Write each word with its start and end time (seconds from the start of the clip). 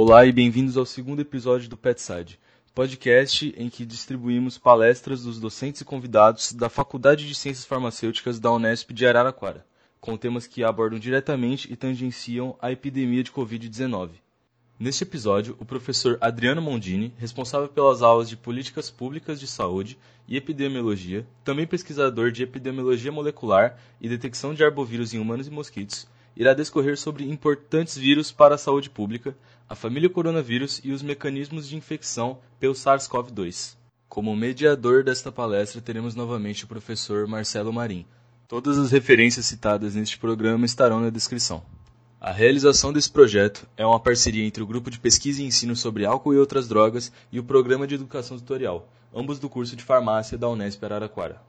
Olá 0.00 0.24
e 0.24 0.30
bem-vindos 0.30 0.76
ao 0.76 0.86
segundo 0.86 1.22
episódio 1.22 1.68
do 1.68 1.76
PetSide, 1.76 2.38
podcast 2.72 3.52
em 3.56 3.68
que 3.68 3.84
distribuímos 3.84 4.56
palestras 4.56 5.24
dos 5.24 5.40
docentes 5.40 5.80
e 5.80 5.84
convidados 5.84 6.52
da 6.52 6.68
Faculdade 6.68 7.26
de 7.26 7.34
Ciências 7.34 7.66
Farmacêuticas 7.66 8.38
da 8.38 8.52
Unesp 8.52 8.92
de 8.92 9.04
Araraquara, 9.04 9.66
com 10.00 10.16
temas 10.16 10.46
que 10.46 10.62
abordam 10.62 11.00
diretamente 11.00 11.72
e 11.72 11.74
tangenciam 11.74 12.56
a 12.62 12.70
epidemia 12.70 13.24
de 13.24 13.32
Covid-19. 13.32 14.10
Neste 14.78 15.02
episódio, 15.02 15.56
o 15.58 15.64
professor 15.64 16.16
Adriano 16.20 16.62
Mondini, 16.62 17.12
responsável 17.18 17.66
pelas 17.66 18.00
aulas 18.00 18.28
de 18.28 18.36
Políticas 18.36 18.88
Públicas 18.90 19.40
de 19.40 19.48
Saúde 19.48 19.98
e 20.28 20.36
Epidemiologia, 20.36 21.26
também 21.42 21.66
pesquisador 21.66 22.30
de 22.30 22.44
Epidemiologia 22.44 23.10
Molecular 23.10 23.76
e 24.00 24.08
Detecção 24.08 24.54
de 24.54 24.62
Arbovírus 24.62 25.12
em 25.12 25.18
Humanos 25.18 25.48
e 25.48 25.50
Mosquitos, 25.50 26.06
irá 26.38 26.54
discorrer 26.54 26.96
sobre 26.96 27.28
importantes 27.28 27.96
vírus 27.96 28.30
para 28.30 28.54
a 28.54 28.58
saúde 28.58 28.88
pública, 28.88 29.36
a 29.68 29.74
família 29.74 30.08
coronavírus 30.08 30.80
e 30.82 30.92
os 30.92 31.02
mecanismos 31.02 31.68
de 31.68 31.76
infecção 31.76 32.38
pelo 32.58 32.72
SARS-CoV-2. 32.72 33.76
Como 34.08 34.34
mediador 34.34 35.04
desta 35.04 35.30
palestra, 35.30 35.82
teremos 35.82 36.14
novamente 36.14 36.64
o 36.64 36.66
professor 36.66 37.26
Marcelo 37.26 37.72
Marim. 37.72 38.06
Todas 38.48 38.78
as 38.78 38.90
referências 38.90 39.44
citadas 39.44 39.94
neste 39.94 40.16
programa 40.16 40.64
estarão 40.64 41.00
na 41.00 41.10
descrição. 41.10 41.62
A 42.18 42.32
realização 42.32 42.92
desse 42.92 43.10
projeto 43.10 43.68
é 43.76 43.84
uma 43.84 44.00
parceria 44.00 44.44
entre 44.44 44.62
o 44.62 44.66
Grupo 44.66 44.90
de 44.90 44.98
Pesquisa 44.98 45.42
e 45.42 45.46
Ensino 45.46 45.76
sobre 45.76 46.06
Álcool 46.06 46.32
e 46.32 46.38
Outras 46.38 46.66
Drogas 46.66 47.12
e 47.30 47.38
o 47.38 47.44
Programa 47.44 47.86
de 47.86 47.94
Educação 47.94 48.38
Tutorial, 48.38 48.88
ambos 49.14 49.38
do 49.38 49.50
curso 49.50 49.76
de 49.76 49.84
Farmácia 49.84 50.38
da 50.38 50.48
Unesp 50.48 50.82
Araraquara. 50.82 51.47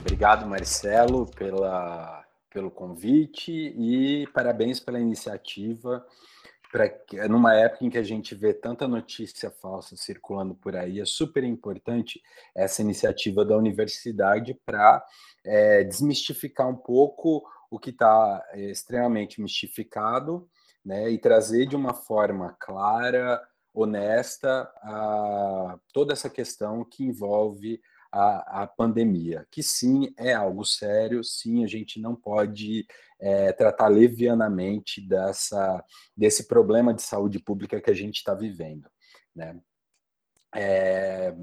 Obrigado, 0.00 0.46
Marcelo, 0.46 1.26
pela, 1.26 2.24
pelo 2.50 2.70
convite 2.70 3.52
e 3.52 4.26
parabéns 4.32 4.80
pela 4.80 4.98
iniciativa 4.98 6.04
pra, 6.72 6.90
numa 7.28 7.54
época 7.54 7.84
em 7.84 7.90
que 7.90 7.98
a 7.98 8.02
gente 8.02 8.34
vê 8.34 8.54
tanta 8.54 8.88
notícia 8.88 9.50
falsa 9.50 9.96
circulando 9.96 10.54
por 10.54 10.74
aí, 10.74 11.00
é 11.00 11.04
super 11.04 11.44
importante 11.44 12.20
essa 12.54 12.80
iniciativa 12.80 13.44
da 13.44 13.56
universidade 13.56 14.54
para 14.64 15.04
é, 15.44 15.84
desmistificar 15.84 16.68
um 16.68 16.76
pouco 16.76 17.44
o 17.70 17.78
que 17.78 17.90
está 17.90 18.42
é, 18.52 18.70
extremamente 18.70 19.40
mistificado 19.40 20.48
né, 20.84 21.10
e 21.10 21.18
trazer 21.18 21.66
de 21.66 21.76
uma 21.76 21.92
forma 21.92 22.56
clara, 22.58 23.40
honesta, 23.72 24.62
a, 24.82 25.78
toda 25.92 26.12
essa 26.12 26.30
questão 26.30 26.84
que 26.84 27.04
envolve 27.04 27.80
a, 28.12 28.62
a, 28.62 28.66
pandemia, 28.66 29.46
que 29.50 29.62
sim 29.62 30.12
é 30.18 30.32
algo 30.32 30.64
sério, 30.64 31.22
sim 31.22 31.64
a 31.64 31.66
gente 31.66 32.00
não 32.00 32.16
pode 32.16 32.86
é, 33.20 33.52
tratar 33.52 33.88
levianamente 33.88 35.00
dessa, 35.00 35.84
desse 36.16 36.48
problema 36.48 36.92
de 36.92 37.02
saúde 37.02 37.38
pública 37.38 37.80
que 37.80 37.90
a 37.90 37.94
gente 37.94 38.16
está 38.16 38.34
vivendo. 38.34 38.88
Né? 39.34 39.60
É, 40.54 41.34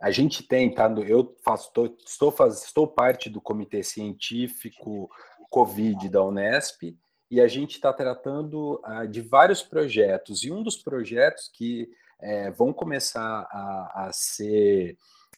a 0.00 0.10
gente 0.10 0.46
tem, 0.46 0.72
tá, 0.72 0.92
eu 1.06 1.34
faço, 1.44 1.72
tô, 1.72 1.96
estou, 2.06 2.30
faz, 2.30 2.64
estou 2.64 2.86
parte 2.86 3.30
do 3.30 3.40
comitê 3.40 3.82
científico 3.82 5.10
Covid 5.50 6.08
da 6.08 6.22
Unesp 6.22 6.96
e 7.30 7.40
a 7.40 7.48
gente 7.48 7.72
está 7.76 7.92
tratando 7.92 8.80
uh, 8.84 9.08
de 9.08 9.20
vários 9.20 9.62
projetos 9.62 10.44
e 10.44 10.52
um 10.52 10.62
dos 10.62 10.76
projetos 10.76 11.50
que 11.52 11.88
é, 12.20 12.50
vão 12.50 12.72
começar 12.72 13.48
a, 13.50 14.06
a 14.06 14.12
ser 14.12 14.96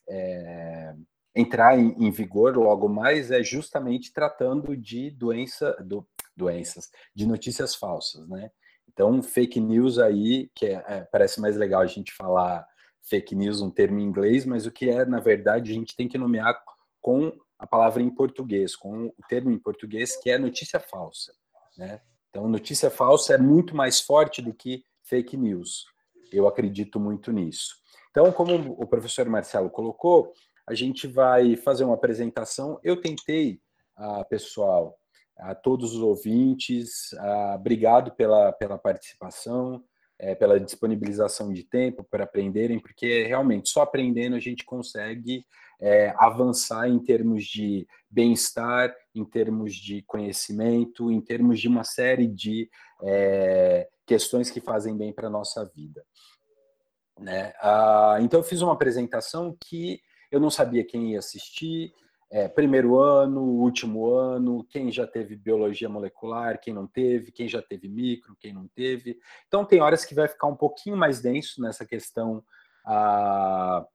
é, 0.08 0.94
entrar 1.34 1.78
em, 1.78 1.94
em, 1.98 2.10
vigor 2.10 2.56
logo 2.56 2.88
mais 2.88 3.30
é 3.30 3.42
justamente 3.42 4.12
tratando 4.12 4.76
de 4.76 5.10
doença, 5.10 5.72
do, 5.84 6.06
doenças, 6.36 6.90
de 7.14 7.26
notícias 7.26 7.74
falsas, 7.74 8.28
né? 8.28 8.50
Então, 8.88 9.22
fake 9.22 9.60
news 9.60 9.98
aí, 9.98 10.50
que 10.54 10.66
é, 10.66 10.84
é, 10.88 11.00
parece 11.12 11.40
mais 11.40 11.56
legal 11.56 11.82
a 11.82 11.86
gente 11.86 12.12
falar 12.12 12.66
fake 13.02 13.34
news, 13.34 13.60
um 13.60 13.70
termo 13.70 14.00
em 14.00 14.04
inglês, 14.04 14.44
mas 14.44 14.66
o 14.66 14.72
que 14.72 14.90
é, 14.90 15.04
na 15.04 15.20
verdade, 15.20 15.70
a 15.70 15.74
gente 15.74 15.94
tem 15.94 16.08
que 16.08 16.18
nomear 16.18 16.60
com 17.00 17.32
a 17.58 17.66
palavra 17.66 18.02
em 18.02 18.10
português, 18.10 18.74
com 18.74 19.06
o 19.06 19.22
termo 19.28 19.50
em 19.50 19.58
português, 19.58 20.16
que 20.16 20.30
é 20.30 20.38
notícia 20.38 20.80
falsa, 20.80 21.32
né? 21.76 22.00
Então, 22.30 22.48
notícia 22.48 22.90
falsa 22.90 23.34
é 23.34 23.38
muito 23.38 23.74
mais 23.74 24.00
forte 24.00 24.42
do 24.42 24.52
que 24.52 24.84
fake 25.02 25.36
news. 25.36 25.86
Eu 26.30 26.46
acredito 26.46 27.00
muito 27.00 27.32
nisso. 27.32 27.76
Então, 28.10 28.32
como 28.32 28.76
o 28.80 28.86
professor 28.86 29.28
Marcelo 29.28 29.70
colocou, 29.70 30.32
a 30.66 30.74
gente 30.74 31.06
vai 31.06 31.56
fazer 31.56 31.84
uma 31.84 31.94
apresentação. 31.94 32.78
Eu 32.82 33.00
tentei, 33.00 33.60
uh, 33.98 34.28
pessoal, 34.28 34.98
a 35.36 35.54
todos 35.54 35.94
os 35.94 36.00
ouvintes, 36.00 37.12
uh, 37.12 37.54
obrigado 37.54 38.12
pela, 38.12 38.52
pela 38.52 38.76
participação, 38.76 39.82
é, 40.18 40.34
pela 40.34 40.58
disponibilização 40.58 41.52
de 41.52 41.62
tempo 41.62 42.04
para 42.10 42.24
aprenderem, 42.24 42.80
porque 42.80 43.24
realmente 43.24 43.68
só 43.68 43.82
aprendendo 43.82 44.34
a 44.34 44.40
gente 44.40 44.64
consegue 44.64 45.44
é, 45.80 46.12
avançar 46.16 46.88
em 46.88 46.98
termos 46.98 47.44
de 47.44 47.86
bem-estar, 48.10 48.92
em 49.14 49.24
termos 49.24 49.74
de 49.74 50.02
conhecimento, 50.02 51.10
em 51.10 51.20
termos 51.20 51.60
de 51.60 51.68
uma 51.68 51.84
série 51.84 52.26
de 52.26 52.68
é, 53.04 53.88
questões 54.04 54.50
que 54.50 54.60
fazem 54.60 54.96
bem 54.96 55.12
para 55.12 55.28
a 55.28 55.30
nossa 55.30 55.64
vida. 55.64 56.04
Né? 57.18 57.52
Ah, 57.60 58.18
então, 58.20 58.40
eu 58.40 58.44
fiz 58.44 58.62
uma 58.62 58.72
apresentação 58.72 59.56
que 59.60 60.00
eu 60.30 60.38
não 60.38 60.50
sabia 60.50 60.84
quem 60.84 61.12
ia 61.12 61.18
assistir, 61.18 61.92
é, 62.30 62.46
primeiro 62.46 62.98
ano, 63.00 63.40
último 63.40 64.12
ano, 64.12 64.64
quem 64.64 64.92
já 64.92 65.06
teve 65.06 65.34
biologia 65.34 65.88
molecular, 65.88 66.60
quem 66.60 66.74
não 66.74 66.86
teve, 66.86 67.32
quem 67.32 67.48
já 67.48 67.62
teve 67.62 67.88
micro, 67.88 68.36
quem 68.38 68.52
não 68.52 68.68
teve. 68.68 69.18
Então, 69.46 69.64
tem 69.64 69.80
horas 69.80 70.04
que 70.04 70.14
vai 70.14 70.28
ficar 70.28 70.46
um 70.46 70.56
pouquinho 70.56 70.96
mais 70.96 71.20
denso 71.20 71.62
nessa 71.62 71.86
questão 71.86 72.44
ah, 72.84 73.86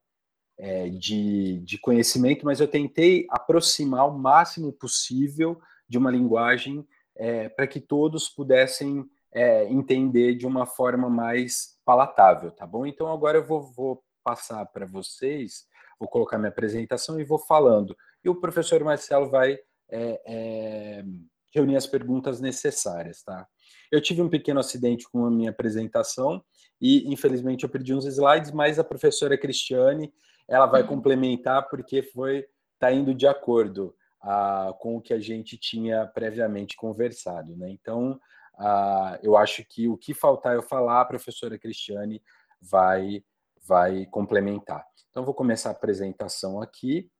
é, 0.58 0.88
de, 0.88 1.60
de 1.60 1.78
conhecimento, 1.78 2.44
mas 2.44 2.60
eu 2.60 2.68
tentei 2.68 3.26
aproximar 3.30 4.08
o 4.08 4.18
máximo 4.18 4.72
possível 4.72 5.60
de 5.88 5.98
uma 5.98 6.10
linguagem 6.10 6.86
é, 7.16 7.48
para 7.48 7.66
que 7.66 7.80
todos 7.80 8.28
pudessem 8.28 9.08
é, 9.34 9.64
entender 9.64 10.34
de 10.34 10.46
uma 10.46 10.64
forma 10.64 11.10
mais 11.10 11.76
palatável, 11.84 12.52
tá 12.52 12.64
bom? 12.64 12.86
Então 12.86 13.12
agora 13.12 13.38
eu 13.38 13.44
vou, 13.44 13.62
vou 13.72 14.02
passar 14.22 14.64
para 14.66 14.86
vocês, 14.86 15.66
vou 15.98 16.08
colocar 16.08 16.38
minha 16.38 16.48
apresentação 16.48 17.20
e 17.20 17.24
vou 17.24 17.38
falando. 17.38 17.96
E 18.24 18.28
o 18.28 18.40
professor 18.40 18.82
Marcelo 18.84 19.28
vai 19.28 19.58
é, 19.90 20.20
é, 20.26 21.04
reunir 21.52 21.76
as 21.76 21.86
perguntas 21.86 22.40
necessárias, 22.40 23.22
tá? 23.22 23.46
Eu 23.90 24.00
tive 24.00 24.22
um 24.22 24.28
pequeno 24.28 24.60
acidente 24.60 25.08
com 25.10 25.26
a 25.26 25.30
minha 25.30 25.50
apresentação 25.50 26.42
e, 26.80 27.12
infelizmente, 27.12 27.64
eu 27.64 27.68
perdi 27.68 27.94
uns 27.94 28.06
slides, 28.06 28.50
mas 28.50 28.78
a 28.78 28.84
professora 28.84 29.36
Cristiane, 29.36 30.12
ela 30.48 30.66
vai 30.66 30.82
uhum. 30.82 30.88
complementar 30.88 31.68
porque 31.68 32.02
foi 32.02 32.46
tá 32.78 32.92
indo 32.92 33.14
de 33.14 33.26
acordo 33.26 33.94
a, 34.20 34.68
ah, 34.68 34.72
com 34.74 34.96
o 34.96 35.00
que 35.00 35.14
a 35.14 35.20
gente 35.20 35.56
tinha 35.56 36.06
previamente 36.06 36.76
conversado, 36.76 37.56
né? 37.56 37.70
Então, 37.70 38.18
Uh, 38.58 39.18
eu 39.22 39.36
acho 39.36 39.64
que 39.64 39.88
o 39.88 39.96
que 39.96 40.14
faltar 40.14 40.54
eu 40.54 40.62
falar, 40.62 41.00
a 41.00 41.04
professora 41.04 41.58
Cristiane 41.58 42.22
vai, 42.60 43.24
vai 43.62 44.06
complementar. 44.06 44.86
Então, 45.10 45.24
vou 45.24 45.34
começar 45.34 45.70
a 45.70 45.72
apresentação 45.72 46.60
aqui, 46.60 47.10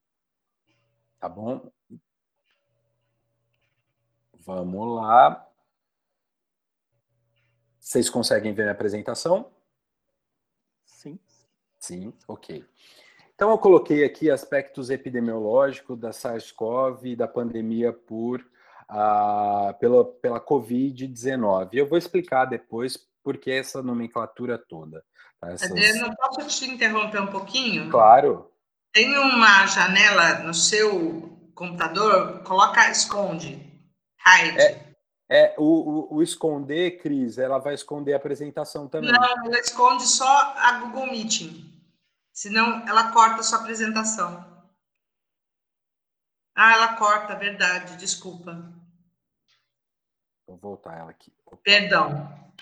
tá 1.19 1.29
bom? 1.29 1.71
Vamos 4.41 4.97
lá. 4.97 5.49
Vocês 7.81 8.09
conseguem 8.09 8.53
ver 8.53 8.63
minha 8.63 8.73
apresentação? 8.73 9.53
Sim. 10.85 11.19
Sim, 11.79 12.13
ok. 12.27 12.65
Então, 13.35 13.51
eu 13.51 13.59
coloquei 13.59 14.05
aqui 14.05 14.31
aspectos 14.31 14.91
epidemiológicos 14.91 15.99
da 15.99 16.13
SARS-CoV, 16.13 17.17
da 17.17 17.27
pandemia 17.27 17.93
por 17.93 18.45
ah, 18.89 19.75
pela, 19.79 20.05
pela 20.05 20.41
Covid-19. 20.41 21.71
Eu 21.73 21.89
vou 21.89 21.99
explicar 21.99 22.45
depois 22.45 22.99
por 23.23 23.39
que 23.39 23.51
essa 23.51 23.83
nomenclatura 23.83 24.59
toda. 24.59 25.05
Tá? 25.41 25.53
Essas... 25.53 25.71
Adriano, 25.71 26.15
posso 26.17 26.47
te 26.49 26.71
interromper 26.71 27.21
um 27.21 27.27
pouquinho? 27.27 27.91
Claro. 27.91 28.51
Tem 28.93 29.17
uma 29.19 29.67
janela 29.67 30.39
no 30.41 30.55
seu 30.55 31.37
computador, 31.55 32.43
coloca 32.45 32.91
esconde, 32.91 33.61
hide. 34.25 34.59
É, 34.59 34.95
é 35.29 35.55
o, 35.59 35.65
o, 35.65 36.17
o, 36.17 36.23
esconder, 36.23 36.99
Cris, 36.99 37.39
ela 37.39 37.59
vai 37.59 37.75
esconder 37.75 38.13
a 38.13 38.17
apresentação 38.17 38.87
também. 38.87 39.11
Não, 39.11 39.25
ela 39.25 39.59
esconde 39.59 40.05
só 40.07 40.55
a 40.57 40.79
Google 40.81 41.07
Meeting. 41.07 41.73
Senão 42.33 42.87
ela 42.87 43.13
corta 43.13 43.41
a 43.41 43.43
sua 43.43 43.61
apresentação. 43.61 44.54
Ah, 46.55 46.73
ela 46.73 46.97
corta, 46.97 47.35
verdade, 47.35 47.97
desculpa. 47.97 48.73
Vou 50.47 50.57
voltar 50.57 50.99
ela 50.99 51.11
aqui. 51.11 51.33
Opa. 51.47 51.57
Perdão. 51.63 52.53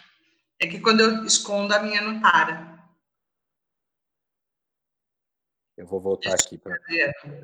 É 0.58 0.66
que 0.66 0.80
quando 0.80 1.00
eu 1.00 1.24
escondo, 1.24 1.74
a 1.74 1.80
minha 1.80 2.00
não 2.00 2.20
para. 2.20 2.72
Eu 5.76 5.86
vou 5.86 6.00
voltar 6.00 6.34
aqui. 6.34 6.56
Pra... 6.56 6.78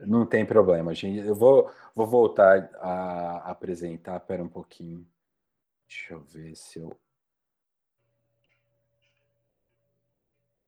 Não 0.07 0.25
tem 0.25 0.47
problema, 0.47 0.95
gente. 0.95 1.27
Eu 1.27 1.35
vou, 1.35 1.73
vou 1.95 2.07
voltar 2.07 2.71
a 2.77 3.51
apresentar. 3.51 4.17
Espera 4.17 4.43
um 4.43 4.49
pouquinho. 4.49 5.07
Deixa 5.89 6.15
eu 6.15 6.21
ver 6.21 6.55
se 6.55 6.79
eu 6.79 6.97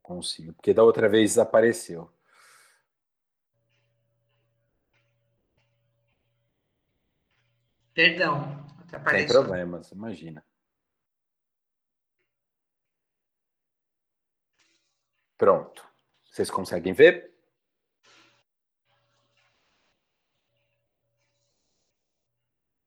consigo. 0.02 0.52
Porque 0.54 0.74
da 0.74 0.82
outra 0.82 1.08
vez 1.08 1.30
desapareceu. 1.30 2.10
Perdão. 8.00 8.64
Sem 9.10 9.26
problemas, 9.26 9.92
imagina. 9.92 10.42
Pronto. 15.36 15.86
Vocês 16.24 16.50
conseguem 16.50 16.94
ver? 16.94 17.30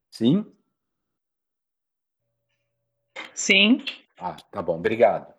Sim? 0.09 0.51
Sim. 3.35 3.85
Ah, 4.17 4.35
tá 4.49 4.63
bom, 4.63 4.79
obrigado. 4.79 5.31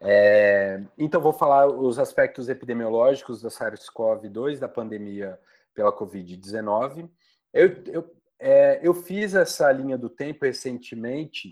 É, 0.00 0.82
então, 0.96 1.20
vou 1.20 1.34
falar 1.34 1.66
os 1.66 1.98
aspectos 1.98 2.48
epidemiológicos 2.48 3.42
da 3.42 3.50
SARS-CoV-2, 3.50 4.58
da 4.58 4.68
pandemia 4.68 5.38
pela 5.74 5.92
Covid-19. 5.92 7.10
Eu, 7.52 7.84
eu, 7.88 8.17
é, 8.40 8.80
eu 8.82 8.94
fiz 8.94 9.34
essa 9.34 9.70
linha 9.72 9.98
do 9.98 10.08
tempo 10.08 10.44
recentemente 10.44 11.50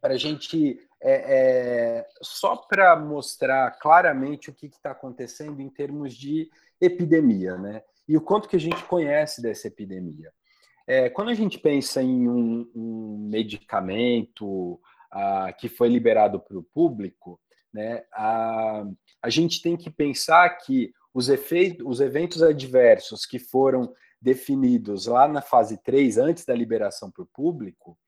para 0.00 0.14
a 0.14 0.16
gente, 0.16 0.80
é, 1.00 1.12
é, 2.00 2.08
só 2.20 2.56
para 2.56 2.96
mostrar 2.96 3.70
claramente 3.78 4.50
o 4.50 4.54
que 4.54 4.66
está 4.66 4.90
acontecendo 4.90 5.60
em 5.60 5.68
termos 5.68 6.14
de 6.14 6.50
epidemia, 6.80 7.56
né? 7.56 7.82
E 8.08 8.16
o 8.16 8.20
quanto 8.20 8.48
que 8.48 8.56
a 8.56 8.60
gente 8.60 8.82
conhece 8.84 9.40
dessa 9.40 9.68
epidemia. 9.68 10.32
É, 10.86 11.08
quando 11.08 11.28
a 11.28 11.34
gente 11.34 11.58
pensa 11.58 12.02
em 12.02 12.28
um, 12.28 12.68
um 12.74 13.28
medicamento 13.30 14.80
ah, 15.12 15.52
que 15.52 15.68
foi 15.68 15.88
liberado 15.88 16.40
para 16.40 16.58
o 16.58 16.64
público, 16.64 17.40
né, 17.72 18.04
a, 18.12 18.84
a 19.22 19.30
gente 19.30 19.62
tem 19.62 19.76
que 19.76 19.88
pensar 19.88 20.48
que 20.58 20.92
os, 21.14 21.28
efeitos, 21.28 21.86
os 21.86 22.00
eventos 22.00 22.42
adversos 22.42 23.24
que 23.24 23.38
foram 23.38 23.94
definidos 24.22 25.06
lá 25.06 25.26
na 25.26 25.42
fase 25.42 25.82
3, 25.82 26.16
antes 26.16 26.44
da 26.44 26.54
liberação 26.54 27.10
para 27.10 27.24
o 27.24 27.30
público, 27.32 27.98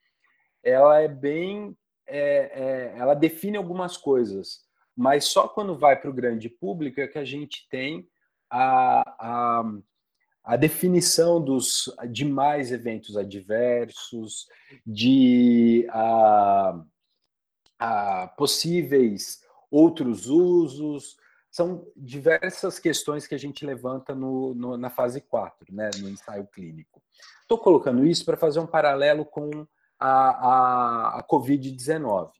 ela 0.62 1.00
é 1.00 1.08
bem. 1.08 1.76
É, 2.06 2.92
é, 2.94 2.98
ela 2.98 3.14
define 3.14 3.56
algumas 3.56 3.96
coisas, 3.96 4.60
mas 4.94 5.24
só 5.24 5.48
quando 5.48 5.78
vai 5.78 5.98
para 5.98 6.10
o 6.10 6.14
grande 6.14 6.50
público 6.50 7.00
é 7.00 7.08
que 7.08 7.18
a 7.18 7.24
gente 7.24 7.66
tem 7.70 8.06
a, 8.50 9.02
a 9.18 9.64
a 10.44 10.56
definição 10.56 11.42
dos 11.42 11.90
demais 12.10 12.70
eventos 12.70 13.16
adversos, 13.16 14.46
de 14.86 15.86
a, 15.88 16.84
a 17.78 18.26
possíveis 18.36 19.40
outros 19.70 20.28
usos, 20.28 21.16
são 21.54 21.86
diversas 21.96 22.80
questões 22.80 23.28
que 23.28 23.34
a 23.34 23.38
gente 23.38 23.64
levanta 23.64 24.12
no, 24.12 24.52
no, 24.56 24.76
na 24.76 24.90
fase 24.90 25.20
4, 25.20 25.72
né, 25.72 25.88
no 26.00 26.08
ensaio 26.08 26.48
clínico. 26.48 27.00
Estou 27.42 27.56
colocando 27.56 28.04
isso 28.04 28.24
para 28.24 28.36
fazer 28.36 28.58
um 28.58 28.66
paralelo 28.66 29.24
com 29.24 29.64
a, 29.96 30.08
a, 30.08 31.18
a 31.20 31.22
Covid-19 31.22 32.32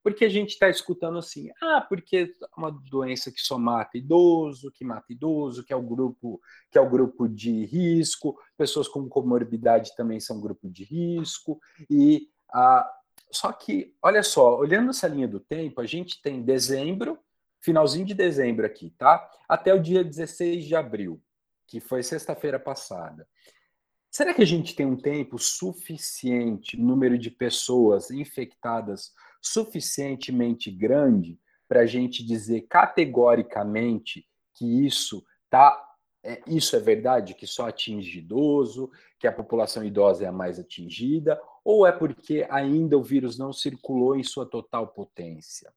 porque 0.00 0.24
a 0.24 0.28
gente 0.28 0.50
está 0.50 0.70
escutando 0.70 1.18
assim, 1.18 1.50
ah, 1.60 1.84
porque 1.86 2.16
é 2.16 2.46
uma 2.56 2.70
doença 2.70 3.30
que 3.30 3.40
só 3.40 3.58
mata 3.58 3.98
idoso, 3.98 4.70
que 4.72 4.82
mata 4.82 5.12
idoso, 5.12 5.64
que 5.64 5.72
é 5.72 5.76
o 5.76 5.82
grupo, 5.82 6.40
que 6.70 6.78
é 6.78 6.80
o 6.80 6.88
grupo 6.88 7.28
de 7.28 7.66
risco, 7.66 8.38
pessoas 8.56 8.88
com 8.88 9.06
comorbidade 9.08 9.94
também 9.96 10.18
são 10.18 10.40
grupo 10.40 10.70
de 10.70 10.84
risco, 10.84 11.60
e 11.90 12.28
ah, 12.50 12.88
só 13.30 13.52
que, 13.52 13.94
olha 14.00 14.22
só, 14.22 14.56
olhando 14.56 14.90
essa 14.90 15.08
linha 15.08 15.28
do 15.28 15.40
tempo, 15.40 15.80
a 15.80 15.86
gente 15.86 16.22
tem 16.22 16.42
dezembro, 16.42 17.18
finalzinho 17.60 18.06
de 18.06 18.14
dezembro 18.14 18.66
aqui, 18.66 18.90
tá? 18.98 19.28
Até 19.48 19.74
o 19.74 19.80
dia 19.80 20.04
16 20.04 20.64
de 20.64 20.76
abril, 20.76 21.20
que 21.66 21.80
foi 21.80 22.02
sexta-feira 22.02 22.58
passada. 22.58 23.26
Será 24.10 24.32
que 24.32 24.42
a 24.42 24.46
gente 24.46 24.74
tem 24.74 24.86
um 24.86 24.96
tempo 24.96 25.38
suficiente, 25.38 26.76
número 26.76 27.18
de 27.18 27.30
pessoas 27.30 28.10
infectadas 28.10 29.12
suficientemente 29.40 30.70
grande 30.70 31.38
para 31.68 31.80
a 31.80 31.86
gente 31.86 32.24
dizer 32.24 32.62
categoricamente 32.62 34.26
que 34.54 34.86
isso 34.86 35.24
tá 35.50 35.84
é, 36.24 36.42
isso 36.46 36.74
é 36.74 36.80
verdade 36.80 37.34
que 37.34 37.46
só 37.46 37.68
atinge 37.68 38.18
idoso, 38.18 38.90
que 39.20 39.26
a 39.26 39.32
população 39.32 39.84
idosa 39.84 40.24
é 40.24 40.26
a 40.26 40.32
mais 40.32 40.58
atingida, 40.58 41.40
ou 41.64 41.86
é 41.86 41.92
porque 41.92 42.46
ainda 42.50 42.98
o 42.98 43.02
vírus 43.02 43.38
não 43.38 43.52
circulou 43.52 44.16
em 44.16 44.24
sua 44.24 44.44
total 44.44 44.88
potência, 44.88 45.72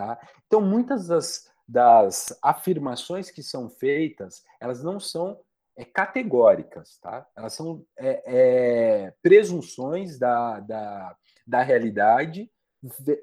tá? 0.00 0.18
Então 0.46 0.62
muitas 0.62 1.08
das, 1.08 1.50
das 1.68 2.38
afirmações 2.42 3.30
que 3.30 3.42
são 3.42 3.68
feitas, 3.68 4.42
elas 4.58 4.82
não 4.82 4.98
são 4.98 5.38
é, 5.76 5.84
categóricas, 5.84 6.98
tá? 7.02 7.26
Elas 7.36 7.52
são 7.52 7.84
é, 7.98 8.22
é, 8.24 9.14
presunções 9.22 10.18
da, 10.18 10.60
da, 10.60 11.16
da 11.46 11.62
realidade 11.62 12.50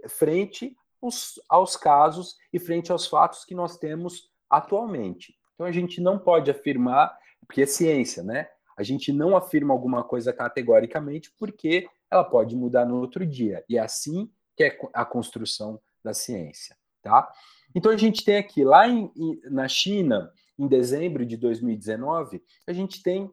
frente 0.07 0.75
aos, 1.01 1.41
aos 1.49 1.75
casos 1.75 2.35
e 2.53 2.59
frente 2.59 2.91
aos 2.91 3.07
fatos 3.07 3.43
que 3.43 3.55
nós 3.55 3.77
temos 3.77 4.29
atualmente. 4.47 5.35
Então 5.55 5.65
a 5.65 5.71
gente 5.71 5.99
não 5.99 6.19
pode 6.19 6.51
afirmar, 6.51 7.17
porque 7.47 7.63
é 7.63 7.65
ciência, 7.65 8.21
né? 8.21 8.47
A 8.77 8.83
gente 8.83 9.11
não 9.11 9.35
afirma 9.35 9.73
alguma 9.73 10.03
coisa 10.03 10.31
categoricamente 10.31 11.33
porque 11.39 11.89
ela 12.11 12.23
pode 12.23 12.55
mudar 12.55 12.85
no 12.85 12.99
outro 12.99 13.25
dia. 13.25 13.65
E 13.67 13.79
é 13.79 13.81
assim 13.81 14.31
que 14.55 14.63
é 14.63 14.79
a 14.93 15.03
construção 15.03 15.81
da 16.07 16.13
ciência, 16.13 16.75
tá? 17.01 17.29
Então 17.75 17.91
a 17.91 17.97
gente 17.97 18.23
tem 18.23 18.37
aqui, 18.37 18.63
lá 18.63 18.87
em, 18.87 19.11
na 19.45 19.67
China, 19.67 20.31
em 20.57 20.67
dezembro 20.67 21.25
de 21.25 21.35
2019, 21.35 22.41
a 22.65 22.73
gente 22.73 23.03
tem 23.03 23.29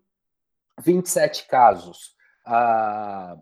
27 0.82 1.46
casos. 1.46 2.16
Ah, 2.44 3.38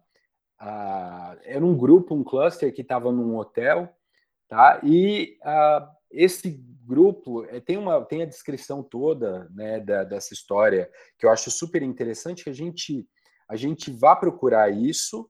ah, 0.61 1.37
era 1.45 1.65
um 1.65 1.77
grupo, 1.77 2.15
um 2.15 2.23
cluster 2.23 2.73
que 2.73 2.83
estava 2.83 3.11
num 3.11 3.37
hotel, 3.37 3.89
tá? 4.49 4.81
E 4.85 5.39
ah, 5.43 5.91
esse 6.11 6.63
grupo 6.85 7.45
é, 7.47 7.59
tem 7.59 7.79
uma 7.79 8.05
tem 8.05 8.23
a 8.23 8.27
descrição 8.27 8.83
toda, 8.83 9.49
né, 9.51 9.81
da, 9.81 10.05
dessa 10.05 10.35
história 10.35 10.91
que 11.19 11.25
eu 11.25 11.31
acho 11.31 11.51
super 11.51 11.83
interessante 11.83 12.45
que 12.45 12.51
a 12.51 12.55
gente 12.55 13.09
a 13.49 13.57
gente 13.57 13.91
vá 13.91 14.15
procurar 14.15 14.71
isso, 14.71 15.29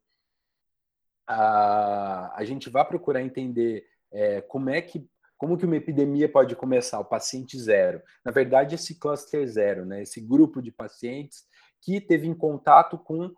a, 1.26 2.32
a 2.36 2.44
gente 2.44 2.68
vai 2.70 2.84
procurar 2.84 3.22
entender 3.22 3.84
é, 4.12 4.40
como 4.40 4.70
é 4.70 4.80
que 4.80 5.08
como 5.42 5.58
que 5.58 5.66
uma 5.66 5.76
epidemia 5.76 6.30
pode 6.30 6.54
começar? 6.54 7.00
O 7.00 7.04
paciente 7.04 7.58
zero. 7.58 8.00
Na 8.24 8.30
verdade, 8.30 8.76
esse 8.76 8.96
cluster 8.96 9.44
zero, 9.48 9.84
né? 9.84 10.00
esse 10.00 10.20
grupo 10.20 10.62
de 10.62 10.70
pacientes 10.70 11.42
que 11.80 12.00
teve 12.00 12.28
em 12.28 12.34
contato 12.34 12.96
com 12.96 13.28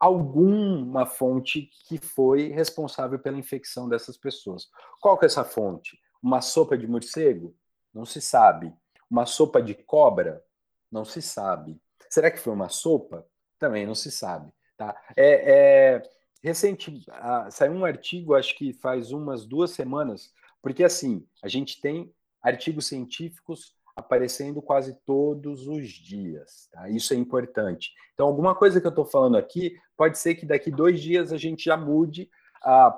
alguma 0.00 1.04
fonte 1.04 1.68
que 1.86 1.98
foi 1.98 2.48
responsável 2.48 3.18
pela 3.18 3.36
infecção 3.36 3.86
dessas 3.90 4.16
pessoas. 4.16 4.70
Qual 5.02 5.18
que 5.18 5.26
é 5.26 5.28
essa 5.28 5.44
fonte? 5.44 5.98
Uma 6.22 6.40
sopa 6.40 6.78
de 6.78 6.86
morcego? 6.86 7.54
Não 7.92 8.06
se 8.06 8.22
sabe. 8.22 8.72
Uma 9.10 9.26
sopa 9.26 9.60
de 9.60 9.74
cobra? 9.74 10.42
Não 10.90 11.04
se 11.04 11.20
sabe. 11.20 11.78
Será 12.08 12.30
que 12.30 12.40
foi 12.40 12.54
uma 12.54 12.70
sopa? 12.70 13.26
Também 13.58 13.86
não 13.86 13.94
se 13.94 14.10
sabe. 14.10 14.50
Tá? 14.78 14.98
É, 15.14 15.52
é 15.52 16.02
recente, 16.44 17.02
saiu 17.50 17.72
um 17.72 17.86
artigo, 17.86 18.34
acho 18.34 18.54
que 18.54 18.74
faz 18.74 19.12
umas 19.12 19.46
duas 19.46 19.70
semanas, 19.70 20.30
porque 20.60 20.84
assim, 20.84 21.26
a 21.42 21.48
gente 21.48 21.80
tem 21.80 22.12
artigos 22.42 22.86
científicos 22.86 23.74
aparecendo 23.96 24.60
quase 24.60 24.94
todos 25.06 25.66
os 25.66 25.88
dias. 25.88 26.68
Tá? 26.70 26.90
Isso 26.90 27.14
é 27.14 27.16
importante. 27.16 27.92
Então, 28.12 28.26
alguma 28.26 28.54
coisa 28.54 28.78
que 28.78 28.86
eu 28.86 28.90
estou 28.90 29.06
falando 29.06 29.38
aqui, 29.38 29.78
pode 29.96 30.18
ser 30.18 30.34
que 30.34 30.44
daqui 30.44 30.70
dois 30.70 31.00
dias 31.00 31.32
a 31.32 31.38
gente 31.38 31.64
já 31.64 31.78
mude, 31.78 32.28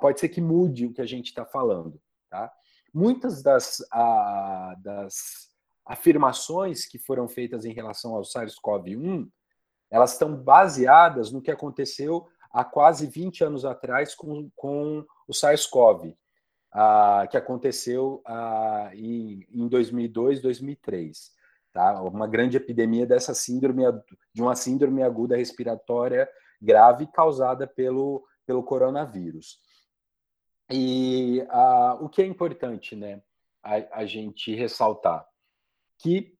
pode 0.01 0.19
ser 0.19 0.27
que 0.27 0.41
mude 0.41 0.85
o 0.85 0.93
que 0.93 1.01
a 1.01 1.05
gente 1.05 1.27
está 1.27 1.45
falando. 1.45 2.01
Tá? 2.29 2.51
Muitas 2.93 3.41
das, 3.41 3.77
das 4.79 5.47
afirmações 5.85 6.85
que 6.85 6.99
foram 6.99 7.29
feitas 7.29 7.63
em 7.63 7.71
relação 7.71 8.13
ao 8.13 8.23
SARS-CoV-1, 8.23 9.29
elas 9.89 10.13
estão 10.13 10.35
baseadas 10.35 11.31
no 11.31 11.41
que 11.41 11.51
aconteceu 11.51 12.27
há 12.51 12.63
quase 12.63 13.07
20 13.07 13.43
anos 13.43 13.65
atrás 13.65 14.15
com, 14.15 14.49
com 14.55 15.05
o 15.27 15.33
SARS-CoV 15.33 16.15
ah, 16.71 17.27
que 17.29 17.37
aconteceu 17.37 18.21
ah, 18.25 18.91
em, 18.93 19.45
em 19.51 19.67
2002, 19.67 20.41
2003. 20.41 21.31
Tá? 21.73 22.01
Uma 22.01 22.27
grande 22.27 22.57
epidemia 22.57 23.05
dessa 23.05 23.33
síndrome, 23.33 23.83
de 24.33 24.41
uma 24.41 24.55
síndrome 24.55 25.03
aguda 25.03 25.37
respiratória 25.37 26.29
grave 26.61 27.07
causada 27.07 27.67
pelo, 27.67 28.25
pelo 28.45 28.63
coronavírus. 28.63 29.59
E 30.69 31.45
ah, 31.49 31.97
o 32.01 32.09
que 32.09 32.21
é 32.21 32.25
importante, 32.25 32.95
né, 32.95 33.21
a, 33.63 33.99
a 34.01 34.05
gente 34.05 34.53
ressaltar 34.55 35.25
que 35.99 36.35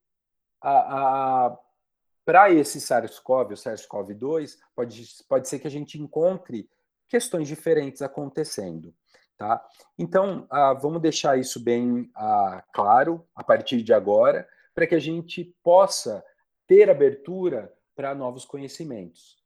para 2.28 2.52
esse 2.52 2.78
SARS-CoV, 2.78 3.54
o 3.54 3.56
SARS-CoV-2, 3.56 4.58
pode, 4.76 5.02
pode 5.26 5.48
ser 5.48 5.58
que 5.58 5.66
a 5.66 5.70
gente 5.70 5.98
encontre 5.98 6.68
questões 7.08 7.48
diferentes 7.48 8.02
acontecendo. 8.02 8.94
Tá? 9.38 9.66
Então, 9.98 10.46
ah, 10.50 10.74
vamos 10.74 11.00
deixar 11.00 11.38
isso 11.38 11.58
bem 11.58 12.10
ah, 12.14 12.62
claro 12.74 13.26
a 13.34 13.42
partir 13.42 13.82
de 13.82 13.94
agora, 13.94 14.46
para 14.74 14.86
que 14.86 14.94
a 14.94 14.98
gente 14.98 15.56
possa 15.62 16.22
ter 16.66 16.90
abertura 16.90 17.72
para 17.96 18.14
novos 18.14 18.44
conhecimentos. 18.44 19.38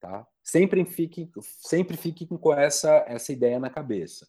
Tá? 0.00 0.26
Sempre 0.42 0.86
fique, 0.86 1.30
sempre 1.42 1.98
fique 1.98 2.26
com 2.26 2.54
essa, 2.54 3.04
essa 3.08 3.30
ideia 3.30 3.60
na 3.60 3.68
cabeça. 3.68 4.26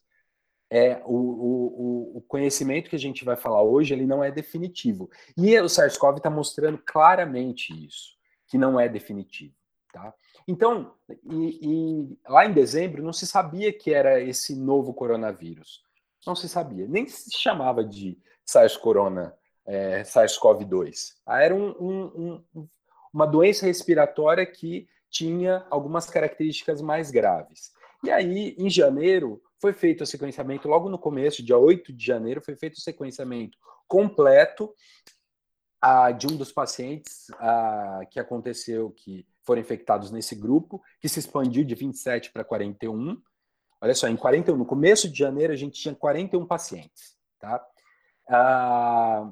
É, 0.75 1.03
o, 1.05 1.15
o, 1.15 2.17
o 2.17 2.21
conhecimento 2.21 2.89
que 2.89 2.95
a 2.95 2.99
gente 2.99 3.23
vai 3.23 3.35
falar 3.35 3.61
hoje 3.61 3.93
ele 3.93 4.07
não 4.07 4.23
é 4.23 4.31
definitivo. 4.31 5.07
E 5.37 5.55
o 5.59 5.69
SARS-CoV 5.69 6.17
está 6.17 6.31
mostrando 6.31 6.79
claramente 6.79 7.71
isso, 7.85 8.17
que 8.47 8.57
não 8.57 8.79
é 8.79 8.89
definitivo. 8.89 9.53
Tá? 9.91 10.11
Então, 10.47 10.95
e, 11.29 11.59
e, 11.61 12.17
lá 12.27 12.47
em 12.47 12.53
dezembro 12.53 13.03
não 13.03 13.13
se 13.13 13.27
sabia 13.27 13.71
que 13.71 13.93
era 13.93 14.19
esse 14.19 14.55
novo 14.55 14.95
coronavírus. 14.95 15.83
Não 16.25 16.35
se 16.35 16.49
sabia, 16.49 16.87
nem 16.87 17.05
se 17.05 17.37
chamava 17.37 17.83
de 17.83 18.17
SARS-Corona, 18.43 19.31
é, 19.67 20.01
SARS-CoV-2. 20.01 21.13
Ah, 21.23 21.43
era 21.43 21.53
um, 21.53 21.69
um, 21.79 22.43
um, 22.55 22.67
uma 23.13 23.27
doença 23.27 23.67
respiratória 23.67 24.43
que 24.43 24.87
tinha 25.07 25.67
algumas 25.69 26.09
características 26.09 26.81
mais 26.81 27.11
graves. 27.11 27.71
E 28.03 28.09
aí, 28.09 28.55
em 28.57 28.71
janeiro, 28.71 29.39
foi 29.63 29.71
feito 29.71 30.03
o 30.03 30.05
sequenciamento, 30.05 30.67
logo 30.67 30.89
no 30.89 30.99
começo, 30.99 31.41
dia 31.41 31.57
8 31.57 31.93
de 31.93 32.05
janeiro, 32.05 32.41
foi 32.41 32.53
feito 32.53 32.73
o 32.73 32.81
sequenciamento 32.81 33.57
completo 33.87 34.75
ah, 35.81 36.11
de 36.11 36.27
um 36.27 36.35
dos 36.35 36.51
pacientes 36.51 37.31
ah, 37.39 38.01
que 38.11 38.19
aconteceu, 38.19 38.91
que 38.91 39.25
foram 39.41 39.61
infectados 39.61 40.11
nesse 40.11 40.35
grupo, 40.35 40.81
que 40.99 41.07
se 41.07 41.17
expandiu 41.17 41.63
de 41.63 41.75
27 41.75 42.33
para 42.33 42.43
41. 42.43 43.17
Olha 43.79 43.95
só, 43.95 44.09
em 44.09 44.17
41, 44.17 44.57
no 44.57 44.65
começo 44.65 45.09
de 45.09 45.17
janeiro, 45.17 45.53
a 45.53 45.55
gente 45.55 45.79
tinha 45.79 45.95
41 45.95 46.45
pacientes, 46.45 47.15
tá? 47.39 47.65
Ah, 48.27 49.31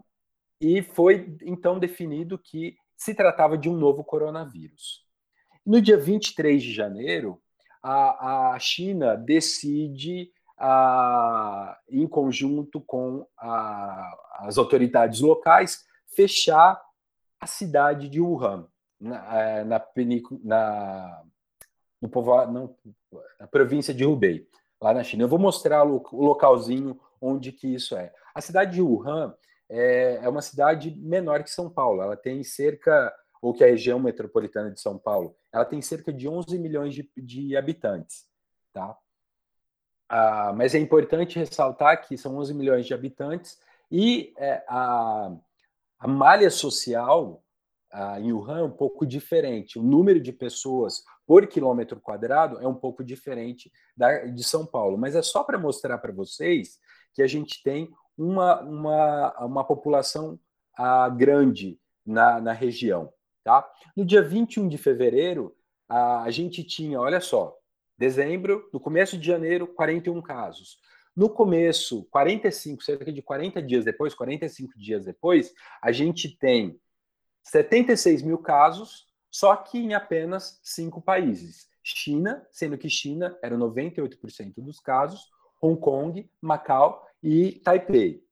e 0.62 0.82
foi 0.82 1.36
então 1.42 1.78
definido 1.78 2.40
que 2.40 2.78
se 2.96 3.14
tratava 3.14 3.58
de 3.58 3.68
um 3.68 3.76
novo 3.76 4.02
coronavírus. 4.02 5.06
No 5.66 5.82
dia 5.82 5.98
23 5.98 6.64
de 6.64 6.74
janeiro, 6.74 7.42
a, 7.82 8.54
a 8.54 8.60
China 8.60 9.16
decide, 9.16 10.32
a, 10.58 11.78
em 11.90 12.08
conjunto 12.08 12.80
com 12.82 13.26
a, 13.38 14.14
as 14.40 14.58
autoridades 14.58 15.22
locais, 15.22 15.86
fechar 16.16 16.80
a 17.40 17.48
cidade 17.48 18.08
de 18.08 18.22
Wuhan 18.22 18.68
na, 19.00 19.40
é, 19.40 19.64
na, 19.64 19.82
na, 20.44 21.24
no 22.02 22.10
não, 22.52 22.76
na 23.40 23.48
província 23.48 23.94
de 23.94 24.06
Hubei, 24.06 24.48
lá 24.80 24.94
na 24.94 25.04
China. 25.04 25.24
Eu 25.24 25.28
vou 25.28 25.40
mostrar 25.40 25.84
o, 25.84 26.04
o 26.12 26.24
localzinho 26.24 27.00
onde 27.20 27.52
que 27.52 27.68
isso 27.68 27.96
é. 27.96 28.14
A 28.34 28.42
cidade 28.42 28.74
de 28.74 28.82
Wuhan 28.82 29.36
é, 29.70 30.20
é 30.22 30.30
uma 30.30 30.42
cidade 30.42 30.96
menor 30.98 31.44
que 31.44 31.50
São 31.50 31.70
Paulo. 31.70 32.02
Ela 32.02 32.18
tem 32.18 32.44
cerca, 32.44 33.14
ou 33.42 33.54
que 33.54 33.64
a 33.64 33.68
região 33.68 34.00
metropolitana 34.00 34.72
de 34.72 34.80
São 34.80 34.98
Paulo, 34.98 35.36
ela 35.52 35.66
tem 35.66 35.82
cerca 35.82 36.14
de 36.14 36.28
11 36.28 36.58
milhões 36.60 36.94
de, 36.94 37.10
de 37.18 37.58
habitantes, 37.58 38.28
tá? 38.72 38.96
Ah, 40.08 40.54
mas 40.56 40.76
é 40.76 40.78
importante 40.78 41.40
ressaltar 41.40 42.06
que 42.06 42.18
são 42.18 42.38
11 42.38 42.54
milhões 42.54 42.86
de 42.86 42.94
habitantes 42.94 43.58
e 43.90 44.34
é, 44.38 44.64
a, 44.68 45.32
a 45.98 46.08
malha 46.08 46.50
social 46.50 47.42
ah, 47.92 48.20
em 48.20 48.32
Wuhan 48.32 48.60
é 48.60 48.64
um 48.64 48.72
pouco 48.72 49.06
diferente. 49.06 49.80
O 49.80 49.84
número 49.84 50.20
de 50.20 50.32
pessoas 50.32 51.04
por 51.26 51.48
quilômetro 51.48 52.00
quadrado 52.00 52.60
é 52.60 52.68
um 52.68 52.76
pouco 52.76 53.04
diferente 53.04 53.72
da, 53.96 54.26
de 54.26 54.44
São 54.44 54.66
Paulo. 54.66 54.98
Mas 54.98 55.16
é 55.16 55.22
só 55.22 55.44
para 55.44 55.58
mostrar 55.58 55.98
para 55.98 56.12
vocês 56.12 56.78
que 57.14 57.22
a 57.22 57.28
gente 57.28 57.62
tem 57.64 57.90
uma, 58.18 58.62
uma, 58.62 59.46
uma 59.46 59.64
população 59.64 60.40
ah, 60.78 61.10
grande 61.10 61.80
na, 62.06 62.40
na 62.40 62.52
região. 62.52 63.12
Tá? 63.44 63.68
No 63.96 64.06
dia 64.06 64.22
21 64.22 64.68
de 64.68 64.78
fevereiro, 64.78 65.56
a, 65.90 66.30
gente 66.30 66.64
tinha, 66.64 67.00
olha 67.00 67.20
só, 67.20 67.58
dezembro, 67.98 68.70
no 68.72 68.80
começo 68.80 69.18
de 69.18 69.26
janeiro, 69.26 69.68
41 69.68 70.22
casos. 70.22 70.78
No 71.16 71.30
começo, 71.30 72.08
45, 72.12 72.84
cerca 72.84 73.12
de 73.12 73.22
40 73.22 73.62
dias 73.62 73.84
depois, 73.84 74.14
45 74.14 74.78
dias 74.78 75.06
depois, 75.06 75.54
a 75.82 75.92
gente 75.92 76.38
tem 76.38 76.80
76 77.44 78.22
mil 78.22 78.38
casos, 78.38 79.08
só 79.30 79.56
que 79.56 79.78
em 79.78 79.94
apenas 79.94 80.60
cinco 80.64 81.02
países. 81.02 81.70
China, 81.84 82.46
sendo 82.52 82.78
que 82.78 82.90
China 82.90 83.38
era 83.42 83.58
98% 83.58 84.54
dos 84.58 84.80
casos, 84.80 85.30
Hong 85.62 85.80
Kong, 85.80 86.30
Macau 86.42 87.06
e 87.22 87.60
Taipei. 87.64 88.24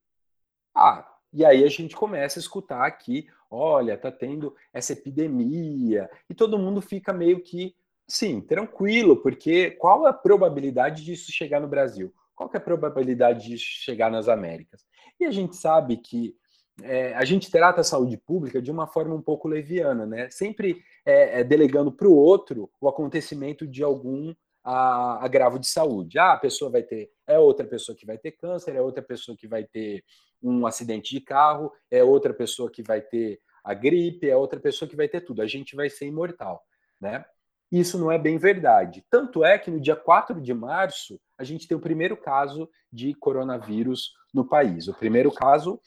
Ah, 0.74 1.06
e 1.34 1.46
aí 1.46 1.63
a 1.63 1.70
gente 1.70 1.96
começa 1.96 2.39
a 2.39 2.42
escutar 2.42 2.86
aqui, 2.86 3.28
olha, 3.50 3.98
tá 3.98 4.12
tendo 4.12 4.56
essa 4.74 4.94
epidemia, 4.94 6.10
e 6.29 6.34
todo 6.34 6.60
mundo 6.60 6.82
fica 6.82 7.12
meio 7.12 7.41
que, 7.41 7.75
sim, 8.08 8.41
tranquilo, 8.41 9.18
porque 9.18 9.72
qual 9.72 10.06
é 10.06 10.10
a 10.10 10.13
probabilidade 10.13 11.03
disso 11.03 11.32
chegar 11.32 11.60
no 11.60 11.68
Brasil? 11.68 12.13
Qual 12.36 12.50
é 12.53 12.58
a 12.58 12.62
probabilidade 12.62 13.48
disso 13.48 13.65
chegar 13.65 14.10
nas 14.10 14.29
Américas? 14.29 14.86
E 15.20 15.25
a 15.25 15.32
gente 15.32 15.56
sabe 15.56 15.98
que 15.98 16.36
é, 16.82 17.13
a 17.13 17.25
gente 17.25 17.51
trata 17.51 17.82
a 17.82 17.84
saúde 17.84 18.18
pública 18.18 18.62
de 18.62 18.72
uma 18.72 18.88
forma 18.88 19.13
um 19.13 19.22
pouco 19.22 19.48
leviana, 19.48 20.06
né? 20.06 20.29
Sempre 20.29 20.82
é, 21.06 21.41
é, 21.41 21.44
delegando 21.44 21.91
para 21.91 22.08
o 22.08 22.15
outro 22.15 22.70
o 22.79 22.88
acontecimento 22.88 23.68
de 23.68 23.84
algum 23.84 24.34
agravo 24.63 25.58
de 25.58 25.68
saúde. 25.68 26.20
Ah, 26.20 26.34
a 26.34 26.38
pessoa 26.38 26.70
vai 26.70 26.84
ter, 26.84 27.10
é 27.25 27.39
outra 27.39 27.65
pessoa 27.65 27.96
que 27.98 28.06
vai 28.06 28.18
ter 28.18 28.32
câncer, 28.34 28.75
é 28.75 28.82
outra 28.82 29.01
pessoa 29.01 29.36
que 29.36 29.48
vai 29.48 29.63
ter 29.63 30.03
um 30.41 30.65
acidente 30.65 31.13
de 31.13 31.22
carro, 31.22 31.72
é 31.89 32.03
outra 32.03 32.34
pessoa 32.34 32.69
que 32.69 32.81
vai 32.81 33.01
ter 33.01 33.41
a 33.63 33.74
gripe, 33.74 34.29
é 34.29 34.36
outra 34.36 34.60
pessoa 34.60 34.88
que 34.88 34.96
vai 34.96 35.08
ter 35.08 35.22
tudo. 35.22 35.41
A 35.41 35.48
gente 35.48 35.75
vai 35.75 35.89
ser 35.89 36.05
imortal, 36.05 36.63
né? 37.00 37.25
Isso 37.72 38.00
não 38.00 38.12
é 38.12 38.17
bem 38.17 38.38
verdade. 38.38 39.05
Tanto 39.10 39.43
é 39.43 39.60
que 39.60 39.69
no 39.69 39.79
dia 39.79 39.96
4 39.96 40.41
de 40.41 40.53
março, 40.53 41.19
a 41.38 41.43
gente 41.43 41.67
tem 41.67 41.77
o 41.77 41.81
primeiro 41.81 42.17
caso 42.17 42.67
de 42.91 43.13
coronavírus 43.13 44.13
no 44.34 44.43
país. 44.43 44.88
O 44.88 44.93
primeiro 44.93 45.31
caso 45.31 45.79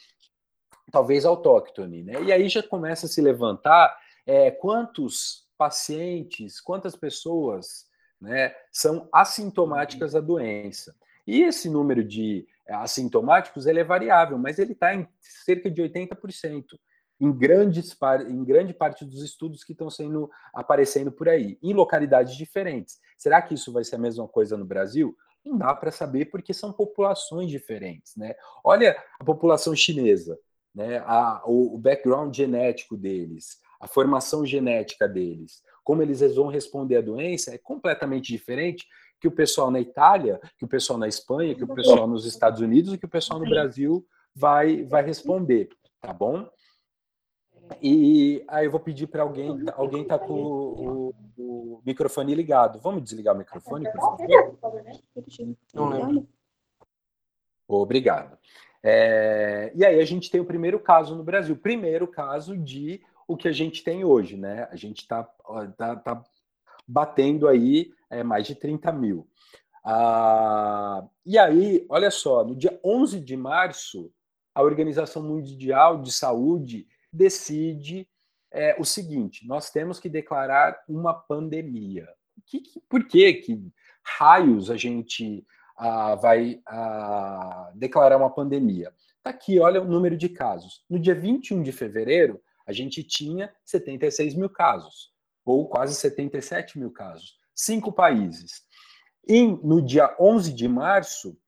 talvez 0.93 1.25
autóctone, 1.25 2.03
né? 2.03 2.23
E 2.23 2.33
aí 2.33 2.49
já 2.49 2.63
começa 2.63 3.07
a 3.07 3.09
se 3.09 3.21
levantar 3.21 3.97
é, 4.27 4.51
quantos 4.51 5.49
pacientes, 5.57 6.61
quantas 6.61 6.95
pessoas 6.95 7.87
né, 8.21 8.55
são 8.71 9.09
assintomáticas 9.13 10.13
da 10.13 10.21
doença. 10.21 10.95
E 11.27 11.43
esse 11.43 11.69
número 11.69 12.05
de 12.05 12.47
assintomáticos 12.69 13.67
ele 13.67 13.81
é 13.81 13.85
variável, 13.85 14.39
mas 14.39 14.59
ele 14.59 14.73
está 14.73 14.95
em 14.95 15.07
cerca 15.21 15.71
de 15.71 15.83
80%. 15.83 16.65
Em, 17.21 17.31
grandes, 17.31 17.97
em 18.29 18.45
grande 18.45 18.75
parte 18.75 19.05
dos 19.05 19.23
estudos 19.23 19.63
que 19.63 19.73
estão 19.73 19.89
sendo 19.89 20.29
aparecendo 20.53 21.13
por 21.13 21.29
aí, 21.29 21.57
em 21.63 21.73
localidades 21.73 22.37
diferentes. 22.37 22.99
Será 23.17 23.41
que 23.41 23.55
isso 23.55 23.73
vai 23.73 23.85
ser 23.85 23.95
a 23.95 23.99
mesma 23.99 24.27
coisa 24.27 24.57
no 24.57 24.65
Brasil? 24.65 25.17
Não 25.45 25.57
dá 25.57 25.73
para 25.75 25.93
saber 25.93 26.27
porque 26.27 26.53
são 26.53 26.73
populações 26.73 27.49
diferentes, 27.49 28.17
né? 28.17 28.35
Olha 28.65 28.97
a 29.21 29.25
população 29.25 29.75
chinesa 29.77 30.37
né, 30.75 30.99
a, 31.07 31.43
o, 31.45 31.75
o 31.75 31.79
background 31.79 32.35
genético 32.35 32.97
deles, 32.97 33.59
a 33.81 33.87
formação 33.87 34.47
genética 34.47 35.09
deles, 35.09 35.63
como 35.85 36.03
eles 36.03 36.21
vão 36.35 36.47
responder 36.47 36.97
à 36.97 37.01
doença 37.01 37.55
é 37.55 37.59
completamente 37.59 38.33
diferente 38.33 38.87
que 39.23 39.29
o 39.29 39.31
pessoal 39.31 39.71
na 39.71 39.79
Itália, 39.79 40.41
que 40.59 40.65
o 40.65 40.69
pessoal 40.69 40.99
na 40.99 41.07
Espanha, 41.07 41.55
que 41.55 41.63
o 41.63 41.73
pessoal 41.73 42.09
nos 42.09 42.27
Estados 42.27 42.61
Unidos 42.61 42.93
e 42.93 42.99
que 42.99 43.07
o 43.07 43.09
pessoal 43.09 43.39
no 43.39 43.49
Brasil 43.49 44.05
vai, 44.35 44.83
vai 44.83 45.05
responder, 45.05 45.69
tá 46.01 46.13
bom? 46.13 46.51
E 47.81 48.45
aí 48.49 48.67
eu 48.67 48.71
vou 48.73 48.81
pedir 48.81 49.07
para 49.07 49.23
alguém, 49.23 49.65
alguém 49.75 50.05
tá 50.05 50.19
com 50.19 50.35
o, 50.35 51.15
o, 51.39 51.83
microfone 51.87 52.35
ligado. 52.35 52.81
Vamos 52.81 53.05
desligar 53.05 53.33
o 53.33 53.39
microfone, 53.39 53.89
por 53.93 54.01
favor? 54.01 54.27
Obrigado. 57.69 58.37
É, 58.83 59.71
e 59.73 59.85
aí 59.87 60.01
a 60.01 60.05
gente 60.05 60.33
tem 60.33 60.41
o 60.41 60.45
primeiro 60.45 60.81
caso 60.81 61.15
no 61.15 61.23
Brasil, 61.23 61.57
primeiro 61.57 62.09
caso 62.09 62.59
de 62.59 63.01
o 63.29 63.37
que 63.37 63.47
a 63.47 63.53
gente 63.53 63.85
tem 63.85 64.05
hoje, 64.05 64.37
né? 64.37 64.67
A 64.73 64.75
gente 64.75 65.03
está 65.03 65.23
tá, 65.77 65.95
tá 65.95 66.25
batendo 66.89 67.47
aí 67.47 67.93
é, 68.13 68.23
mais 68.23 68.47
de 68.47 68.55
30 68.55 68.93
mil. 68.93 69.27
Ah, 69.85 71.05
e 71.27 71.39
aí, 71.39 71.85
olha 71.89 72.11
só, 72.11 72.45
no 72.45 72.55
dia 72.55 72.79
11 72.85 73.21
de 73.21 73.37
março, 73.37 74.13
a 74.55 74.63
Organização 74.63 75.23
Mundial 75.23 76.01
de 76.01 76.13
Saúde 76.13 76.87
decide 77.13 78.09
é, 78.51 78.77
o 78.79 78.85
seguinte: 78.85 79.47
nós 79.47 79.71
temos 79.71 79.99
que 79.99 80.09
declarar 80.09 80.79
uma 80.89 81.15
pandemia. 81.15 82.07
Que, 82.47 82.61
que, 82.61 82.81
por 82.89 83.07
que, 83.07 83.33
que 83.35 83.73
raios 84.03 84.71
a 84.71 84.77
gente 84.77 85.45
ah, 85.77 86.15
vai 86.15 86.61
ah, 86.67 87.73
declarar 87.75 88.17
uma 88.17 88.31
pandemia. 88.31 88.93
Está 89.19 89.31
aqui, 89.31 89.59
olha 89.59 89.81
o 89.81 89.85
número 89.85 90.17
de 90.17 90.29
casos. 90.29 90.85
No 90.89 90.99
dia 90.99 91.15
21 91.15 91.63
de 91.63 91.73
fevereiro, 91.73 92.41
a 92.67 92.73
gente 92.73 93.03
tinha 93.03 93.53
76 93.65 94.35
mil 94.35 94.51
casos, 94.51 95.13
ou 95.45 95.69
quase 95.69 95.95
77 95.95 96.79
mil 96.79 96.91
casos. 96.91 97.37
Cinco 97.63 97.93
países. 97.93 98.63
E 99.29 99.47
no 99.47 99.81
dia 99.81 100.17
11 100.19 100.53
de 100.53 100.67
março, 100.67 101.39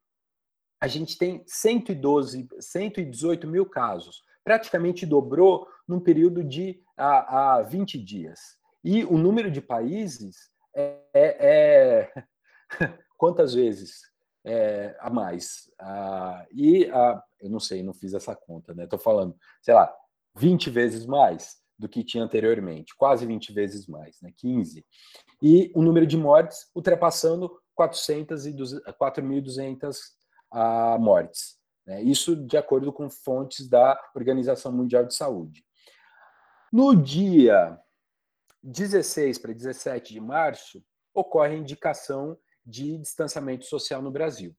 a 0.80 0.86
gente 0.86 1.18
tem 1.18 1.42
112, 1.44 2.46
118 2.60 3.48
mil 3.48 3.66
casos. 3.66 4.22
Praticamente 4.44 5.04
dobrou 5.04 5.66
num 5.88 5.98
período 5.98 6.44
de 6.44 6.80
a, 6.96 7.56
a 7.56 7.62
20 7.62 7.98
dias. 7.98 8.38
E 8.84 9.04
o 9.04 9.18
número 9.18 9.50
de 9.50 9.60
países 9.60 10.52
é, 10.72 11.00
é, 11.12 11.36
é 11.40 12.24
quantas 13.18 13.52
vezes 13.52 14.02
é, 14.44 14.96
a 15.00 15.10
mais? 15.10 15.68
Ah, 15.80 16.46
e 16.52 16.88
ah, 16.92 17.20
eu 17.40 17.50
não 17.50 17.58
sei, 17.58 17.82
não 17.82 17.92
fiz 17.92 18.14
essa 18.14 18.36
conta, 18.36 18.72
né? 18.72 18.84
Estou 18.84 19.00
falando, 19.00 19.36
sei 19.60 19.74
lá, 19.74 19.92
20 20.36 20.70
vezes 20.70 21.06
mais 21.06 21.63
do 21.78 21.88
que 21.88 22.04
tinha 22.04 22.24
anteriormente, 22.24 22.94
quase 22.96 23.26
20 23.26 23.52
vezes 23.52 23.86
mais, 23.86 24.20
né? 24.20 24.32
15. 24.36 24.84
E 25.42 25.72
o 25.74 25.82
número 25.82 26.06
de 26.06 26.16
mortes 26.16 26.70
ultrapassando 26.74 27.50
400 27.74 28.46
e 28.46 28.52
4.200 28.54 29.96
a 30.50 30.96
mortes. 30.98 31.56
Né? 31.86 32.02
Isso 32.02 32.36
de 32.36 32.56
acordo 32.56 32.92
com 32.92 33.10
fontes 33.10 33.68
da 33.68 34.00
Organização 34.14 34.72
Mundial 34.72 35.04
de 35.04 35.14
Saúde. 35.14 35.64
No 36.72 36.94
dia 36.94 37.78
16 38.62 39.38
para 39.38 39.52
17 39.52 40.14
de 40.14 40.20
março, 40.20 40.82
ocorre 41.12 41.54
a 41.54 41.58
indicação 41.58 42.38
de 42.64 42.98
distanciamento 42.98 43.66
social 43.66 44.00
no 44.00 44.10
Brasil. 44.10 44.56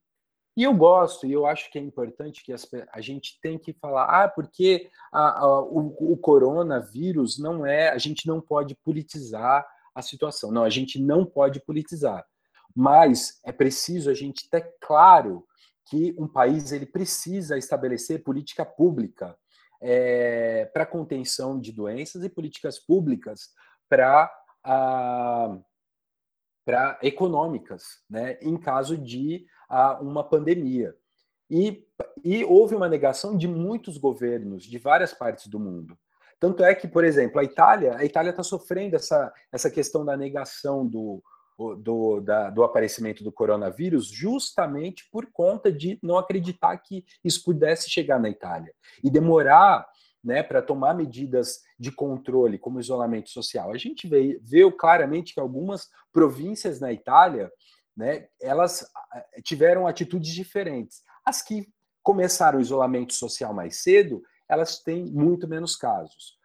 E 0.56 0.62
eu 0.62 0.72
gosto, 0.72 1.26
e 1.26 1.32
eu 1.32 1.44
acho 1.44 1.70
que 1.70 1.78
é 1.78 1.82
importante 1.82 2.42
que 2.42 2.52
as, 2.52 2.66
a 2.90 3.00
gente 3.00 3.38
tem 3.42 3.58
que 3.58 3.74
falar, 3.74 4.04
ah, 4.04 4.28
porque 4.28 4.88
a, 5.12 5.40
a, 5.40 5.60
o, 5.60 6.12
o 6.12 6.16
coronavírus 6.16 7.38
não 7.38 7.66
é, 7.66 7.90
a 7.90 7.98
gente 7.98 8.26
não 8.26 8.40
pode 8.40 8.74
politizar 8.76 9.66
a 9.94 10.00
situação. 10.00 10.50
Não, 10.50 10.64
a 10.64 10.70
gente 10.70 10.98
não 10.98 11.26
pode 11.26 11.60
politizar. 11.60 12.24
Mas 12.74 13.38
é 13.44 13.52
preciso 13.52 14.10
a 14.10 14.14
gente 14.14 14.48
ter 14.48 14.74
claro 14.80 15.46
que 15.86 16.14
um 16.18 16.26
país 16.26 16.72
ele 16.72 16.86
precisa 16.86 17.56
estabelecer 17.56 18.24
política 18.24 18.64
pública 18.64 19.36
é, 19.80 20.64
para 20.66 20.86
contenção 20.86 21.60
de 21.60 21.72
doenças 21.72 22.24
e 22.24 22.28
políticas 22.28 22.78
públicas 22.78 23.50
para 23.88 24.32
para 26.64 26.98
econômicas, 27.00 28.02
né, 28.10 28.36
em 28.42 28.56
caso 28.56 28.98
de 28.98 29.46
uma 30.00 30.24
pandemia. 30.24 30.94
E, 31.50 31.84
e 32.24 32.44
houve 32.44 32.74
uma 32.74 32.88
negação 32.88 33.36
de 33.36 33.46
muitos 33.46 33.98
governos 33.98 34.64
de 34.64 34.78
várias 34.78 35.12
partes 35.12 35.46
do 35.46 35.60
mundo. 35.60 35.96
Tanto 36.38 36.64
é 36.64 36.74
que, 36.74 36.86
por 36.86 37.04
exemplo, 37.04 37.40
a 37.40 37.44
Itália, 37.44 37.96
a 37.96 38.04
Itália 38.04 38.30
está 38.30 38.42
sofrendo 38.42 38.96
essa, 38.96 39.32
essa 39.50 39.70
questão 39.70 40.04
da 40.04 40.16
negação 40.16 40.86
do, 40.86 41.22
do, 41.78 42.20
da, 42.20 42.50
do 42.50 42.62
aparecimento 42.62 43.24
do 43.24 43.32
coronavírus 43.32 44.08
justamente 44.08 45.08
por 45.10 45.26
conta 45.32 45.72
de 45.72 45.98
não 46.02 46.18
acreditar 46.18 46.76
que 46.78 47.04
isso 47.24 47.42
pudesse 47.42 47.88
chegar 47.88 48.20
na 48.20 48.28
Itália 48.28 48.72
e 49.02 49.10
demorar 49.10 49.86
né, 50.22 50.42
para 50.42 50.60
tomar 50.60 50.92
medidas 50.92 51.60
de 51.78 51.92
controle, 51.92 52.58
como 52.58 52.80
isolamento 52.80 53.30
social. 53.30 53.72
A 53.72 53.78
gente 53.78 54.08
vê, 54.08 54.38
vê 54.42 54.70
claramente 54.72 55.32
que 55.32 55.40
algumas 55.40 55.88
províncias 56.12 56.80
na 56.80 56.92
Itália 56.92 57.50
né, 57.96 58.28
elas 58.40 58.86
tiveram 59.42 59.86
atitudes 59.86 60.32
diferentes. 60.32 61.02
As 61.24 61.42
que 61.42 61.66
começaram 62.02 62.58
o 62.58 62.62
isolamento 62.62 63.14
social 63.14 63.54
mais 63.54 63.82
cedo, 63.82 64.22
elas 64.48 64.80
têm 64.80 65.06
muito 65.06 65.48
menos 65.48 65.74
casos. 65.74 66.36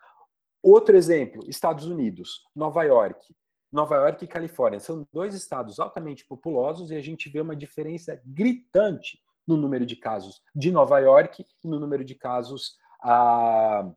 Outro 0.63 0.95
exemplo, 0.95 1.43
Estados 1.47 1.85
Unidos, 1.85 2.43
Nova 2.55 2.83
York. 2.83 3.35
Nova 3.71 3.95
York 3.95 4.25
e 4.25 4.27
Califórnia 4.27 4.79
são 4.79 5.07
dois 5.13 5.33
estados 5.33 5.79
altamente 5.79 6.25
populosos 6.25 6.91
e 6.91 6.95
a 6.95 7.01
gente 7.01 7.29
vê 7.29 7.39
uma 7.39 7.55
diferença 7.55 8.21
gritante 8.25 9.19
no 9.47 9.55
número 9.55 9.85
de 9.85 9.95
casos 9.95 10.41
de 10.53 10.71
Nova 10.71 10.99
York 10.99 11.45
e 11.63 11.67
no 11.67 11.79
número 11.79 12.03
de 12.03 12.15
casos 12.15 12.77
a, 13.01 13.89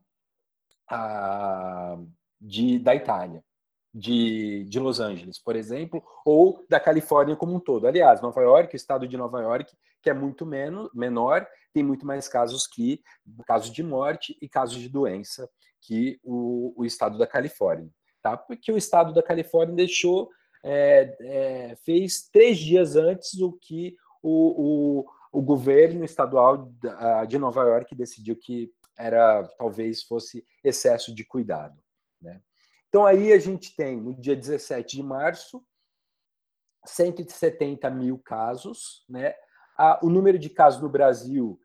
a, 0.89 1.99
de, 2.41 2.79
da 2.79 2.95
Itália, 2.95 3.45
de, 3.95 4.65
de 4.65 4.81
Los 4.81 4.99
Angeles, 4.99 5.39
por 5.39 5.55
exemplo, 5.55 6.03
ou 6.25 6.65
da 6.69 6.81
Califórnia 6.81 7.37
como 7.37 7.55
um 7.55 7.61
todo. 7.61 7.87
Aliás, 7.87 8.21
Nova 8.21 8.41
York, 8.43 8.75
o 8.75 8.77
estado 8.77 9.07
de 9.07 9.17
Nova 9.17 9.41
York, 9.41 9.73
que 10.03 10.11
é 10.11 10.15
muito 10.15 10.45
menos, 10.45 10.91
menor, 10.93 11.47
tem 11.73 11.83
muito 11.83 12.05
mais 12.05 12.27
casos 12.29 12.67
que 12.67 13.03
casos 13.47 13.71
de 13.71 13.83
morte 13.83 14.37
e 14.43 14.49
casos 14.49 14.79
de 14.79 14.89
doença 14.89 15.49
que 15.81 16.19
o, 16.23 16.75
o 16.77 16.85
estado 16.85 17.17
da 17.19 17.27
Califórnia 17.27 17.91
tá? 18.25 18.39
Porque 18.39 18.73
o 18.73 18.79
estado 18.79 19.13
da 19.13 19.23
Califórnia 19.23 19.77
deixou, 19.77 20.31
é, 20.65 21.15
é, 21.21 21.77
fez 21.85 22.27
três 22.33 22.59
dias 22.59 22.97
antes 22.97 23.39
o 23.39 23.53
que 23.53 23.95
o, 24.23 25.03
o, 25.03 25.39
o 25.39 25.43
governo 25.43 26.03
estadual 26.03 26.73
de 27.29 27.39
Nova 27.39 27.63
York 27.65 27.95
decidiu 27.95 28.35
que 28.35 28.73
era 28.97 29.47
talvez 29.59 30.03
fosse 30.03 30.43
excesso 30.65 31.15
de 31.15 31.23
cuidado? 31.23 31.84
Então 32.95 33.05
aí 33.05 33.33
a 33.33 33.41
gente 33.41 33.75
tem 33.75 34.01
no 34.01 34.15
dia 34.15 34.37
17 34.37 34.99
de 34.99 35.03
março 35.03 35.61
170 36.87 37.91
mil 37.91 38.21
casos, 38.21 39.05
né? 39.09 39.35
o 40.01 40.09
número 40.09 40.39
de 40.39 40.49
casos 40.49 40.81
no 40.81 40.89
Brasil 40.89 41.59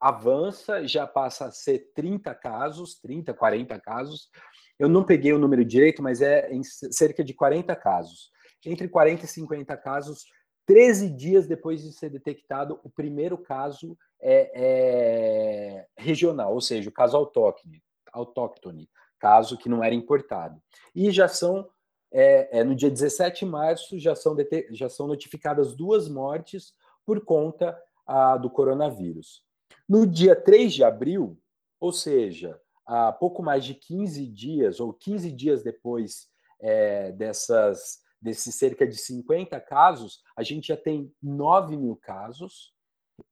avança, 0.00 0.84
já 0.88 1.06
passa 1.06 1.44
a 1.44 1.50
ser 1.52 1.92
30 1.94 2.34
casos, 2.34 2.98
30, 2.98 3.32
40 3.32 3.78
casos. 3.78 4.28
Eu 4.76 4.88
não 4.88 5.04
peguei 5.04 5.32
o 5.32 5.38
número 5.38 5.64
direito, 5.64 6.02
mas 6.02 6.20
é 6.20 6.52
em 6.52 6.64
cerca 6.64 7.22
de 7.22 7.32
40 7.32 7.76
casos. 7.76 8.32
Entre 8.66 8.88
40 8.88 9.24
e 9.24 9.28
50 9.28 9.76
casos, 9.76 10.24
13 10.66 11.10
dias 11.10 11.46
depois 11.46 11.80
de 11.80 11.92
ser 11.92 12.10
detectado, 12.10 12.80
o 12.82 12.90
primeiro 12.90 13.38
caso 13.38 13.96
é, 14.20 14.50
é 14.52 15.86
regional, 15.96 16.54
ou 16.54 16.60
seja, 16.60 16.90
o 16.90 16.92
caso 16.92 17.16
autóctone, 17.16 17.80
autóctone, 18.12 18.90
caso 19.20 19.56
que 19.56 19.68
não 19.68 19.84
era 19.84 19.94
importado. 19.94 20.60
E 20.94 21.10
já 21.12 21.28
são, 21.28 21.68
é, 22.10 22.58
é, 22.58 22.64
no 22.64 22.74
dia 22.74 22.90
17 22.90 23.44
de 23.44 23.50
março, 23.50 23.98
já 23.98 24.16
são, 24.16 24.34
já 24.70 24.88
são 24.88 25.06
notificadas 25.06 25.76
duas 25.76 26.08
mortes 26.08 26.74
por 27.06 27.24
conta 27.24 27.78
a, 28.06 28.36
do 28.36 28.50
coronavírus. 28.50 29.44
No 29.88 30.06
dia 30.06 30.34
3 30.34 30.72
de 30.72 30.82
abril, 30.82 31.38
ou 31.78 31.92
seja, 31.92 32.60
há 32.86 33.12
pouco 33.12 33.42
mais 33.42 33.64
de 33.64 33.74
15 33.74 34.26
dias, 34.26 34.80
ou 34.80 34.92
15 34.92 35.30
dias 35.30 35.62
depois 35.62 36.28
é, 36.60 37.12
dessas, 37.12 38.00
desses 38.20 38.54
cerca 38.54 38.86
de 38.86 38.96
50 38.96 39.60
casos, 39.60 40.22
a 40.36 40.42
gente 40.42 40.68
já 40.68 40.76
tem 40.76 41.12
9 41.22 41.76
mil 41.76 41.96
casos 41.96 42.72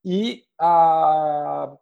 e 0.04 0.44
a, 0.58 1.76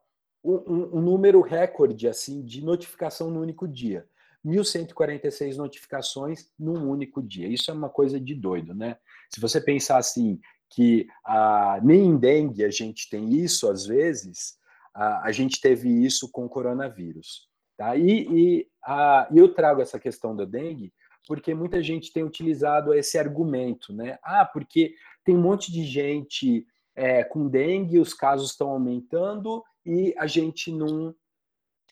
um, 0.46 0.98
um 0.98 1.00
número 1.00 1.40
recorde 1.40 2.08
assim 2.08 2.44
de 2.44 2.64
notificação 2.64 3.30
no 3.30 3.40
único 3.40 3.66
dia. 3.66 4.06
1.146 4.44 5.56
notificações 5.56 6.52
num 6.58 6.88
único 6.88 7.20
dia. 7.20 7.48
Isso 7.48 7.70
é 7.70 7.74
uma 7.74 7.88
coisa 7.88 8.20
de 8.20 8.34
doido, 8.34 8.74
né? 8.74 8.96
Se 9.28 9.40
você 9.40 9.60
pensar 9.60 9.98
assim, 9.98 10.40
que 10.70 11.08
ah, 11.24 11.80
nem 11.82 12.06
em 12.06 12.16
dengue 12.16 12.64
a 12.64 12.70
gente 12.70 13.10
tem 13.10 13.34
isso 13.34 13.68
às 13.68 13.86
vezes, 13.86 14.56
ah, 14.94 15.22
a 15.24 15.32
gente 15.32 15.60
teve 15.60 15.88
isso 15.88 16.30
com 16.30 16.44
o 16.44 16.48
coronavírus. 16.48 17.48
Tá? 17.76 17.96
E, 17.96 18.26
e 18.30 18.68
a, 18.84 19.28
eu 19.34 19.52
trago 19.52 19.82
essa 19.82 19.98
questão 19.98 20.34
da 20.34 20.44
dengue 20.44 20.92
porque 21.26 21.52
muita 21.52 21.82
gente 21.82 22.12
tem 22.12 22.22
utilizado 22.22 22.94
esse 22.94 23.18
argumento, 23.18 23.92
né? 23.92 24.16
Ah, 24.22 24.44
porque 24.44 24.94
tem 25.24 25.34
um 25.34 25.42
monte 25.42 25.72
de 25.72 25.84
gente 25.84 26.64
é, 26.94 27.24
com 27.24 27.48
dengue, 27.48 27.98
os 27.98 28.14
casos 28.14 28.52
estão 28.52 28.70
aumentando 28.70 29.62
e 29.86 30.14
a 30.18 30.26
gente 30.26 30.72
não 30.72 31.14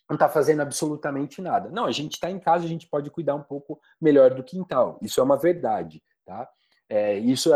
não 0.08 0.16
está 0.16 0.28
fazendo 0.28 0.60
absolutamente 0.60 1.40
nada. 1.40 1.70
Não, 1.70 1.86
a 1.86 1.90
gente 1.90 2.12
está 2.12 2.30
em 2.30 2.38
casa, 2.38 2.66
a 2.66 2.68
gente 2.68 2.86
pode 2.86 3.10
cuidar 3.10 3.34
um 3.34 3.42
pouco 3.42 3.80
melhor 3.98 4.34
do 4.34 4.44
quintal. 4.44 4.98
Isso 5.00 5.18
é 5.18 5.22
uma 5.22 5.38
verdade, 5.38 6.02
tá? 6.26 6.46
É, 6.90 7.16
isso 7.18 7.50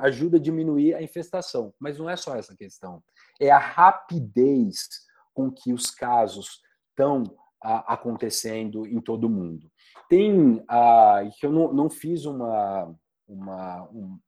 ajuda 0.00 0.36
a 0.36 0.40
diminuir 0.40 0.94
a 0.94 1.02
infestação, 1.02 1.72
mas 1.78 1.98
não 1.98 2.10
é 2.10 2.16
só 2.16 2.34
essa 2.34 2.56
questão. 2.56 3.00
É 3.40 3.50
a 3.50 3.58
rapidez 3.58 4.88
com 5.32 5.48
que 5.48 5.72
os 5.72 5.92
casos 5.92 6.60
estão 6.90 7.22
acontecendo 7.62 8.84
em 8.84 9.00
todo 9.00 9.24
o 9.24 9.30
mundo. 9.30 9.70
Tem, 10.08 10.62
a, 10.68 11.22
eu 11.40 11.52
não, 11.52 11.72
não 11.72 11.88
fiz 11.88 12.24
uma, 12.24 12.92
uma, 13.28 13.88
um, 13.90 14.18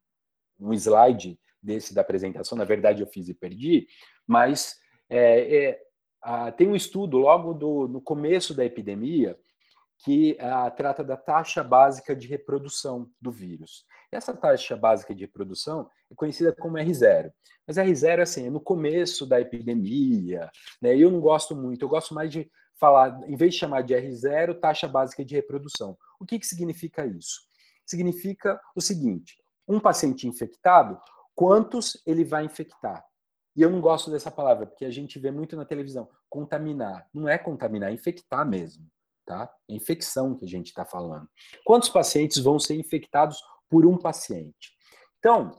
um 0.61 0.73
slide 0.73 1.37
desse 1.61 1.93
da 1.93 2.03
apresentação, 2.03 2.57
na 2.57 2.65
verdade 2.65 3.03
eu 3.03 3.07
fiz 3.09 3.29
e 3.29 3.35
perdi, 3.35 3.89
mas 4.27 4.77
é, 5.09 5.57
é, 5.57 5.83
a, 6.23 6.53
tem 6.53 6.69
um 6.69 6.77
estudo 6.77 7.19
logo 7.19 7.53
do, 7.53 7.89
no 7.89 8.01
começo 8.01 8.55
da 8.55 8.65
epidemia 8.65 9.39
que 10.05 10.37
a, 10.41 10.71
trata 10.71 11.05
da 11.05 11.17
taxa 11.17 11.63
básica 11.63 12.15
de 12.15 12.27
reprodução 12.27 13.11
do 13.21 13.31
vírus. 13.31 13.85
Essa 14.11 14.35
taxa 14.35 14.77
básica 14.77 15.15
de 15.15 15.23
reprodução 15.23 15.89
é 16.11 16.15
conhecida 16.15 16.55
como 16.55 16.77
R0. 16.77 17.33
Mas 17.67 17.77
R0 17.77 18.21
assim, 18.21 18.47
é 18.47 18.51
no 18.51 18.61
começo 18.61 19.27
da 19.27 19.41
epidemia, 19.41 20.51
né? 20.81 20.97
Eu 20.97 21.11
não 21.11 21.21
gosto 21.21 21.57
muito, 21.57 21.83
eu 21.83 21.89
gosto 21.89 22.15
mais 22.15 22.31
de 22.31 22.51
falar, 22.79 23.21
em 23.27 23.37
vez 23.37 23.55
de 23.55 23.61
chamar 23.61 23.83
de 23.83 23.95
R0, 23.95 24.59
taxa 24.61 24.87
básica 24.87 25.25
de 25.25 25.35
reprodução. 25.35 25.97
O 26.21 26.27
que, 26.27 26.39
que 26.39 26.47
significa 26.47 27.07
isso? 27.07 27.41
Significa 27.87 28.61
o 28.77 28.81
seguinte: 28.81 29.37
um 29.67 29.81
paciente 29.81 30.29
infectado, 30.29 31.01
quantos 31.35 32.01
ele 32.07 32.25
vai 32.25 32.45
infectar? 32.45 33.05
E 33.57 33.63
eu 33.63 33.71
não 33.71 33.81
gosto 33.81 34.11
dessa 34.11 34.31
palavra, 34.31 34.67
porque 34.67 34.85
a 34.85 34.91
gente 34.91 35.19
vê 35.19 35.31
muito 35.31 35.57
na 35.57 35.65
televisão. 35.65 36.09
Contaminar. 36.29 37.09
Não 37.15 37.29
é 37.29 37.39
contaminar, 37.39 37.91
é 37.91 37.95
infectar 37.95 38.47
mesmo. 38.47 38.87
Tá? 39.25 39.51
É 39.69 39.75
infecção 39.75 40.35
que 40.35 40.45
a 40.45 40.49
gente 40.49 40.67
está 40.67 40.85
falando. 40.85 41.29
Quantos 41.65 41.89
pacientes 41.89 42.39
vão 42.39 42.59
ser 42.59 42.75
infectados 42.75 43.39
por 43.71 43.87
um 43.87 43.97
paciente? 43.97 44.77
Então, 45.19 45.53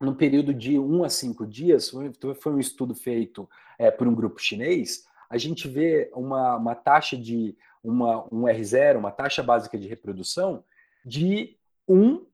no 0.00 0.14
período 0.14 0.54
de 0.54 0.78
um 0.78 1.04
a 1.04 1.08
cinco 1.08 1.46
dias, 1.46 1.90
foi 1.90 2.52
um 2.52 2.60
estudo 2.60 2.94
feito 2.94 3.48
é, 3.78 3.90
por 3.90 4.06
um 4.06 4.14
grupo 4.14 4.38
chinês, 4.40 5.04
a 5.28 5.36
gente 5.36 5.68
vê 5.68 6.10
uma, 6.14 6.56
uma 6.56 6.74
taxa 6.74 7.16
de 7.16 7.56
uma, 7.82 8.24
um 8.32 8.42
R0, 8.42 8.96
uma 8.96 9.10
taxa 9.10 9.42
básica 9.42 9.78
de 9.78 9.86
reprodução, 9.86 10.64
de 11.04 11.58
um, 11.86 12.26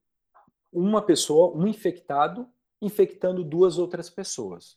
uma 0.72 1.02
pessoa, 1.02 1.56
um 1.56 1.66
infectado, 1.66 2.48
infectando 2.80 3.44
duas 3.44 3.78
outras 3.78 4.10
pessoas. 4.10 4.76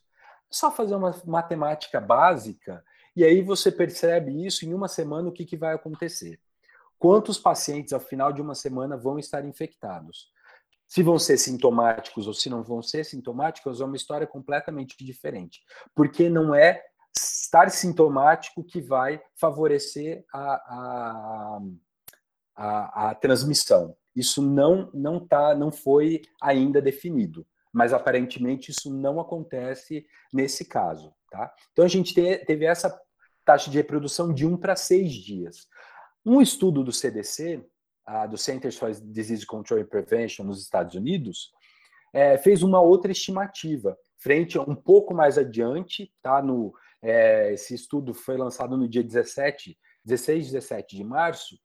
Só 0.50 0.70
fazer 0.70 0.94
uma 0.94 1.14
matemática 1.26 2.00
básica, 2.00 2.82
e 3.14 3.24
aí 3.24 3.42
você 3.42 3.70
percebe 3.70 4.46
isso 4.46 4.64
em 4.64 4.72
uma 4.72 4.88
semana 4.88 5.28
o 5.28 5.32
que, 5.32 5.44
que 5.44 5.56
vai 5.56 5.74
acontecer. 5.74 6.40
Quantos 6.98 7.38
pacientes, 7.38 7.92
ao 7.92 8.00
final 8.00 8.32
de 8.32 8.40
uma 8.40 8.54
semana, 8.54 8.96
vão 8.96 9.18
estar 9.18 9.44
infectados? 9.44 10.30
Se 10.86 11.02
vão 11.02 11.18
ser 11.18 11.36
sintomáticos 11.36 12.26
ou 12.26 12.32
se 12.32 12.48
não 12.48 12.62
vão 12.62 12.82
ser 12.82 13.04
sintomáticos, 13.04 13.80
é 13.80 13.84
uma 13.84 13.96
história 13.96 14.26
completamente 14.26 14.96
diferente. 15.04 15.60
Porque 15.94 16.30
não 16.30 16.54
é 16.54 16.82
estar 17.16 17.70
sintomático 17.70 18.64
que 18.64 18.80
vai 18.80 19.22
favorecer 19.34 20.24
a, 20.32 20.54
a, 20.54 21.60
a, 22.56 23.10
a 23.10 23.14
transmissão. 23.14 23.96
Isso 24.14 24.42
não 24.42 24.90
não 24.92 25.24
tá, 25.24 25.54
não 25.54 25.70
foi 25.70 26.22
ainda 26.40 26.82
definido, 26.82 27.46
mas 27.72 27.92
aparentemente 27.92 28.70
isso 28.70 28.92
não 28.92 29.20
acontece 29.20 30.06
nesse 30.32 30.64
caso, 30.64 31.12
tá? 31.30 31.52
Então 31.72 31.84
a 31.84 31.88
gente 31.88 32.14
te, 32.14 32.38
teve 32.44 32.64
essa 32.64 32.98
taxa 33.44 33.70
de 33.70 33.76
reprodução 33.76 34.32
de 34.32 34.46
1 34.46 34.56
para 34.56 34.76
6 34.76 35.12
dias. 35.12 35.66
Um 36.24 36.42
estudo 36.42 36.84
do 36.84 36.92
CDC, 36.92 37.64
do 38.30 38.38
Centers 38.38 38.76
for 38.76 38.90
Disease 38.90 39.46
Control 39.46 39.80
and 39.80 39.86
Prevention 39.86 40.44
nos 40.44 40.62
Estados 40.62 40.94
Unidos, 40.94 41.50
é, 42.12 42.38
fez 42.38 42.62
uma 42.62 42.80
outra 42.80 43.12
estimativa, 43.12 43.96
frente 44.18 44.56
a 44.56 44.62
um 44.62 44.74
pouco 44.74 45.14
mais 45.14 45.36
adiante, 45.36 46.12
tá? 46.22 46.42
No, 46.42 46.72
é, 47.02 47.52
esse 47.52 47.74
estudo 47.74 48.14
foi 48.14 48.36
lançado 48.36 48.76
no 48.76 48.88
dia 48.88 49.02
17, 49.02 49.78
16 50.04 50.52
17 50.52 50.96
de 50.96 51.04
março, 51.04 51.58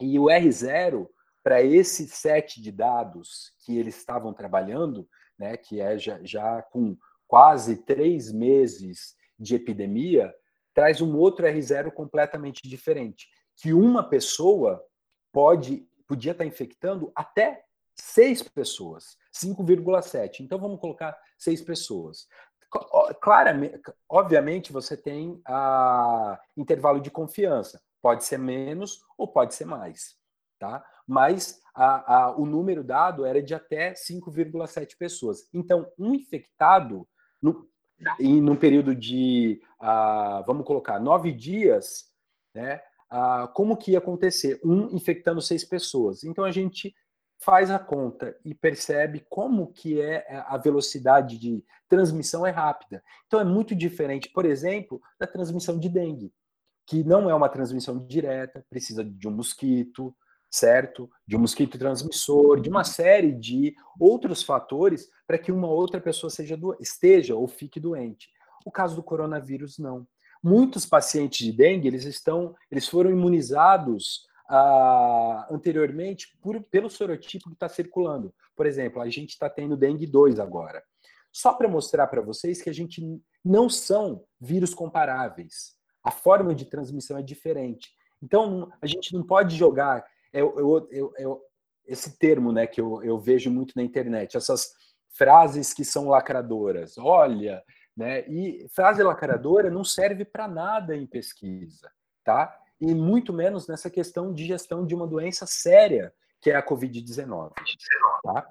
e 0.00 0.18
o 0.18 0.24
R0 0.24 1.08
para 1.44 1.62
esse 1.62 2.08
set 2.08 2.60
de 2.60 2.72
dados 2.72 3.52
que 3.64 3.76
eles 3.76 3.96
estavam 3.98 4.32
trabalhando, 4.32 5.06
né, 5.38 5.58
que 5.58 5.78
é 5.78 5.98
já, 5.98 6.18
já 6.24 6.62
com 6.62 6.96
quase 7.28 7.76
três 7.84 8.32
meses 8.32 9.14
de 9.38 9.54
epidemia, 9.54 10.34
traz 10.72 11.02
um 11.02 11.14
outro 11.16 11.46
R0 11.46 11.92
completamente 11.92 12.66
diferente, 12.66 13.28
que 13.56 13.74
uma 13.74 14.02
pessoa 14.02 14.82
pode 15.30 15.86
podia 16.06 16.32
estar 16.32 16.44
infectando 16.44 17.10
até 17.14 17.64
seis 17.94 18.42
pessoas, 18.42 19.16
5,7. 19.32 20.40
Então 20.40 20.58
vamos 20.58 20.80
colocar 20.80 21.18
seis 21.38 21.62
pessoas. 21.62 22.26
Claramente, 23.20 23.80
obviamente 24.08 24.72
você 24.72 24.96
tem 24.96 25.40
a 25.46 26.38
intervalo 26.56 27.00
de 27.00 27.10
confiança, 27.10 27.80
pode 28.02 28.24
ser 28.24 28.38
menos 28.38 29.00
ou 29.16 29.28
pode 29.28 29.54
ser 29.54 29.64
mais, 29.64 30.16
tá? 30.58 30.84
Mas 31.06 31.60
a, 31.74 32.16
a, 32.16 32.36
o 32.36 32.46
número 32.46 32.84
dado 32.84 33.24
era 33.24 33.42
de 33.42 33.54
até 33.54 33.92
5,7 33.92 34.96
pessoas. 34.96 35.48
Então, 35.52 35.90
um 35.98 36.14
infectado, 36.14 37.06
no, 37.42 37.68
em 38.20 38.40
num 38.40 38.56
período 38.56 38.94
de, 38.94 39.60
uh, 39.80 40.44
vamos 40.46 40.64
colocar, 40.64 41.00
nove 41.00 41.32
dias, 41.32 42.10
né, 42.54 42.80
uh, 43.12 43.48
como 43.52 43.76
que 43.76 43.92
ia 43.92 43.98
acontecer? 43.98 44.60
Um 44.64 44.94
infectando 44.94 45.42
seis 45.42 45.64
pessoas. 45.64 46.22
Então, 46.22 46.44
a 46.44 46.52
gente 46.52 46.94
faz 47.40 47.70
a 47.70 47.78
conta 47.78 48.36
e 48.44 48.54
percebe 48.54 49.26
como 49.28 49.72
que 49.72 50.00
é 50.00 50.24
a 50.46 50.56
velocidade 50.56 51.38
de 51.38 51.62
transmissão 51.88 52.46
é 52.46 52.50
rápida. 52.50 53.02
Então, 53.26 53.40
é 53.40 53.44
muito 53.44 53.74
diferente, 53.74 54.30
por 54.30 54.46
exemplo, 54.46 55.00
da 55.18 55.26
transmissão 55.26 55.78
de 55.78 55.88
dengue, 55.88 56.32
que 56.86 57.04
não 57.04 57.28
é 57.28 57.34
uma 57.34 57.48
transmissão 57.48 57.98
direta, 58.06 58.64
precisa 58.70 59.04
de 59.04 59.28
um 59.28 59.32
mosquito, 59.32 60.14
certo? 60.54 61.10
De 61.26 61.36
um 61.36 61.40
mosquito 61.40 61.76
transmissor, 61.76 62.60
de 62.60 62.68
uma 62.68 62.84
série 62.84 63.32
de 63.32 63.74
outros 63.98 64.44
fatores 64.44 65.10
para 65.26 65.36
que 65.36 65.50
uma 65.50 65.66
outra 65.66 66.00
pessoa 66.00 66.30
seja 66.30 66.56
do... 66.56 66.76
esteja 66.80 67.34
ou 67.34 67.48
fique 67.48 67.80
doente. 67.80 68.28
O 68.64 68.70
caso 68.70 68.94
do 68.94 69.02
coronavírus 69.02 69.80
não. 69.80 70.06
Muitos 70.40 70.86
pacientes 70.86 71.44
de 71.44 71.50
dengue 71.50 71.88
eles 71.88 72.04
estão, 72.04 72.54
eles 72.70 72.88
foram 72.88 73.10
imunizados 73.10 74.28
ah, 74.48 75.48
anteriormente 75.50 76.38
por, 76.40 76.62
pelo 76.62 76.88
sorotipo 76.88 77.48
que 77.48 77.54
está 77.54 77.68
circulando. 77.68 78.32
Por 78.54 78.64
exemplo, 78.64 79.02
a 79.02 79.10
gente 79.10 79.30
está 79.30 79.50
tendo 79.50 79.76
dengue 79.76 80.06
2 80.06 80.38
agora. 80.38 80.84
Só 81.32 81.52
para 81.52 81.66
mostrar 81.66 82.06
para 82.06 82.22
vocês 82.22 82.62
que 82.62 82.70
a 82.70 82.74
gente 82.74 83.02
não 83.44 83.68
são 83.68 84.22
vírus 84.40 84.72
comparáveis. 84.72 85.74
A 86.04 86.12
forma 86.12 86.54
de 86.54 86.66
transmissão 86.66 87.18
é 87.18 87.22
diferente. 87.22 87.90
Então, 88.22 88.70
a 88.80 88.86
gente 88.86 89.12
não 89.12 89.24
pode 89.24 89.56
jogar 89.56 90.04
eu, 90.34 90.58
eu, 90.58 90.88
eu, 90.90 91.14
eu, 91.18 91.42
esse 91.86 92.18
termo 92.18 92.52
né, 92.52 92.66
que 92.66 92.80
eu, 92.80 93.02
eu 93.02 93.18
vejo 93.18 93.50
muito 93.50 93.72
na 93.76 93.82
internet, 93.82 94.36
essas 94.36 94.72
frases 95.16 95.72
que 95.72 95.84
são 95.84 96.08
lacradoras. 96.08 96.98
Olha, 96.98 97.62
né? 97.96 98.26
E 98.28 98.66
frase 98.68 99.02
lacradora 99.02 99.70
não 99.70 99.84
serve 99.84 100.24
para 100.24 100.48
nada 100.48 100.96
em 100.96 101.06
pesquisa, 101.06 101.90
tá? 102.24 102.56
E 102.80 102.92
muito 102.94 103.32
menos 103.32 103.68
nessa 103.68 103.88
questão 103.88 104.32
de 104.32 104.44
gestão 104.44 104.84
de 104.84 104.94
uma 104.94 105.06
doença 105.06 105.46
séria, 105.46 106.12
que 106.40 106.50
é 106.50 106.56
a 106.56 106.66
Covid-19, 106.66 107.52
tá? 108.22 108.50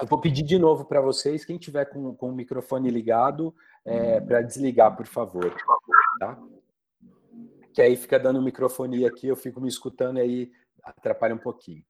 Eu 0.00 0.06
vou 0.06 0.20
pedir 0.20 0.44
de 0.44 0.56
novo 0.56 0.84
para 0.84 1.00
vocês, 1.00 1.44
quem 1.44 1.58
tiver 1.58 1.86
com, 1.86 2.14
com 2.14 2.30
o 2.30 2.34
microfone 2.34 2.90
ligado, 2.90 3.52
é, 3.84 4.20
para 4.20 4.40
desligar, 4.40 4.96
por 4.96 5.06
favor, 5.06 5.52
tá? 6.20 6.38
Que 7.74 7.82
aí 7.82 7.96
fica 7.96 8.20
dando 8.20 8.40
microfonia 8.40 9.08
aqui, 9.08 9.26
eu 9.26 9.36
fico 9.36 9.60
me 9.60 9.68
escutando 9.68 10.18
aí 10.18 10.52
atrapalha 10.96 11.34
um 11.34 11.38
pouquinho. 11.38 11.84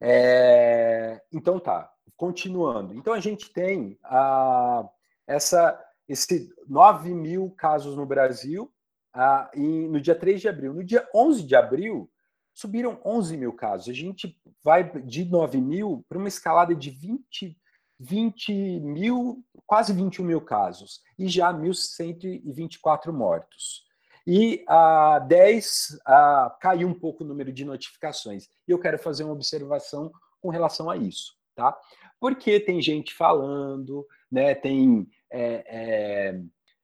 É, 0.00 1.22
então 1.32 1.60
tá, 1.60 1.90
continuando. 2.16 2.94
Então 2.94 3.12
a 3.12 3.20
gente 3.20 3.52
tem 3.52 3.98
a, 4.04 4.88
essa, 5.26 5.78
esse 6.08 6.52
9 6.68 7.14
mil 7.14 7.50
casos 7.50 7.96
no 7.96 8.04
Brasil 8.06 8.72
a, 9.14 9.50
e 9.54 9.88
no 9.88 10.00
dia 10.00 10.14
3 10.14 10.40
de 10.40 10.48
abril. 10.48 10.74
No 10.74 10.84
dia 10.84 11.08
11 11.14 11.44
de 11.44 11.54
abril, 11.54 12.10
subiram 12.52 13.00
11 13.04 13.36
mil 13.36 13.52
casos. 13.52 13.88
A 13.88 13.92
gente 13.92 14.36
vai 14.62 14.90
de 15.02 15.24
9 15.24 15.60
mil 15.60 16.04
para 16.08 16.18
uma 16.18 16.28
escalada 16.28 16.74
de 16.74 16.90
20, 16.90 17.56
20 18.00 18.52
mil, 18.80 19.44
quase 19.66 19.92
21 19.92 20.24
mil 20.24 20.40
casos, 20.40 21.00
e 21.18 21.28
já 21.28 21.52
1.124 21.52 23.12
mortos 23.12 23.91
e 24.26 24.64
a 24.68 25.18
10 25.18 25.98
a, 26.06 26.56
caiu 26.60 26.88
um 26.88 26.94
pouco 26.94 27.24
o 27.24 27.26
número 27.26 27.52
de 27.52 27.64
notificações. 27.64 28.48
E 28.66 28.70
eu 28.70 28.78
quero 28.78 28.98
fazer 28.98 29.24
uma 29.24 29.32
observação 29.32 30.12
com 30.40 30.48
relação 30.48 30.90
a 30.90 30.96
isso, 30.96 31.34
tá? 31.54 31.76
Porque 32.20 32.60
tem 32.60 32.80
gente 32.80 33.14
falando, 33.14 34.06
né? 34.30 34.54
Tem 34.54 35.08
é, 35.30 35.64
é, 35.66 36.40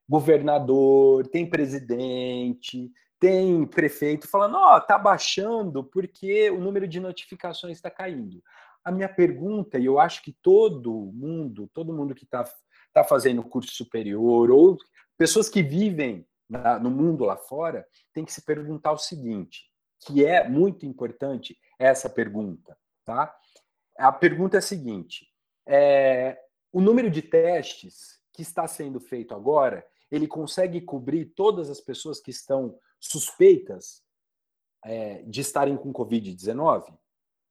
governador, 0.08 1.26
tem 1.28 1.48
presidente, 1.48 2.90
tem 3.20 3.66
prefeito 3.66 4.28
falando, 4.28 4.56
ó, 4.56 4.76
oh, 4.76 4.80
tá 4.80 4.96
baixando 4.96 5.84
porque 5.84 6.50
o 6.50 6.60
número 6.60 6.86
de 6.86 7.00
notificações 7.00 7.76
está 7.76 7.90
caindo. 7.90 8.42
A 8.84 8.92
minha 8.92 9.08
pergunta, 9.08 9.78
e 9.78 9.84
eu 9.84 9.98
acho 9.98 10.22
que 10.22 10.34
todo 10.40 11.12
mundo, 11.12 11.68
todo 11.74 11.92
mundo 11.92 12.14
que 12.14 12.24
está 12.24 12.44
tá 12.92 13.04
fazendo 13.04 13.42
curso 13.42 13.74
superior, 13.74 14.50
ou 14.50 14.78
pessoas 15.16 15.48
que 15.48 15.62
vivem 15.62 16.24
na, 16.48 16.78
no 16.78 16.90
mundo 16.90 17.24
lá 17.24 17.36
fora, 17.36 17.86
tem 18.12 18.24
que 18.24 18.32
se 18.32 18.42
perguntar 18.42 18.92
o 18.92 18.98
seguinte, 18.98 19.70
que 20.00 20.24
é 20.24 20.48
muito 20.48 20.86
importante 20.86 21.58
essa 21.78 22.08
pergunta, 22.08 22.76
tá? 23.04 23.34
A 23.96 24.12
pergunta 24.12 24.56
é 24.56 24.58
a 24.58 24.62
seguinte: 24.62 25.28
é, 25.66 26.40
o 26.72 26.80
número 26.80 27.10
de 27.10 27.22
testes 27.22 28.20
que 28.32 28.42
está 28.42 28.66
sendo 28.66 29.00
feito 29.00 29.34
agora, 29.34 29.86
ele 30.10 30.26
consegue 30.26 30.80
cobrir 30.80 31.26
todas 31.26 31.68
as 31.68 31.80
pessoas 31.80 32.20
que 32.20 32.30
estão 32.30 32.78
suspeitas 33.00 34.02
é, 34.84 35.22
de 35.22 35.40
estarem 35.40 35.76
com 35.76 35.92
Covid-19? 35.92 36.96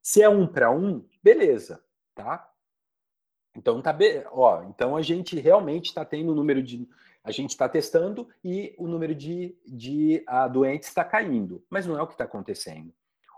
Se 0.02 0.22
é 0.22 0.30
um 0.30 0.48
para 0.48 0.72
um, 0.72 1.06
beleza, 1.22 1.84
tá? 2.16 2.50
Então 3.56 3.82
tá 3.82 3.96
ó, 4.32 4.64
então 4.64 4.96
a 4.96 5.02
gente 5.02 5.40
realmente 5.40 5.88
está 5.88 6.06
tendo 6.06 6.32
o 6.32 6.36
número 6.36 6.62
de 6.62 6.88
a 7.24 7.32
gente 7.32 7.52
está 7.52 7.68
testando 7.68 8.28
e 8.44 8.74
o 8.78 8.88
número 8.88 9.14
de, 9.14 9.58
de 9.66 10.24
uh, 10.30 10.50
doentes 10.52 10.88
está 10.88 11.04
caindo, 11.04 11.64
mas 11.70 11.86
não 11.86 11.98
é 11.98 12.02
o 12.02 12.08
que 12.08 12.14
está 12.14 12.24
acontecendo. 12.24 12.94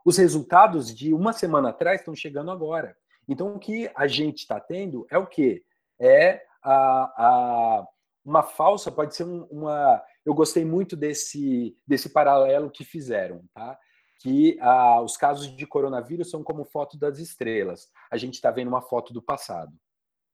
Os 0.05 0.17
resultados 0.17 0.93
de 0.93 1.13
uma 1.13 1.33
semana 1.33 1.69
atrás 1.69 2.01
estão 2.01 2.15
chegando 2.15 2.51
agora. 2.51 2.95
Então 3.27 3.55
o 3.55 3.59
que 3.59 3.89
a 3.95 4.07
gente 4.07 4.39
está 4.39 4.59
tendo 4.59 5.05
é 5.09 5.17
o 5.17 5.27
quê? 5.27 5.63
É 5.99 6.43
a, 6.63 6.73
a, 6.73 7.87
uma 8.23 8.43
falsa, 8.43 8.91
pode 8.91 9.15
ser 9.15 9.23
um, 9.23 9.43
uma. 9.45 10.03
Eu 10.25 10.33
gostei 10.33 10.63
muito 10.63 10.95
desse, 10.95 11.77
desse 11.85 12.09
paralelo 12.09 12.69
que 12.69 12.83
fizeram, 12.83 13.43
tá? 13.53 13.77
que 14.19 14.57
ah, 14.59 15.01
os 15.01 15.15
casos 15.15 15.55
de 15.55 15.65
coronavírus 15.65 16.29
são 16.29 16.43
como 16.43 16.65
foto 16.65 16.97
das 16.97 17.19
estrelas. 17.19 17.89
A 18.11 18.17
gente 18.17 18.35
está 18.35 18.51
vendo 18.51 18.67
uma 18.67 18.81
foto 18.81 19.13
do 19.13 19.21
passado. 19.21 19.71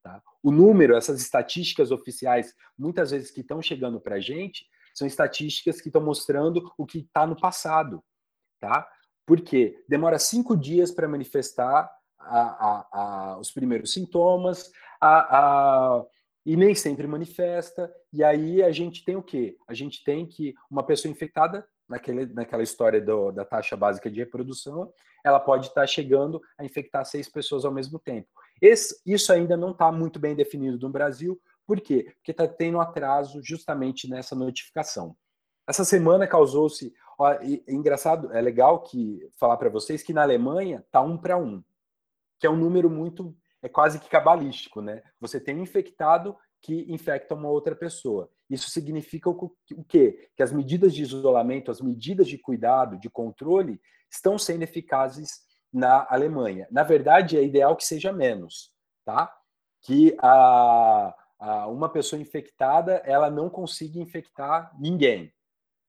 Tá? 0.06 0.22
O 0.44 0.52
número, 0.52 0.96
essas 0.96 1.20
estatísticas 1.20 1.89
oficiais, 1.89 2.54
muitas 2.78 3.10
vezes 3.10 3.32
que 3.32 3.41
estão 3.41 3.60
chegando 3.60 4.00
para 4.00 4.18
a 4.18 4.20
gente, 4.20 4.68
são 4.94 5.08
estatísticas 5.08 5.82
que 5.82 5.89
estão 5.89 6.00
mostrando 6.00 6.72
o 6.78 6.86
que 6.86 7.00
está 7.00 7.26
no 7.26 7.36
passado. 7.36 8.04
Tá? 8.60 8.88
Por 9.26 9.41
quê? 9.41 9.84
Demora 9.89 10.20
cinco 10.20 10.56
dias 10.56 10.91
para 10.91 11.08
manifestar 11.08 11.91
a, 12.20 12.39
a, 12.39 12.88
a, 12.91 13.39
os 13.39 13.50
primeiros 13.50 13.94
sintomas, 13.94 14.72
e 16.46 16.56
nem 16.56 16.76
sempre 16.76 17.08
manifesta. 17.08 17.91
E 18.13 18.24
aí 18.24 18.62
a 18.62 18.72
gente 18.72 19.04
tem 19.04 19.15
o 19.15 19.24
quê? 19.24 19.58
A 19.68 19.74
gente 19.74 20.04
tem 20.04 20.28
que 20.28 20.54
uma 20.70 20.84
pessoa 20.84 21.12
infectada 21.12 21.68
naquele, 21.89 22.28
naquela 22.28 22.62
história 22.62 23.02
do, 23.02 23.32
da 23.32 23.44
taxa 23.44 23.76
básica 23.76 24.12
de 24.12 24.20
reprodução, 24.20 24.94
ela 25.24 25.39
pode 25.39 25.65
estar 25.68 25.88
chegando 25.88 26.39
a 26.60 26.63
infectar 26.63 27.04
seis 27.06 27.28
pessoas 27.28 27.65
ao 27.65 27.72
mesmo 27.72 27.98
tempo. 27.98 28.30
Esse, 28.65 28.99
isso 29.06 29.32
ainda 29.32 29.56
não 29.56 29.71
está 29.71 29.91
muito 29.91 30.17
bem 30.17 30.36
definido 30.36 30.80
no 30.80 30.91
Brasil, 30.91 31.39
por 31.67 31.80
quê? 31.80 32.13
Porque 32.15 32.32
está 32.32 32.47
tendo 32.47 32.80
atraso 32.80 33.39
justamente 33.43 34.10
nessa 34.10 34.36
notificação. 34.36 35.15
Essa 35.67 35.86
semana 35.86 36.28
causou-se. 36.28 36.91
É 37.67 37.73
engraçado, 37.73 38.32
é 38.34 38.41
legal 38.41 38.82
que 38.82 39.30
falar 39.38 39.58
para 39.58 39.69
vocês 39.69 40.01
que 40.01 40.13
na 40.13 40.23
Alemanha 40.23 40.84
está 40.86 40.99
um 41.01 41.15
para 41.15 41.38
um, 41.38 41.63
que 42.39 42.47
é 42.47 42.49
um 42.49 42.56
número 42.56 42.89
muito. 42.89 43.36
é 43.62 43.69
quase 43.69 43.99
que 43.99 44.10
cabalístico, 44.10 44.82
né? 44.82 45.04
Você 45.19 45.39
tem 45.39 45.56
um 45.56 45.62
infectado 45.62 46.36
que 46.60 46.91
infecta 46.91 47.36
uma 47.36 47.49
outra 47.49 47.75
pessoa. 47.75 48.32
Isso 48.49 48.71
significa 48.71 49.30
o, 49.30 49.56
quê? 49.88 50.30
Que 50.36 50.41
as 50.41 50.51
medidas 50.51 50.93
de 50.93 51.04
isolamento, 51.04 51.69
as 51.69 51.82
medidas 51.82 52.28
de 52.28 52.39
cuidado, 52.39 52.99
de 52.99 53.10
controle, 53.10 53.80
estão 54.10 54.39
sendo 54.39 54.63
eficazes 54.63 55.44
na 55.75 56.07
Alemanha. 56.09 56.65
Na 56.71 56.83
verdade, 56.83 57.38
é 57.38 57.43
ideal 57.43 57.75
que 57.75 57.83
seja 57.83 58.13
menos, 58.13 58.71
tá? 59.03 59.29
Que 59.81 60.15
a, 60.19 61.13
a, 61.38 61.67
uma 61.67 61.89
pessoa 61.89 62.21
infectada 62.21 62.93
ela 63.03 63.29
não 63.29 63.49
consiga 63.49 63.99
infectar 63.99 64.73
ninguém, 64.79 65.33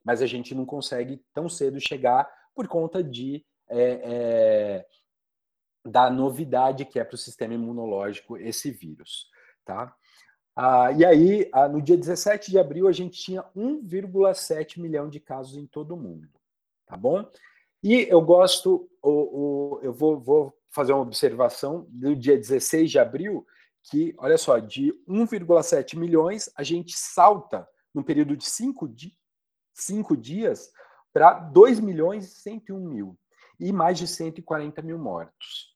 mas 0.05 0.20
a 0.20 0.27
gente 0.27 0.57
não 0.57 0.66
consegue 0.66 1.25
tão 1.33 1.49
cedo 1.49 1.79
chegar 1.79 2.29
por 2.53 2.66
conta 2.66 3.03
de 3.03 3.46
é, 3.68 4.01
é, 4.03 4.87
da 5.85 6.11
novidade 6.11 6.85
que 6.85 6.99
é 6.99 7.05
para 7.05 7.14
o 7.14 7.18
sistema 7.18 7.55
imunológico 7.55 8.37
esse 8.37 8.72
vírus, 8.72 9.31
tá? 9.64 9.94
Ah, 10.57 10.90
e 10.90 11.05
aí, 11.05 11.49
ah, 11.53 11.68
no 11.68 11.81
dia 11.81 11.96
17 11.96 12.51
de 12.51 12.59
abril, 12.59 12.88
a 12.88 12.92
gente 12.92 13.20
tinha 13.20 13.44
1,7 13.55 14.81
milhão 14.81 15.09
de 15.09 15.20
casos 15.20 15.57
em 15.57 15.66
todo 15.66 15.94
o 15.94 15.96
mundo. 15.96 16.29
Tá 16.87 16.96
bom? 16.96 17.25
E 17.87 18.09
eu 18.11 18.20
gosto, 18.20 18.90
o, 19.01 19.77
o, 19.77 19.81
eu 19.81 19.92
vou, 19.92 20.18
vou 20.18 20.59
fazer 20.70 20.92
uma 20.92 21.03
observação 21.03 21.87
do 21.88 22.16
dia 22.16 22.37
16 22.37 22.90
de 22.90 22.99
abril, 22.99 23.46
que, 23.85 24.12
olha 24.18 24.37
só, 24.37 24.59
de 24.59 24.92
1,7 25.09 25.96
milhões, 25.96 26.51
a 26.57 26.64
gente 26.64 26.99
salta 26.99 27.64
no 27.94 28.03
período 28.03 28.37
de 28.37 28.44
cinco, 28.44 28.88
di 28.88 29.16
dias 30.18 30.68
para 31.12 31.35
2 31.35 31.79
milhões 31.79 32.25
e 32.25 32.35
101 32.35 32.81
mil 32.81 33.16
e 33.61 33.72
mais 33.72 33.96
de 33.96 34.09
140 34.09 34.83
mil 34.83 34.99
mortos. 34.99 35.72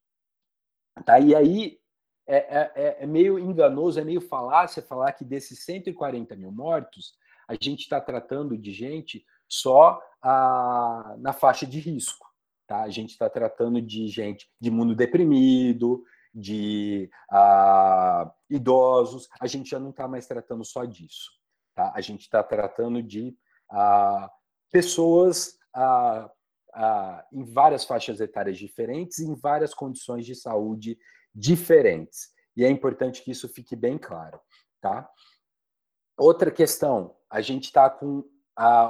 Tá? 1.06 1.20
E 1.20 1.32
aí, 1.32 1.78
é, 2.26 2.38
é, 2.38 2.72
é, 2.74 2.96
é, 3.04 3.06
meio 3.06 3.38
enganoso, 3.38 4.00
é 4.00 4.04
meio 4.04 4.20
falácia 4.20 4.82
falar 4.82 5.12
que 5.12 5.24
desses 5.24 5.64
140 5.64 6.34
mil 6.34 6.50
mortos, 6.50 7.12
a 7.46 7.54
gente 7.54 7.82
está 7.82 8.00
tratando 8.00 8.58
de 8.58 8.72
gente 8.72 9.24
só 9.50 10.00
a, 10.22 11.16
na 11.18 11.32
faixa 11.32 11.66
de 11.66 11.80
risco. 11.80 12.26
Tá? 12.66 12.82
A 12.82 12.88
gente 12.88 13.10
está 13.10 13.28
tratando 13.28 13.82
de 13.82 14.06
gente 14.08 14.48
de 14.60 14.68
imunodeprimido, 14.68 16.04
de 16.32 17.10
a, 17.28 18.32
idosos, 18.48 19.28
a 19.40 19.46
gente 19.48 19.70
já 19.70 19.80
não 19.80 19.90
está 19.90 20.06
mais 20.06 20.26
tratando 20.26 20.64
só 20.64 20.84
disso. 20.84 21.30
Tá? 21.74 21.92
A 21.94 22.00
gente 22.00 22.20
está 22.20 22.42
tratando 22.42 23.02
de 23.02 23.36
a, 23.70 24.30
pessoas 24.70 25.58
em 27.32 27.44
várias 27.44 27.84
faixas 27.84 28.20
etárias 28.20 28.56
diferentes, 28.56 29.18
em 29.18 29.34
várias 29.34 29.74
condições 29.74 30.24
de 30.24 30.34
saúde 30.34 30.96
diferentes. 31.34 32.28
E 32.56 32.64
é 32.64 32.70
importante 32.70 33.22
que 33.22 33.30
isso 33.30 33.48
fique 33.48 33.74
bem 33.74 33.96
claro, 33.96 34.40
tá? 34.80 35.08
Outra 36.16 36.50
questão, 36.50 37.16
a 37.30 37.40
gente 37.40 37.64
está 37.64 37.88
com 37.88 38.24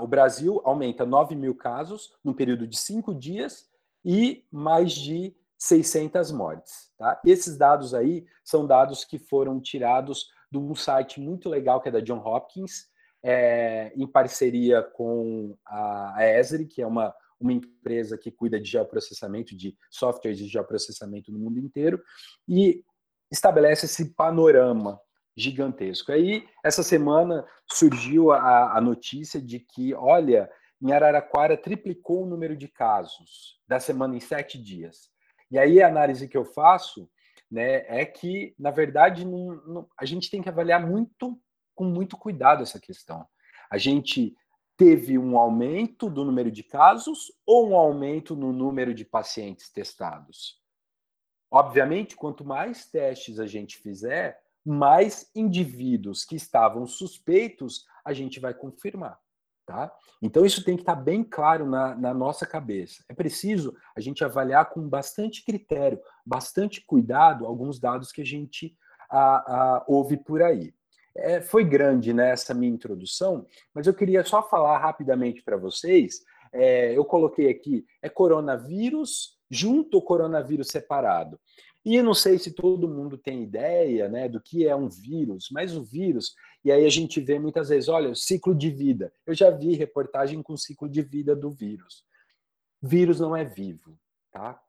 o 0.02 0.06
Brasil 0.06 0.60
aumenta 0.64 1.06
9 1.06 1.36
mil 1.36 1.54
casos 1.54 2.12
no 2.24 2.34
período 2.34 2.66
de 2.66 2.76
cinco 2.76 3.14
dias 3.14 3.68
e 4.04 4.44
mais 4.50 4.92
de 4.92 5.34
600 5.58 6.32
mortes. 6.32 6.90
Tá? 6.98 7.20
Esses 7.24 7.56
dados 7.56 7.94
aí 7.94 8.26
são 8.42 8.66
dados 8.66 9.04
que 9.04 9.18
foram 9.18 9.60
tirados 9.60 10.28
de 10.50 10.58
um 10.58 10.74
site 10.74 11.20
muito 11.20 11.48
legal 11.48 11.80
que 11.80 11.88
é 11.88 11.92
da 11.92 12.00
John 12.00 12.18
Hopkins, 12.18 12.88
é, 13.22 13.92
em 13.94 14.06
parceria 14.06 14.82
com 14.82 15.56
a, 15.64 16.16
a 16.16 16.38
Esri, 16.38 16.66
que 16.66 16.82
é 16.82 16.86
uma, 16.86 17.14
uma 17.38 17.52
empresa 17.52 18.18
que 18.18 18.30
cuida 18.30 18.58
de 18.58 18.68
geoprocessamento, 18.68 19.56
de 19.56 19.76
softwares 19.90 20.38
de 20.38 20.48
geoprocessamento 20.48 21.30
no 21.30 21.38
mundo 21.38 21.58
inteiro, 21.58 22.02
e 22.48 22.82
estabelece 23.30 23.86
esse 23.86 24.14
panorama 24.14 24.98
gigantesco. 25.36 26.12
Aí, 26.12 26.46
essa 26.64 26.82
semana, 26.82 27.46
surgiu 27.70 28.32
a, 28.32 28.76
a 28.76 28.80
notícia 28.80 29.40
de 29.40 29.60
que, 29.60 29.94
olha, 29.94 30.50
em 30.82 30.92
Araraquara 30.92 31.56
triplicou 31.56 32.22
o 32.22 32.26
número 32.26 32.56
de 32.56 32.68
casos 32.68 33.60
da 33.68 33.78
semana 33.78 34.16
em 34.16 34.20
sete 34.20 34.60
dias. 34.60 35.10
E 35.50 35.58
aí 35.58 35.82
a 35.82 35.88
análise 35.88 36.28
que 36.28 36.36
eu 36.36 36.44
faço 36.44 37.10
né, 37.50 37.84
é 37.88 38.04
que, 38.04 38.54
na 38.58 38.70
verdade, 38.70 39.24
não, 39.24 39.56
não, 39.66 39.88
a 39.98 40.04
gente 40.04 40.30
tem 40.30 40.40
que 40.40 40.48
avaliar 40.48 40.86
muito, 40.86 41.38
com 41.74 41.84
muito 41.84 42.16
cuidado 42.16 42.62
essa 42.62 42.80
questão. 42.80 43.26
A 43.70 43.76
gente 43.76 44.34
teve 44.76 45.18
um 45.18 45.36
aumento 45.36 46.08
do 46.08 46.24
número 46.24 46.50
de 46.50 46.62
casos 46.62 47.32
ou 47.44 47.70
um 47.70 47.76
aumento 47.76 48.34
no 48.34 48.52
número 48.52 48.94
de 48.94 49.04
pacientes 49.04 49.70
testados? 49.70 50.58
Obviamente, 51.50 52.16
quanto 52.16 52.44
mais 52.44 52.86
testes 52.86 53.38
a 53.40 53.46
gente 53.46 53.76
fizer, 53.78 54.39
mais 54.64 55.30
indivíduos 55.34 56.24
que 56.24 56.36
estavam 56.36 56.86
suspeitos 56.86 57.84
a 58.04 58.12
gente 58.12 58.40
vai 58.40 58.54
confirmar. 58.54 59.18
Tá? 59.66 59.92
Então, 60.20 60.44
isso 60.44 60.64
tem 60.64 60.74
que 60.74 60.82
estar 60.82 60.96
bem 60.96 61.22
claro 61.22 61.64
na, 61.64 61.94
na, 61.94 62.12
nossa 62.12 62.44
cabeça. 62.44 63.04
É 63.08 63.14
preciso 63.14 63.72
a 63.94 64.00
gente 64.00 64.24
avaliar 64.24 64.68
com 64.70 64.88
bastante 64.88 65.44
critério, 65.44 66.00
bastante 66.26 66.84
cuidado, 66.84 67.46
alguns 67.46 67.78
dados 67.78 68.10
que 68.10 68.20
a 68.20 68.24
gente 68.24 68.76
a, 69.08 69.76
a, 69.76 69.84
ouve 69.86 70.16
por 70.16 70.42
aí. 70.42 70.74
É, 71.16 71.40
foi 71.40 71.64
grande 71.64 72.12
né, 72.12 72.30
essa 72.30 72.54
minha 72.54 72.72
introdução, 72.72 73.46
mas 73.74 73.86
eu 73.86 73.94
queria 73.94 74.24
só 74.24 74.42
falar 74.42 74.78
rapidamente 74.78 75.42
para 75.42 75.56
vocês. 75.56 76.20
É, 76.52 76.96
eu 76.96 77.04
coloquei 77.04 77.50
aqui: 77.50 77.84
é 78.02 78.08
coronavírus 78.08 79.38
junto 79.50 79.96
ou 79.96 80.02
coronavírus 80.02 80.68
separado? 80.68 81.38
E 81.84 82.02
não 82.02 82.12
sei 82.12 82.38
se 82.38 82.52
todo 82.52 82.88
mundo 82.88 83.16
tem 83.16 83.42
ideia 83.42 84.08
né, 84.08 84.28
do 84.28 84.40
que 84.40 84.66
é 84.66 84.76
um 84.76 84.88
vírus, 84.88 85.48
mas 85.50 85.74
o 85.74 85.82
vírus, 85.82 86.34
e 86.62 86.70
aí 86.70 86.84
a 86.84 86.90
gente 86.90 87.20
vê 87.20 87.38
muitas 87.38 87.70
vezes, 87.70 87.88
olha, 87.88 88.10
o 88.10 88.16
ciclo 88.16 88.54
de 88.54 88.70
vida. 88.70 89.12
Eu 89.26 89.34
já 89.34 89.50
vi 89.50 89.74
reportagem 89.74 90.42
com 90.42 90.56
ciclo 90.56 90.88
de 90.88 91.00
vida 91.02 91.34
do 91.34 91.50
vírus. 91.50 92.04
Vírus 92.82 93.18
não 93.18 93.34
é 93.34 93.44
vivo, 93.44 93.98
tá? 94.30 94.60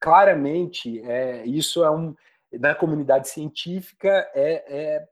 Claramente, 0.00 1.00
é, 1.00 1.44
isso 1.46 1.82
é 1.82 1.90
um. 1.90 2.14
Na 2.52 2.74
comunidade 2.74 3.28
científica, 3.28 4.08
é 4.34 5.06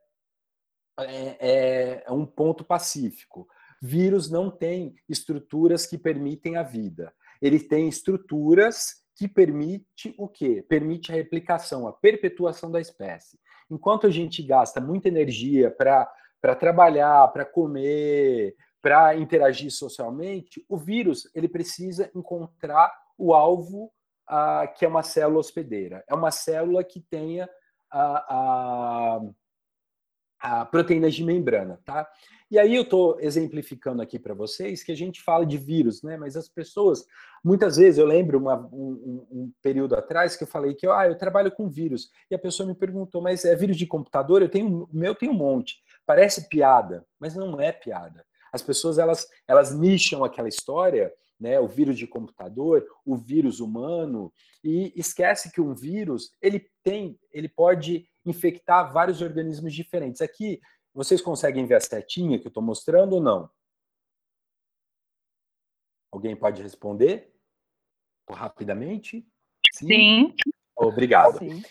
é, 0.99 1.37
é, 1.39 2.03
é 2.07 2.11
um 2.11 2.25
ponto 2.25 2.63
pacífico. 2.63 3.47
Vírus 3.81 4.29
não 4.29 4.49
tem 4.49 4.95
estruturas 5.07 5.85
que 5.85 5.97
permitem 5.97 6.57
a 6.57 6.63
vida. 6.63 7.13
Ele 7.41 7.59
tem 7.59 7.87
estruturas 7.87 9.03
que 9.17 9.27
permite 9.27 10.13
o 10.15 10.27
quê? 10.27 10.63
Permite 10.69 11.11
a 11.11 11.15
replicação, 11.15 11.87
a 11.87 11.91
perpetuação 11.91 12.69
da 12.69 12.79
espécie. 12.79 13.39
Enquanto 13.69 14.05
a 14.05 14.11
gente 14.11 14.43
gasta 14.43 14.79
muita 14.79 15.07
energia 15.07 15.71
para 15.71 16.55
trabalhar, 16.55 17.27
para 17.29 17.43
comer, 17.43 18.55
para 18.79 19.15
interagir 19.15 19.71
socialmente, 19.71 20.63
o 20.69 20.77
vírus 20.77 21.29
ele 21.33 21.49
precisa 21.49 22.11
encontrar 22.15 22.93
o 23.17 23.33
alvo 23.33 23.91
ah, 24.27 24.67
que 24.67 24.85
é 24.85 24.87
uma 24.87 25.01
célula 25.01 25.39
hospedeira. 25.39 26.03
É 26.07 26.13
uma 26.13 26.29
célula 26.29 26.83
que 26.83 27.01
tenha 27.01 27.49
a, 27.89 28.35
a, 28.35 29.21
a 30.39 30.65
proteínas 30.65 31.15
de 31.15 31.23
membrana, 31.23 31.81
tá? 31.83 32.07
E 32.49 32.57
aí 32.57 32.75
eu 32.75 32.83
estou 32.83 33.19
exemplificando 33.19 34.01
aqui 34.01 34.17
para 34.17 34.33
vocês 34.33 34.81
que 34.81 34.91
a 34.91 34.95
gente 34.95 35.21
fala 35.21 35.45
de 35.45 35.57
vírus, 35.57 36.01
né? 36.01 36.15
Mas 36.15 36.37
as 36.37 36.47
pessoas, 36.47 37.05
muitas 37.43 37.75
vezes, 37.75 37.97
eu 37.97 38.05
lembro 38.05 38.37
uma, 38.37 38.57
um, 38.71 39.27
um, 39.29 39.51
período 39.61 39.95
atrás 39.95 40.37
que 40.37 40.43
eu 40.43 40.47
falei 40.47 40.73
que 40.73 40.87
ah, 40.87 41.07
eu 41.07 41.17
trabalho 41.17 41.51
com 41.51 41.67
vírus. 41.67 42.09
E 42.31 42.35
a 42.35 42.39
pessoa 42.39 42.67
me 42.67 42.73
perguntou, 42.73 43.21
mas 43.21 43.43
é 43.43 43.53
vírus 43.53 43.75
de 43.75 43.85
computador? 43.85 44.41
Eu 44.41 44.49
tenho, 44.49 44.87
meu 44.93 45.13
tem 45.13 45.29
um 45.29 45.33
monte. 45.33 45.83
Parece 46.05 46.47
piada, 46.47 47.05
mas 47.19 47.35
não 47.35 47.59
é 47.59 47.73
piada. 47.73 48.25
As 48.53 48.61
pessoas, 48.61 48.97
elas, 48.97 49.27
elas 49.45 49.77
nicham 49.77 50.23
aquela 50.23 50.47
história, 50.47 51.11
né? 51.37 51.59
O 51.59 51.67
vírus 51.67 51.97
de 51.97 52.07
computador, 52.07 52.85
o 53.05 53.17
vírus 53.17 53.59
humano, 53.59 54.31
e 54.63 54.93
esquece 54.95 55.51
que 55.51 55.61
um 55.61 55.75
vírus, 55.75 56.31
ele 56.41 56.65
tem, 56.81 57.19
ele 57.31 57.49
pode 57.49 58.07
infectar 58.25 58.91
vários 58.91 59.21
organismos 59.21 59.73
diferentes. 59.73 60.21
Aqui, 60.21 60.59
vocês 60.97 61.21
conseguem 61.21 61.67
ver 61.67 61.75
a 61.75 61.79
setinha 61.79 62.39
que 62.39 62.47
eu 62.47 62.49
estou 62.49 62.63
mostrando 62.63 63.13
ou 63.13 63.21
não? 63.21 63.47
Alguém 66.11 66.35
pode 66.35 66.63
responder? 66.63 67.31
Rapidamente? 68.27 69.23
Sim. 69.71 69.85
Sim. 69.85 70.35
Obrigado. 70.75 71.37
Sim. 71.37 71.61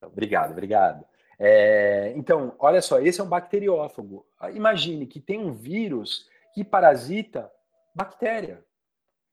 Obrigado, 0.00 0.52
obrigado. 0.52 1.04
É, 1.38 2.14
então, 2.16 2.56
olha 2.58 2.80
só, 2.80 2.98
esse 3.00 3.20
é 3.20 3.24
um 3.24 3.28
bacteriófago. 3.28 4.26
Imagine 4.54 5.06
que 5.06 5.20
tem 5.20 5.38
um 5.38 5.52
vírus 5.52 6.26
que 6.54 6.64
parasita 6.64 7.52
bactéria. 7.94 8.64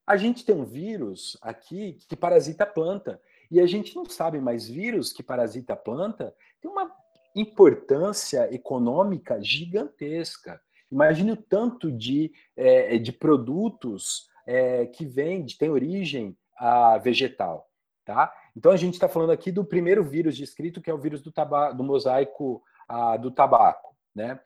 A 0.05 0.17
gente 0.17 0.43
tem 0.43 0.55
um 0.55 0.65
vírus 0.65 1.37
aqui 1.41 1.93
que 2.09 2.17
parasita 2.17 2.65
a 2.65 2.67
planta. 2.67 3.21
E 3.49 3.61
a 3.61 3.65
gente 3.65 3.95
não 3.95 4.05
sabe, 4.05 4.41
mas 4.41 4.67
vírus 4.67 5.13
que 5.13 5.23
parasita 5.23 5.71
a 5.71 5.77
planta 5.77 6.35
tem 6.59 6.69
uma 6.69 6.93
importância 7.39 8.53
econômica 8.53 9.41
gigantesca. 9.41 10.61
Imagine 10.91 11.31
o 11.33 11.37
tanto 11.37 11.91
de, 11.91 12.31
é, 12.55 12.97
de 12.97 13.11
produtos 13.11 14.29
é, 14.45 14.85
que 14.85 15.05
de, 15.05 15.57
tem 15.57 15.69
origem 15.69 16.37
a 16.57 16.97
vegetal. 16.97 17.69
Tá? 18.05 18.33
Então 18.55 18.71
a 18.71 18.77
gente 18.77 18.93
está 18.93 19.09
falando 19.09 19.31
aqui 19.31 19.51
do 19.51 19.65
primeiro 19.65 20.03
vírus 20.03 20.37
descrito, 20.37 20.81
que 20.81 20.89
é 20.89 20.93
o 20.93 20.97
vírus 20.97 21.21
do, 21.21 21.31
taba 21.31 21.73
do 21.73 21.83
mosaico 21.83 22.63
a, 22.87 23.17
do 23.17 23.29
tabaco. 23.29 23.95
Né? 24.15 24.39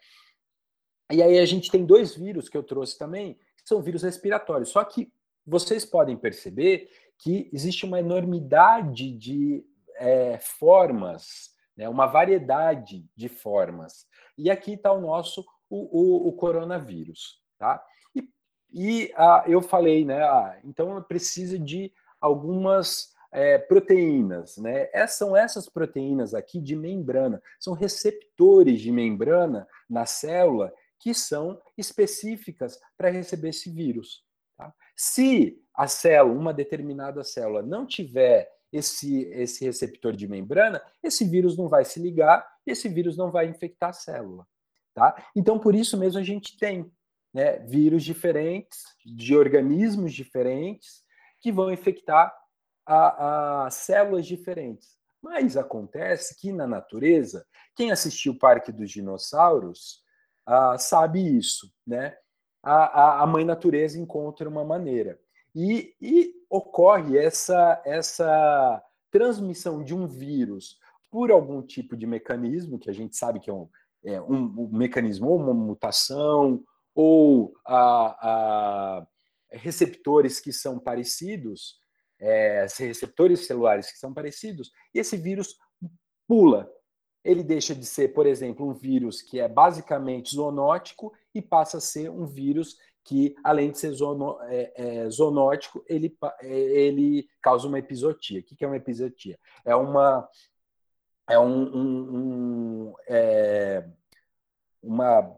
E 1.12 1.22
aí 1.22 1.38
a 1.38 1.46
gente 1.46 1.70
tem 1.70 1.86
dois 1.86 2.16
vírus 2.16 2.50
que 2.50 2.58
eu 2.58 2.64
trouxe 2.64 2.98
também, 2.98 3.36
que 3.36 3.68
são 3.68 3.82
vírus 3.82 4.02
respiratórios. 4.02 4.70
Só 4.70 4.84
que 4.84 5.14
vocês 5.46 5.86
podem 5.86 6.18
perceber 6.18 6.90
que 7.20 7.50
existe 7.54 7.86
uma 7.86 8.00
enormidade 8.00 9.12
de 9.12 9.64
é, 9.98 10.40
formas 10.40 11.51
né? 11.76 11.88
uma 11.90 12.06
variedade 12.06 13.06
de 13.16 13.30
formas. 13.30 14.06
E 14.38 14.50
aqui 14.50 14.74
está 14.74 14.92
o 14.92 15.02
nosso 15.02 15.46
o, 15.70 16.26
o, 16.26 16.28
o, 16.28 16.34
coronavírus. 16.34 17.42
Tá? 17.58 17.84
E, 18.16 18.30
e 18.74 19.14
ah, 19.16 19.44
eu 19.48 19.62
falei, 19.62 20.04
né? 20.04 20.22
Ah, 20.24 20.60
então 20.64 21.02
precisa 21.04 21.58
de 21.58 21.94
algumas 22.20 23.14
é, 23.32 23.58
proteínas. 23.58 24.58
Né? 24.58 24.90
Essas, 24.94 24.94
é, 24.94 25.08
são 25.08 25.38
essas 25.38 25.70
proteínas 25.70 26.34
aqui 26.34 26.60
de 26.60 26.76
membrana, 26.76 27.42
são 27.60 27.74
receptores 27.74 28.82
de 28.82 28.92
membrana 28.92 29.68
na 29.90 30.06
célula 30.06 30.74
que 31.00 31.14
são 31.14 31.60
específicas 31.78 32.80
para 32.96 33.10
receber 33.10 33.50
esse 33.50 33.72
vírus. 33.72 34.24
Tá? 34.58 34.72
Se 34.96 35.60
a 35.74 35.88
célula, 35.88 36.38
uma 36.38 36.54
determinada 36.54 37.24
célula, 37.24 37.64
não 37.64 37.88
tiver 37.88 38.48
esse, 38.72 39.24
esse 39.26 39.66
receptor 39.66 40.16
de 40.16 40.28
membrana, 40.28 40.82
esse 41.04 41.26
vírus 41.26 41.58
não 41.58 41.68
vai 41.68 41.84
se 41.86 42.00
ligar 42.00 42.46
esse 42.66 42.88
vírus 42.90 43.18
não 43.18 43.32
vai 43.32 43.48
infectar 43.48 43.90
a 43.90 43.94
célula. 43.94 44.48
Tá? 44.94 45.16
Então, 45.36 45.58
por 45.58 45.74
isso 45.74 45.98
mesmo, 45.98 46.20
a 46.20 46.24
gente 46.24 46.58
tem 46.58 46.92
né, 47.34 47.60
vírus 47.60 48.04
diferentes, 48.04 48.84
de 49.06 49.36
organismos 49.36 50.14
diferentes, 50.14 51.04
que 51.40 51.52
vão 51.52 51.72
infectar 51.72 52.34
a, 52.86 53.66
a 53.66 53.72
células 53.72 54.26
diferentes. 54.26 54.98
Mas 55.22 55.56
acontece 55.56 56.40
que 56.40 56.52
na 56.52 56.68
natureza, 56.68 57.46
quem 57.76 57.92
assistiu 57.92 58.34
o 58.34 58.40
Parque 58.40 58.72
dos 58.72 58.90
Dinossauros 58.90 60.02
ah, 60.46 60.78
sabe 60.78 61.38
isso, 61.38 61.72
né? 61.86 62.18
A, 62.64 62.74
a, 62.74 63.24
a 63.24 63.28
mãe 63.28 63.46
natureza 63.46 64.00
encontra 64.00 64.50
uma 64.50 64.64
maneira. 64.64 65.20
E, 65.56 65.96
e 66.02 66.34
ocorre 66.52 67.18
essa, 67.18 67.82
essa 67.86 68.84
transmissão 69.10 69.82
de 69.82 69.96
um 69.96 70.06
vírus 70.06 70.78
por 71.10 71.32
algum 71.32 71.62
tipo 71.62 71.96
de 71.96 72.06
mecanismo, 72.06 72.78
que 72.78 72.90
a 72.90 72.94
gente 72.94 73.16
sabe 73.16 73.40
que 73.40 73.50
é 73.50 73.54
um, 73.54 73.70
é 74.04 74.22
um, 74.22 74.44
um 74.58 74.70
mecanismo 74.72 75.30
ou 75.30 75.38
uma 75.38 75.54
mutação, 75.54 76.62
ou 76.94 77.54
a, 77.66 79.00
a 79.00 79.08
receptores 79.50 80.42
que 80.42 80.52
são 80.52 80.78
parecidos, 80.78 81.80
é, 82.20 82.66
receptores 82.78 83.46
celulares 83.46 83.90
que 83.90 83.98
são 83.98 84.14
parecidos, 84.14 84.72
e 84.94 85.00
esse 85.00 85.16
vírus 85.16 85.56
pula. 86.28 86.70
Ele 87.24 87.44
deixa 87.44 87.74
de 87.74 87.86
ser, 87.86 88.10
por 88.10 88.26
exemplo, 88.26 88.68
um 88.68 88.74
vírus 88.74 89.22
que 89.22 89.40
é 89.40 89.48
basicamente 89.48 90.36
zoonótico 90.36 91.14
e 91.34 91.42
passa 91.42 91.78
a 91.78 91.82
ser 91.82 92.10
um 92.10 92.26
vírus 92.26 92.78
que, 93.04 93.36
além 93.44 93.72
de 93.72 93.80
ser 93.80 93.92
zono, 93.92 94.38
é, 94.44 94.74
é, 94.76 95.10
zoonótico, 95.10 95.84
ele, 95.88 96.16
é, 96.42 96.48
ele 96.48 97.28
causa 97.42 97.68
uma 97.68 97.80
episotia. 97.80 98.42
O 98.42 98.44
que 98.44 98.64
é 98.64 98.68
uma 98.68 98.78
episotia? 98.78 99.40
É 99.66 99.76
uma 99.76 100.28
é 101.30 101.40
um, 101.40 101.76
um, 101.76 102.16
um 102.16 102.94
é, 103.08 103.88
uma 104.82 105.36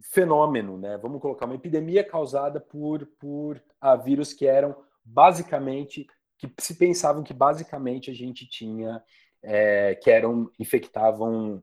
fenômeno, 0.00 0.78
né? 0.78 0.96
Vamos 0.96 1.20
colocar 1.20 1.46
uma 1.46 1.54
epidemia 1.54 2.02
causada 2.02 2.60
por 2.60 3.06
por 3.18 3.62
a 3.80 3.96
vírus 3.96 4.32
que 4.32 4.46
eram 4.46 4.76
basicamente 5.04 6.06
que 6.38 6.52
se 6.58 6.74
pensavam 6.74 7.22
que 7.22 7.34
basicamente 7.34 8.10
a 8.10 8.14
gente 8.14 8.48
tinha 8.48 9.02
é, 9.42 9.94
que 9.94 10.10
eram 10.10 10.50
infectavam 10.58 11.62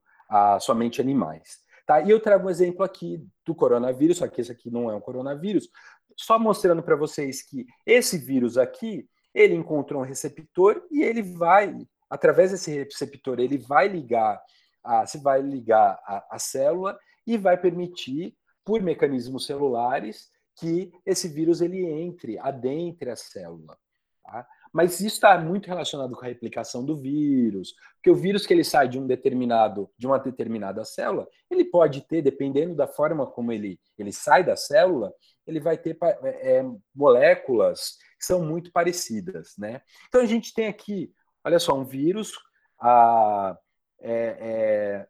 somente 0.60 1.00
animais. 1.00 1.64
Tá? 1.86 2.02
E 2.02 2.10
eu 2.10 2.20
trago 2.20 2.48
um 2.48 2.50
exemplo 2.50 2.84
aqui 2.84 3.26
do 3.46 3.54
coronavírus, 3.54 4.18
só 4.18 4.28
que 4.28 4.40
esse 4.40 4.52
aqui 4.52 4.72
não 4.72 4.90
é 4.90 4.96
um 4.96 5.02
coronavírus, 5.02 5.70
só 6.18 6.40
mostrando 6.40 6.82
para 6.82 6.96
vocês 6.96 7.42
que 7.42 7.66
esse 7.86 8.18
vírus 8.18 8.58
aqui, 8.58 9.08
ele 9.34 9.56
encontrou 9.56 10.02
um 10.02 10.06
receptor 10.06 10.82
e 10.92 11.02
ele 11.02 11.22
vai, 11.22 11.76
através 12.10 12.52
desse 12.52 12.72
receptor, 12.72 13.40
ele 13.40 13.58
vai 13.58 13.88
ligar, 13.88 14.42
a, 14.84 15.06
se 15.06 15.18
vai 15.18 15.42
ligar 15.42 16.00
a, 16.06 16.36
a 16.36 16.40
célula 16.40 16.98
e 17.26 17.38
vai 17.38 17.58
permitir, 17.58 18.36
por 18.64 18.82
mecanismos 18.82 19.46
celulares, 19.46 20.30
que 20.56 20.94
esse 21.06 21.28
vírus 21.28 21.62
ele 21.62 21.86
entre, 21.86 22.40
adentre 22.40 23.10
a 23.10 23.16
célula. 23.16 23.78
Tá? 24.24 24.48
Mas 24.74 25.00
isso 25.00 25.16
está 25.16 25.38
muito 25.40 25.68
relacionado 25.68 26.16
com 26.16 26.26
a 26.26 26.28
replicação 26.28 26.84
do 26.84 26.98
vírus, 26.98 27.76
porque 27.96 28.10
o 28.10 28.16
vírus 28.16 28.46
que 28.46 28.54
ele 28.54 28.64
sai 28.64 28.90
de 28.90 29.00
um 29.00 29.06
determinado, 29.06 29.88
de 29.96 30.08
uma 30.08 30.18
determinada 30.18 30.84
célula, 30.84 31.28
ele 31.50 31.64
pode 31.64 32.02
ter, 32.02 32.24
dependendo 32.24 32.76
da 32.76 32.88
forma 32.88 33.28
como 33.28 33.52
ele, 33.52 33.80
ele 34.00 34.12
sai 34.12 34.44
da 34.44 34.56
célula, 34.56 35.14
ele 35.46 35.60
vai 35.60 35.78
ter 35.78 35.96
é, 36.02 36.58
é, 36.58 36.66
moléculas 36.96 37.98
que 38.18 38.26
são 38.26 38.44
muito 38.44 38.72
parecidas, 38.72 39.54
né? 39.60 39.82
Então 40.08 40.22
a 40.22 40.26
gente 40.26 40.52
tem 40.54 40.68
aqui, 40.68 41.14
olha 41.44 41.60
só, 41.60 41.78
um 41.78 41.86
vírus, 41.86 42.34
a, 42.80 43.56
é, 44.02 45.06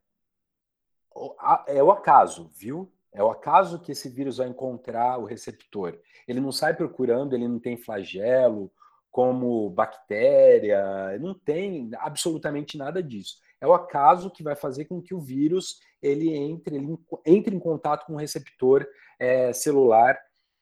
é, 1.67 1.78
é 1.78 1.84
o 1.84 1.91
acaso, 1.91 2.52
viu? 2.54 2.91
É 3.13 3.23
o 3.23 3.30
acaso 3.30 3.80
que 3.80 3.91
esse 3.91 4.10
vírus 4.10 4.38
vai 4.38 4.47
encontrar 4.47 5.19
o 5.19 5.26
receptor. 5.26 5.99
Ele 6.28 6.41
não 6.41 6.52
sai 6.52 6.76
procurando, 6.76 7.34
ele 7.34 7.47
não 7.47 7.60
tem 7.60 7.78
flagelo, 7.78 8.71
como 9.13 9.69
bactéria, 9.69 11.19
não 11.19 11.35
tem 11.35 11.91
absolutamente 11.99 12.79
nada 12.79 13.01
disso. 13.01 13.37
É 13.61 13.67
o 13.67 13.73
acaso 13.73 14.31
que 14.31 14.41
vai 14.41 14.55
fazer 14.55 14.85
com 14.85 14.99
que 14.99 15.13
o 15.13 15.21
vírus 15.21 15.77
ele 16.01 16.35
entre, 16.35 16.75
ele 16.75 16.97
entre 17.23 17.55
em 17.55 17.59
contato 17.59 18.07
com 18.07 18.13
um 18.13 18.17
receptor 18.17 18.85
é, 19.19 19.53
celular 19.53 20.19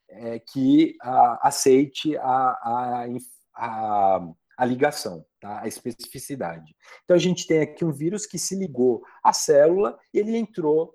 é, 0.10 0.38
que 0.38 0.98
a, 1.02 1.48
aceite 1.48 2.18
a, 2.18 3.08
a, 3.56 4.22
a, 4.58 4.66
ligação, 4.66 5.26
tá? 5.40 5.62
a 5.62 5.68
especificidade. 5.68 6.76
Então 7.06 7.16
a 7.16 7.20
gente 7.20 7.48
tem 7.48 7.62
aqui 7.62 7.86
um 7.86 7.94
vírus 7.94 8.26
que 8.26 8.38
se 8.38 8.54
ligou 8.54 9.02
à 9.24 9.32
célula 9.32 9.98
e 10.14 10.20
ele 10.20 10.36
entrou 10.36 10.94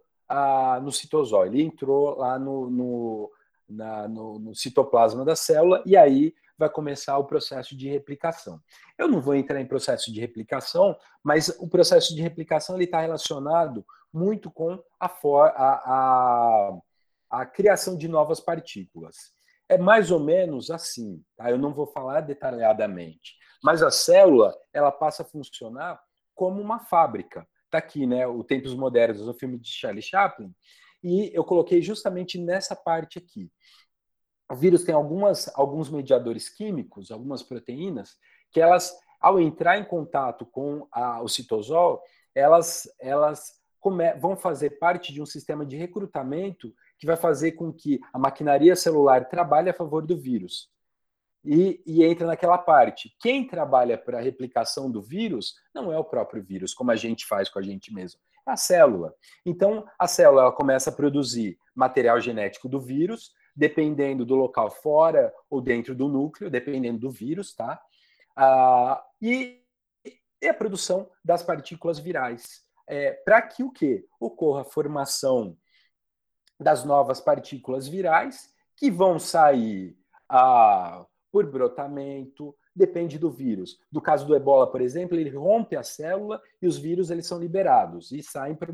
no 0.82 0.92
citosol, 0.92 1.46
ele 1.46 1.62
entrou 1.62 2.18
lá 2.18 2.38
no, 2.38 2.68
no, 2.68 3.32
na, 3.66 4.06
no, 4.08 4.38
no 4.40 4.54
citoplasma 4.54 5.24
da 5.24 5.34
célula 5.34 5.82
e 5.86 5.96
aí 5.96 6.34
vai 6.58 6.70
começar 6.70 7.18
o 7.18 7.24
processo 7.24 7.76
de 7.76 7.88
replicação. 7.88 8.60
Eu 8.98 9.08
não 9.08 9.20
vou 9.20 9.34
entrar 9.34 9.60
em 9.60 9.66
processo 9.66 10.12
de 10.12 10.20
replicação, 10.20 10.96
mas 11.22 11.48
o 11.60 11.68
processo 11.68 12.14
de 12.14 12.22
replicação 12.22 12.80
está 12.80 13.00
relacionado 13.00 13.84
muito 14.12 14.50
com 14.50 14.82
a, 14.98 15.08
for, 15.08 15.48
a, 15.48 15.74
a, 15.84 16.78
a, 17.30 17.46
criação 17.46 17.96
de 17.96 18.08
novas 18.08 18.40
partículas. 18.40 19.34
É 19.68 19.76
mais 19.76 20.10
ou 20.10 20.20
menos 20.20 20.70
assim, 20.70 21.22
tá? 21.36 21.50
eu 21.50 21.58
não 21.58 21.74
vou 21.74 21.86
falar 21.86 22.20
detalhadamente, 22.20 23.34
mas 23.62 23.82
a 23.82 23.90
célula 23.90 24.56
ela 24.72 24.92
passa 24.92 25.22
a 25.22 25.26
funcionar 25.26 26.00
como 26.34 26.60
uma 26.60 26.78
fábrica. 26.78 27.46
Está 27.64 27.78
aqui, 27.78 28.06
né? 28.06 28.26
O 28.26 28.44
Tempos 28.44 28.74
Modernos, 28.74 29.26
o 29.26 29.34
filme 29.34 29.58
de 29.58 29.68
Charlie 29.68 30.02
Chaplin, 30.02 30.54
e 31.02 31.30
eu 31.34 31.44
coloquei 31.44 31.82
justamente 31.82 32.38
nessa 32.38 32.76
parte 32.76 33.18
aqui. 33.18 33.50
O 34.50 34.54
vírus 34.54 34.84
tem 34.84 34.94
algumas, 34.94 35.50
alguns 35.54 35.90
mediadores 35.90 36.48
químicos, 36.48 37.10
algumas 37.10 37.42
proteínas, 37.42 38.16
que 38.50 38.60
elas, 38.60 38.96
ao 39.20 39.40
entrar 39.40 39.78
em 39.78 39.84
contato 39.84 40.46
com 40.46 40.86
a, 40.92 41.20
o 41.20 41.28
citosol, 41.28 42.00
elas, 42.34 42.88
elas 43.00 43.54
come, 43.80 44.12
vão 44.14 44.36
fazer 44.36 44.78
parte 44.78 45.12
de 45.12 45.20
um 45.20 45.26
sistema 45.26 45.64
de 45.64 45.76
recrutamento 45.76 46.72
que 46.98 47.06
vai 47.06 47.16
fazer 47.16 47.52
com 47.52 47.72
que 47.72 48.00
a 48.12 48.18
maquinaria 48.18 48.76
celular 48.76 49.28
trabalhe 49.28 49.70
a 49.70 49.74
favor 49.74 50.06
do 50.06 50.16
vírus. 50.16 50.68
E, 51.44 51.80
e, 51.86 52.04
entra 52.04 52.26
naquela 52.26 52.58
parte. 52.58 53.14
Quem 53.20 53.46
trabalha 53.46 53.96
para 53.96 54.18
a 54.18 54.22
replicação 54.22 54.90
do 54.90 55.00
vírus 55.00 55.54
não 55.72 55.92
é 55.92 55.98
o 55.98 56.04
próprio 56.04 56.42
vírus, 56.42 56.74
como 56.74 56.90
a 56.90 56.96
gente 56.96 57.24
faz 57.24 57.48
com 57.48 57.60
a 57.60 57.62
gente 57.62 57.94
mesmo, 57.94 58.20
é 58.46 58.50
a 58.50 58.56
célula. 58.56 59.14
Então, 59.44 59.86
a 59.96 60.08
célula 60.08 60.50
começa 60.50 60.90
a 60.90 60.92
produzir 60.92 61.56
material 61.72 62.20
genético 62.20 62.68
do 62.68 62.80
vírus, 62.80 63.32
dependendo 63.56 64.24
do 64.26 64.34
local 64.34 64.70
fora 64.70 65.32
ou 65.48 65.60
dentro 65.60 65.94
do 65.94 66.08
núcleo, 66.08 66.50
dependendo 66.50 66.98
do 66.98 67.10
vírus, 67.10 67.54
tá? 67.54 67.80
Ah, 68.36 69.02
e, 69.20 69.62
e, 70.42 70.48
a 70.48 70.54
produção 70.54 71.10
das 71.24 71.42
partículas 71.42 71.98
virais. 71.98 72.64
É, 72.86 73.12
para 73.12 73.40
que 73.42 73.64
o 73.64 73.72
quê? 73.72 74.06
Ocorra 74.20 74.60
a 74.60 74.64
formação 74.64 75.56
das 76.60 76.84
novas 76.84 77.20
partículas 77.20 77.88
virais 77.88 78.54
que 78.76 78.90
vão 78.90 79.18
sair 79.18 79.96
ah, 80.28 81.04
por 81.32 81.50
brotamento, 81.50 82.54
depende 82.74 83.18
do 83.18 83.30
vírus. 83.30 83.78
No 83.90 84.02
caso 84.02 84.26
do 84.26 84.36
ebola, 84.36 84.70
por 84.70 84.82
exemplo, 84.82 85.18
ele 85.18 85.30
rompe 85.30 85.76
a 85.76 85.82
célula 85.82 86.40
e 86.60 86.66
os 86.66 86.76
vírus 86.76 87.10
eles 87.10 87.26
são 87.26 87.38
liberados 87.38 88.12
e 88.12 88.22
saem 88.22 88.54
para 88.54 88.72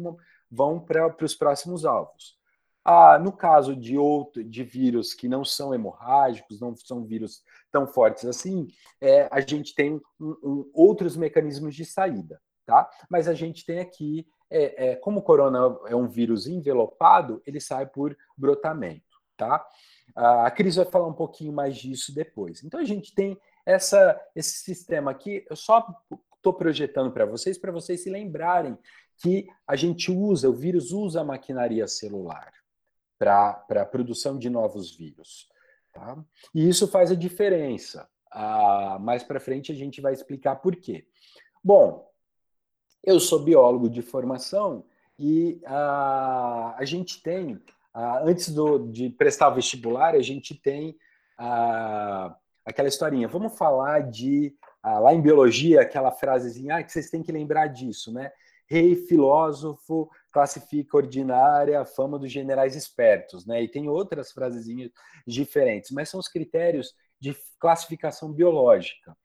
vão 0.50 0.80
para 0.80 1.14
os 1.24 1.34
próximos 1.34 1.84
alvos. 1.84 2.36
Ah, 2.84 3.16
no 3.16 3.32
caso 3.32 3.76
de 3.76 3.96
outro 3.96 4.42
de 4.42 4.64
vírus 4.64 5.14
que 5.14 5.28
não 5.28 5.44
são 5.44 5.72
hemorrágicos, 5.72 6.60
não 6.60 6.74
são 6.74 7.04
vírus 7.04 7.42
tão 7.70 7.86
fortes 7.86 8.24
assim, 8.24 8.66
é, 9.00 9.28
a 9.30 9.40
gente 9.40 9.72
tem 9.74 10.00
um, 10.20 10.36
um, 10.42 10.70
outros 10.74 11.16
mecanismos 11.16 11.76
de 11.76 11.84
saída, 11.84 12.40
tá? 12.66 12.90
Mas 13.08 13.28
a 13.28 13.34
gente 13.34 13.64
tem 13.64 13.78
aqui, 13.78 14.26
é, 14.50 14.88
é, 14.90 14.96
como 14.96 15.20
o 15.20 15.22
corona 15.22 15.78
é 15.86 15.94
um 15.94 16.08
vírus 16.08 16.48
envelopado, 16.48 17.40
ele 17.46 17.60
sai 17.60 17.86
por 17.86 18.16
brotamento, 18.36 19.16
tá? 19.36 19.64
Ah, 20.16 20.46
a 20.46 20.50
Cris 20.50 20.74
vai 20.74 20.84
falar 20.84 21.06
um 21.06 21.14
pouquinho 21.14 21.52
mais 21.52 21.76
disso 21.76 22.12
depois. 22.12 22.64
Então 22.64 22.80
a 22.80 22.84
gente 22.84 23.14
tem 23.14 23.38
essa, 23.64 24.20
esse 24.34 24.58
sistema 24.58 25.12
aqui, 25.12 25.46
eu 25.48 25.54
só 25.54 25.86
estou 26.34 26.52
projetando 26.52 27.12
para 27.12 27.24
vocês, 27.26 27.56
para 27.56 27.70
vocês 27.70 28.02
se 28.02 28.10
lembrarem 28.10 28.76
que 29.18 29.46
a 29.68 29.76
gente 29.76 30.10
usa, 30.10 30.50
o 30.50 30.52
vírus 30.52 30.90
usa 30.90 31.20
a 31.20 31.24
maquinaria 31.24 31.86
celular 31.86 32.52
para 33.22 33.82
a 33.82 33.86
produção 33.86 34.36
de 34.36 34.50
novos 34.50 34.90
vírus. 34.96 35.48
Tá? 35.92 36.18
E 36.52 36.68
isso 36.68 36.88
faz 36.88 37.12
a 37.12 37.14
diferença. 37.14 38.08
Ah, 38.32 38.98
mais 39.00 39.22
para 39.22 39.38
frente 39.38 39.70
a 39.70 39.74
gente 39.74 40.00
vai 40.00 40.12
explicar 40.12 40.56
por 40.56 40.74
quê. 40.74 41.06
Bom, 41.62 42.10
eu 43.04 43.20
sou 43.20 43.44
biólogo 43.44 43.88
de 43.88 44.02
formação 44.02 44.84
e 45.16 45.60
ah, 45.66 46.74
a 46.76 46.84
gente 46.84 47.22
tem, 47.22 47.62
ah, 47.94 48.22
antes 48.24 48.48
do, 48.48 48.90
de 48.90 49.10
prestar 49.10 49.50
o 49.50 49.54
vestibular, 49.54 50.16
a 50.16 50.22
gente 50.22 50.54
tem 50.54 50.96
ah, 51.38 52.34
aquela 52.64 52.88
historinha. 52.88 53.28
Vamos 53.28 53.56
falar 53.56 54.10
de, 54.10 54.52
ah, 54.82 54.98
lá 54.98 55.14
em 55.14 55.22
biologia, 55.22 55.82
aquela 55.82 56.10
frasezinha, 56.10 56.76
ah, 56.76 56.82
que 56.82 56.90
vocês 56.90 57.08
têm 57.08 57.22
que 57.22 57.30
lembrar 57.30 57.68
disso, 57.68 58.12
né? 58.12 58.32
Rei 58.66 58.96
filósofo 58.96 60.10
classifica 60.32 60.96
ordinária 60.96 61.80
a 61.80 61.84
fama 61.84 62.18
dos 62.18 62.32
generais 62.32 62.74
espertos, 62.74 63.46
né? 63.46 63.62
E 63.62 63.68
tem 63.68 63.88
outras 63.88 64.32
frasezinhas 64.32 64.90
diferentes, 65.26 65.90
mas 65.90 66.08
são 66.08 66.18
os 66.18 66.28
critérios 66.28 66.94
de 67.20 67.36
classificação 67.60 68.32
biológica. 68.32 69.16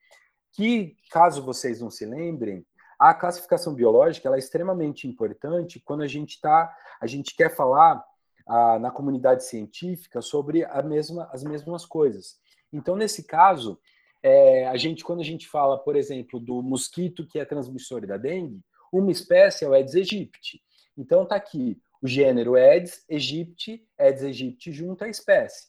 Que, 0.52 0.96
caso 1.10 1.42
vocês 1.42 1.80
não 1.80 1.90
se 1.90 2.04
lembrem, 2.04 2.64
a 2.98 3.14
classificação 3.14 3.74
biológica 3.74 4.28
é 4.28 4.38
extremamente 4.38 5.06
importante 5.06 5.80
quando 5.80 6.02
a 6.02 6.06
gente 6.06 6.40
tá, 6.40 6.74
a 7.00 7.06
gente 7.06 7.34
quer 7.34 7.54
falar 7.54 8.04
ah, 8.46 8.78
na 8.78 8.90
comunidade 8.90 9.44
científica 9.44 10.20
sobre 10.20 10.64
a 10.64 10.82
mesma, 10.82 11.28
as 11.32 11.44
mesmas 11.44 11.86
coisas. 11.86 12.38
Então, 12.72 12.96
nesse 12.96 13.24
caso, 13.24 13.78
é, 14.22 14.66
a 14.66 14.76
gente, 14.76 15.04
quando 15.04 15.20
a 15.20 15.24
gente 15.24 15.48
fala, 15.48 15.78
por 15.78 15.96
exemplo, 15.96 16.40
do 16.40 16.62
mosquito 16.62 17.26
que 17.26 17.38
é 17.38 17.44
transmissor 17.44 18.06
da 18.06 18.16
dengue, 18.16 18.60
uma 18.92 19.10
espécie 19.10 19.64
é 19.64 19.68
o 19.68 19.72
Aedes 19.72 19.94
aegypti. 19.94 20.60
Então, 20.98 21.22
está 21.22 21.36
aqui 21.36 21.80
o 22.02 22.08
gênero 22.08 22.54
Aedes 22.54 23.04
aegypti, 23.10 23.86
Aedes 23.98 24.24
aegypti 24.24 24.72
junto 24.72 25.04
à 25.04 25.08
espécie. 25.08 25.68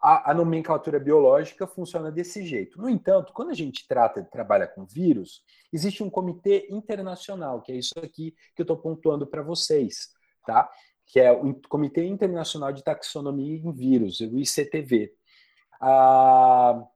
A, 0.00 0.30
a, 0.30 0.34
nomenclatura 0.34 1.00
biológica 1.00 1.66
funciona 1.66 2.12
desse 2.12 2.46
jeito. 2.46 2.80
No 2.80 2.88
entanto, 2.88 3.32
quando 3.32 3.50
a 3.50 3.54
gente 3.54 3.86
trata, 3.88 4.22
trabalha 4.22 4.68
com 4.68 4.86
vírus, 4.86 5.42
existe 5.72 6.04
um 6.04 6.10
comitê 6.10 6.68
internacional, 6.70 7.60
que 7.62 7.72
é 7.72 7.76
isso 7.76 7.98
aqui 7.98 8.32
que 8.54 8.62
eu 8.62 8.64
estou 8.64 8.76
pontuando 8.76 9.26
para 9.26 9.42
vocês, 9.42 10.10
tá? 10.46 10.70
Que 11.04 11.18
é 11.18 11.32
o 11.32 11.54
Comitê 11.68 12.04
Internacional 12.04 12.72
de 12.72 12.84
Taxonomia 12.84 13.56
em 13.56 13.72
Vírus, 13.72 14.20
o 14.20 14.38
ICTV. 14.38 15.12
Ah, 15.80 16.86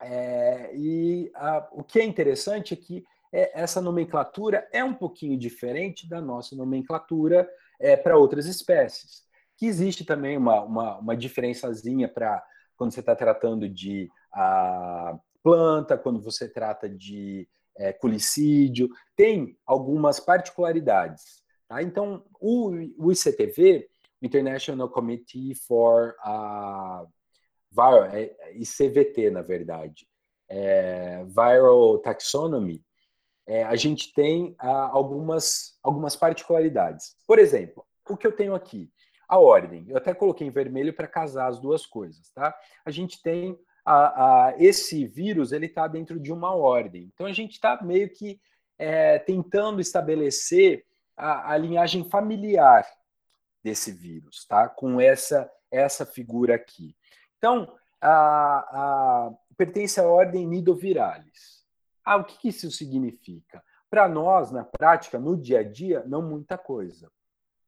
é, 0.00 0.74
e 0.74 1.30
ah, 1.34 1.68
o 1.72 1.82
que 1.82 1.98
é 1.98 2.04
interessante 2.04 2.72
é 2.72 2.76
que 2.76 3.04
é, 3.36 3.52
essa 3.54 3.82
nomenclatura 3.82 4.66
é 4.72 4.82
um 4.82 4.94
pouquinho 4.94 5.36
diferente 5.36 6.08
da 6.08 6.22
nossa 6.22 6.56
nomenclatura 6.56 7.46
é, 7.78 7.94
para 7.94 8.16
outras 8.16 8.46
espécies. 8.46 9.24
Que 9.58 9.66
existe 9.66 10.06
também 10.06 10.38
uma, 10.38 10.62
uma, 10.62 10.98
uma 10.98 11.16
diferençazinha 11.16 12.08
para 12.08 12.42
quando 12.76 12.92
você 12.92 13.00
está 13.00 13.14
tratando 13.14 13.68
de 13.68 14.08
ah, 14.32 15.18
planta, 15.42 15.98
quando 15.98 16.20
você 16.20 16.48
trata 16.48 16.88
de 16.88 17.46
é, 17.76 17.92
culicídio, 17.92 18.88
tem 19.14 19.58
algumas 19.66 20.18
particularidades. 20.18 21.42
Tá? 21.68 21.82
Então, 21.82 22.24
o, 22.40 22.70
o 22.98 23.12
ICTV, 23.12 23.86
International 24.22 24.88
Committee 24.88 25.54
for 25.54 26.14
uh, 26.24 27.06
viral, 27.70 28.04
é, 28.06 28.34
ICVT, 28.54 29.30
na 29.30 29.42
verdade, 29.42 30.08
é, 30.48 31.22
Viral 31.24 31.98
Taxonomy, 31.98 32.82
é, 33.46 33.62
a 33.62 33.76
gente 33.76 34.12
tem 34.12 34.54
ah, 34.58 34.90
algumas, 34.92 35.78
algumas 35.82 36.16
particularidades. 36.16 37.16
Por 37.26 37.38
exemplo, 37.38 37.86
o 38.08 38.16
que 38.16 38.26
eu 38.26 38.32
tenho 38.32 38.54
aqui? 38.54 38.90
A 39.28 39.38
ordem. 39.38 39.84
Eu 39.88 39.96
até 39.96 40.14
coloquei 40.14 40.46
em 40.46 40.50
vermelho 40.50 40.92
para 40.92 41.08
casar 41.08 41.48
as 41.48 41.58
duas 41.58 41.84
coisas, 41.84 42.30
tá? 42.30 42.54
A 42.84 42.90
gente 42.90 43.20
tem 43.22 43.58
esse 44.58 45.06
vírus, 45.06 45.52
ele 45.52 45.66
está 45.66 45.86
dentro 45.86 46.18
de 46.18 46.32
uma 46.32 46.54
ordem. 46.54 47.10
Então, 47.14 47.26
a 47.26 47.32
gente 47.32 47.52
está 47.52 47.80
meio 47.82 48.10
que 48.10 48.40
é, 48.78 49.18
tentando 49.18 49.80
estabelecer 49.80 50.84
a, 51.16 51.52
a 51.52 51.56
linhagem 51.56 52.08
familiar 52.08 52.86
desse 53.62 53.92
vírus, 53.92 54.44
tá? 54.46 54.68
Com 54.68 55.00
essa, 55.00 55.50
essa 55.70 56.04
figura 56.04 56.54
aqui. 56.54 56.96
Então, 57.38 57.72
a, 58.00 58.08
a, 58.10 59.32
pertence 59.56 59.98
à 60.00 60.04
ordem 60.04 60.46
Nidoviralis. 60.46 61.55
Ah, 62.06 62.16
o 62.16 62.24
que, 62.24 62.48
isso 62.48 62.70
significa? 62.70 63.60
Para 63.90 64.08
nós, 64.08 64.52
na 64.52 64.64
prática, 64.64 65.18
no 65.18 65.36
dia 65.36 65.58
a 65.58 65.62
dia, 65.64 66.04
não 66.06 66.22
muita 66.22 66.56
coisa, 66.56 67.10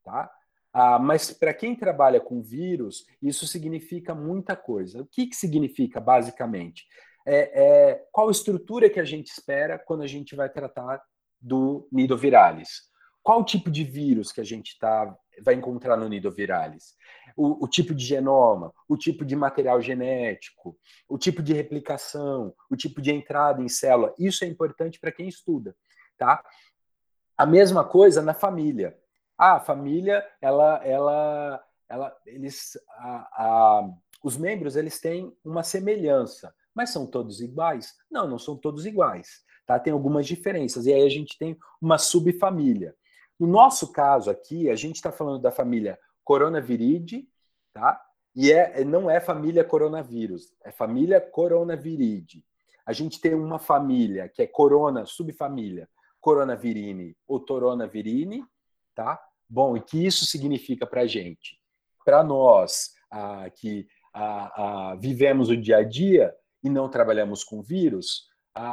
tá? 0.01 0.31
Ah, 0.71 0.97
mas 0.97 1.31
para 1.31 1.53
quem 1.53 1.75
trabalha 1.75 2.21
com 2.21 2.41
vírus, 2.41 3.05
isso 3.21 3.45
significa 3.45 4.15
muita 4.15 4.55
coisa. 4.55 5.01
O 5.01 5.05
que, 5.05 5.27
que 5.27 5.35
significa, 5.35 5.99
basicamente? 5.99 6.85
É, 7.25 7.89
é, 7.91 8.05
qual 8.13 8.31
estrutura 8.31 8.89
que 8.89 8.99
a 8.99 9.03
gente 9.03 9.27
espera 9.27 9.77
quando 9.77 10.03
a 10.03 10.07
gente 10.07 10.35
vai 10.35 10.49
tratar 10.49 11.01
do 11.41 11.87
nidoviralis? 11.91 12.89
Qual 13.21 13.43
tipo 13.43 13.69
de 13.69 13.83
vírus 13.83 14.31
que 14.31 14.39
a 14.39 14.45
gente 14.45 14.79
tá, 14.79 15.13
vai 15.43 15.55
encontrar 15.55 15.97
no 15.97 16.07
nidoviralis? 16.07 16.95
O, 17.35 17.65
o 17.65 17.67
tipo 17.67 17.93
de 17.93 18.03
genoma, 18.03 18.73
o 18.87 18.97
tipo 18.97 19.23
de 19.23 19.35
material 19.35 19.81
genético, 19.81 20.77
o 21.07 21.17
tipo 21.17 21.41
de 21.41 21.53
replicação, 21.53 22.53
o 22.69 22.75
tipo 22.75 23.01
de 23.01 23.11
entrada 23.11 23.61
em 23.61 23.69
célula. 23.69 24.13
Isso 24.17 24.43
é 24.43 24.47
importante 24.47 24.99
para 24.99 25.11
quem 25.11 25.27
estuda, 25.27 25.75
tá? 26.17 26.43
A 27.37 27.45
mesma 27.45 27.85
coisa 27.85 28.21
na 28.21 28.33
família. 28.33 28.97
Ah, 29.37 29.55
a 29.55 29.59
família, 29.61 30.25
ela, 30.41 30.85
ela, 30.85 31.63
ela, 31.87 32.17
eles, 32.25 32.77
a, 32.89 33.29
a, 33.43 33.89
os 34.21 34.35
membros, 34.35 34.75
eles 34.75 34.99
têm 34.99 35.33
uma 35.45 35.63
semelhança, 35.63 36.53
mas 36.75 36.89
são 36.89 37.07
todos 37.07 37.39
iguais? 37.39 37.93
Não, 38.11 38.27
não 38.27 38.37
são 38.37 38.57
todos 38.57 38.85
iguais, 38.85 39.43
tá? 39.65 39.79
Tem 39.79 39.93
algumas 39.93 40.27
diferenças. 40.27 40.85
E 40.85 40.93
aí 40.93 41.03
a 41.03 41.09
gente 41.09 41.37
tem 41.37 41.57
uma 41.81 41.97
subfamília. 41.97 42.93
No 43.39 43.47
nosso 43.47 43.91
caso 43.91 44.29
aqui, 44.29 44.69
a 44.69 44.75
gente 44.75 44.95
está 44.95 45.11
falando 45.11 45.41
da 45.41 45.51
família 45.51 45.97
Coronaviridae, 46.23 47.27
tá? 47.73 48.03
E 48.35 48.51
é, 48.51 48.83
não 48.83 49.09
é 49.09 49.19
família 49.19 49.63
coronavírus, 49.63 50.53
é 50.63 50.71
família 50.71 51.19
Coronaviridae. 51.19 52.43
A 52.85 52.93
gente 52.93 53.19
tem 53.19 53.33
uma 53.33 53.59
família 53.59 54.29
que 54.29 54.41
é 54.41 54.47
corona, 54.47 55.05
subfamília, 55.05 55.89
coronavirine 56.19 57.15
ou 57.27 57.39
toronavirine, 57.39 58.45
tá? 58.93 59.19
Bom, 59.47 59.75
e 59.75 59.81
que 59.81 60.05
isso 60.05 60.25
significa 60.25 60.85
para 60.85 61.01
a 61.01 61.07
gente? 61.07 61.59
Para 62.05 62.23
nós 62.23 62.93
ah, 63.11 63.49
que 63.49 63.87
ah, 64.13 64.91
ah, 64.91 64.95
vivemos 64.95 65.49
o 65.49 65.57
dia 65.57 65.77
a 65.77 65.83
dia 65.83 66.33
e 66.63 66.69
não 66.69 66.89
trabalhamos 66.89 67.43
com 67.43 67.61
vírus, 67.61 68.28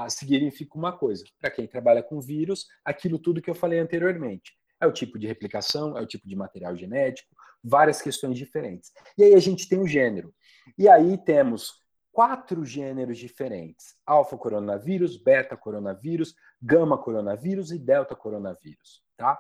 significa 0.09 0.77
uma 0.77 0.97
coisa. 0.97 1.25
Para 1.41 1.51
quem 1.51 1.67
trabalha 1.67 2.03
com 2.03 2.21
vírus, 2.21 2.67
aquilo 2.85 3.19
tudo 3.19 3.43
que 3.43 3.51
eu 3.51 3.55
falei 3.55 3.79
anteriormente. 3.79 4.57
É 4.81 4.87
o 4.87 4.93
tipo 4.93 5.19
de 5.19 5.27
replicação, 5.27 5.97
é 5.97 6.03
o 6.03 6.07
tipo 6.07 6.29
de 6.29 6.37
material 6.37 6.77
genético, 6.77 7.35
várias 7.63 8.01
questões 8.01 8.37
diferentes. 8.37 8.93
E 9.17 9.25
aí 9.25 9.35
a 9.35 9.41
gente 9.41 9.69
tem 9.69 9.81
o 9.81 9.87
gênero. 9.87 10.35
E 10.79 10.89
aí 10.89 11.17
temos 11.19 11.83
quatro 12.13 12.65
gêneros 12.65 13.19
diferentes: 13.19 13.97
alfa 14.07 14.37
coronavírus, 14.37 15.17
beta 15.17 15.57
coronavírus, 15.57 16.35
gama 16.61 16.97
coronavírus 16.97 17.71
e 17.71 17.79
delta 17.79 18.17
coronavírus, 18.17 19.03
tá? 19.17 19.39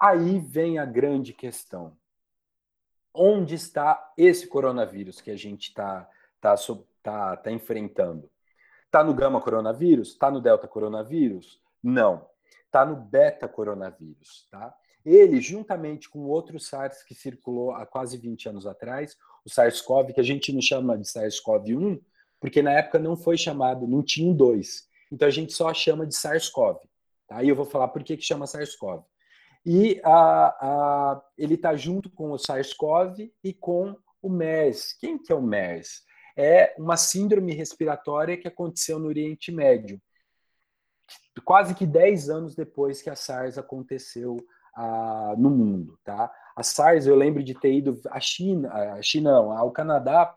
Aí 0.00 0.38
vem 0.38 0.78
a 0.78 0.86
grande 0.86 1.32
questão. 1.32 1.96
Onde 3.12 3.54
está 3.56 4.12
esse 4.16 4.46
coronavírus 4.46 5.20
que 5.20 5.30
a 5.30 5.36
gente 5.36 5.68
está 5.68 6.08
tá, 6.40 6.54
tá, 7.02 7.36
tá 7.36 7.50
enfrentando? 7.50 8.30
Está 8.88 9.04
no 9.04 9.12
gama 9.12 9.38
coronavírus? 9.38 10.08
Está 10.08 10.30
no 10.30 10.40
delta 10.40 10.66
coronavírus? 10.66 11.60
Não. 11.82 12.26
Está 12.64 12.86
no 12.86 12.96
beta 12.96 13.46
coronavírus, 13.46 14.48
tá? 14.50 14.74
Ele, 15.04 15.42
juntamente 15.42 16.08
com 16.08 16.20
outro 16.20 16.58
SARS 16.58 17.02
que 17.02 17.14
circulou 17.14 17.72
há 17.72 17.84
quase 17.84 18.16
20 18.16 18.48
anos 18.48 18.66
atrás, 18.66 19.14
o 19.44 19.50
SARS-CoV, 19.50 20.14
que 20.14 20.20
a 20.20 20.24
gente 20.24 20.52
não 20.54 20.62
chama 20.62 20.96
de 20.96 21.04
SARS-CoV-1, 21.04 22.00
porque 22.40 22.62
na 22.62 22.72
época 22.72 22.98
não 22.98 23.14
foi 23.14 23.36
chamado, 23.36 23.86
não 23.86 24.02
tinha 24.02 24.30
um 24.30 24.34
2. 24.34 24.88
Então 25.12 25.28
a 25.28 25.30
gente 25.30 25.52
só 25.52 25.72
chama 25.74 26.06
de 26.06 26.14
SARS-CoV. 26.14 26.78
Tá? 27.26 27.44
Eu 27.44 27.54
vou 27.54 27.66
falar 27.66 27.88
por 27.88 28.02
que, 28.02 28.16
que 28.16 28.24
chama 28.24 28.46
SARS-CoV. 28.46 29.04
E 29.66 30.00
a, 30.02 31.22
ele 31.36 31.54
está 31.54 31.76
junto 31.76 32.08
com 32.08 32.32
o 32.32 32.38
SARS-CoV 32.38 33.30
e 33.44 33.52
com 33.52 33.94
o 34.22 34.30
MERS. 34.30 34.94
Quem 34.98 35.18
que 35.18 35.30
é 35.30 35.34
o 35.34 35.42
MERS? 35.42 36.07
É 36.40 36.72
uma 36.78 36.96
síndrome 36.96 37.52
respiratória 37.52 38.36
que 38.36 38.46
aconteceu 38.46 38.96
no 39.00 39.08
Oriente 39.08 39.50
Médio, 39.50 40.00
quase 41.44 41.74
que 41.74 41.84
10 41.84 42.30
anos 42.30 42.54
depois 42.54 43.02
que 43.02 43.10
a 43.10 43.16
SARS 43.16 43.58
aconteceu 43.58 44.36
uh, 44.76 45.36
no 45.36 45.50
mundo. 45.50 45.98
Tá? 46.04 46.32
A 46.54 46.62
SARS, 46.62 47.06
eu 47.06 47.16
lembro 47.16 47.42
de 47.42 47.54
ter 47.54 47.72
ido 47.72 48.00
à 48.08 48.20
China, 48.20 48.72
à 48.72 49.02
China 49.02 49.32
não, 49.32 49.50
ao 49.50 49.72
Canadá, 49.72 50.32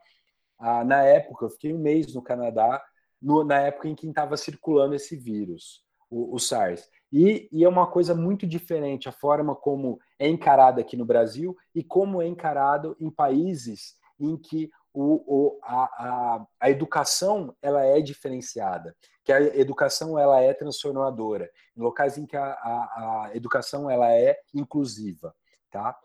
uh, 0.59 0.83
na 0.83 1.03
época, 1.03 1.45
eu 1.45 1.49
fiquei 1.51 1.71
um 1.71 1.79
mês 1.79 2.15
no 2.15 2.21
Canadá, 2.23 2.83
no, 3.21 3.43
na 3.43 3.59
época 3.59 3.87
em 3.87 3.93
que 3.93 4.07
estava 4.07 4.35
circulando 4.35 4.95
esse 4.95 5.15
vírus, 5.15 5.83
o, 6.09 6.35
o 6.35 6.39
SARS. 6.39 6.89
E, 7.11 7.47
e, 7.51 7.63
é 7.63 7.69
uma 7.69 7.85
coisa 7.85 8.15
muito 8.15 8.47
diferente 8.47 9.07
a 9.07 9.11
forma 9.11 9.55
como 9.55 9.99
é 10.17 10.27
encarado 10.27 10.79
aqui 10.79 10.97
no 10.97 11.05
Brasil 11.05 11.55
e 11.75 11.83
como 11.83 12.21
é 12.21 12.25
encarado 12.25 12.95
em 12.99 13.11
países 13.11 13.99
em 14.19 14.37
que 14.37 14.71
o, 14.93 15.23
o, 15.25 15.59
a, 15.63 15.83
a, 15.83 16.45
a, 16.59 16.69
educação 16.69 17.55
ela 17.61 17.83
é 17.85 18.01
diferenciada, 18.01 18.95
que 19.23 19.31
a 19.31 19.39
educação 19.57 20.17
ela 20.17 20.39
é 20.41 20.53
transformadora, 20.53 21.49
em 21.75 21.81
locais 21.81 22.17
em 22.17 22.25
que 22.25 22.35
a, 22.35 22.45
a, 22.45 23.27
a 23.27 23.35
educação 23.35 23.89
ela 23.89 24.11
é 24.11 24.37
inclusiva, 24.53 25.33
tá? 25.69 25.97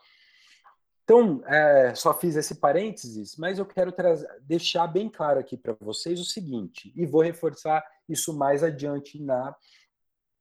Então, 1.05 1.41
é, 1.47 1.95
só 1.95 2.13
fiz 2.13 2.35
esse 2.35 2.57
parênteses, 2.57 3.37
mas 3.37 3.59
eu 3.59 3.67
quero 3.67 3.95
deixar 4.43 4.89
bem 4.89 5.09
claro 5.09 5.39
aqui 5.39 5.57
para 5.57 5.77
vocês 5.81 6.21
o 6.21 6.25
seguinte, 6.25 6.93
e 6.97 7.07
vou 7.07 7.23
reforçar 7.23 7.85
isso 8.09 8.37
mais 8.37 8.63
adiante 8.65 9.23
na 9.23 9.55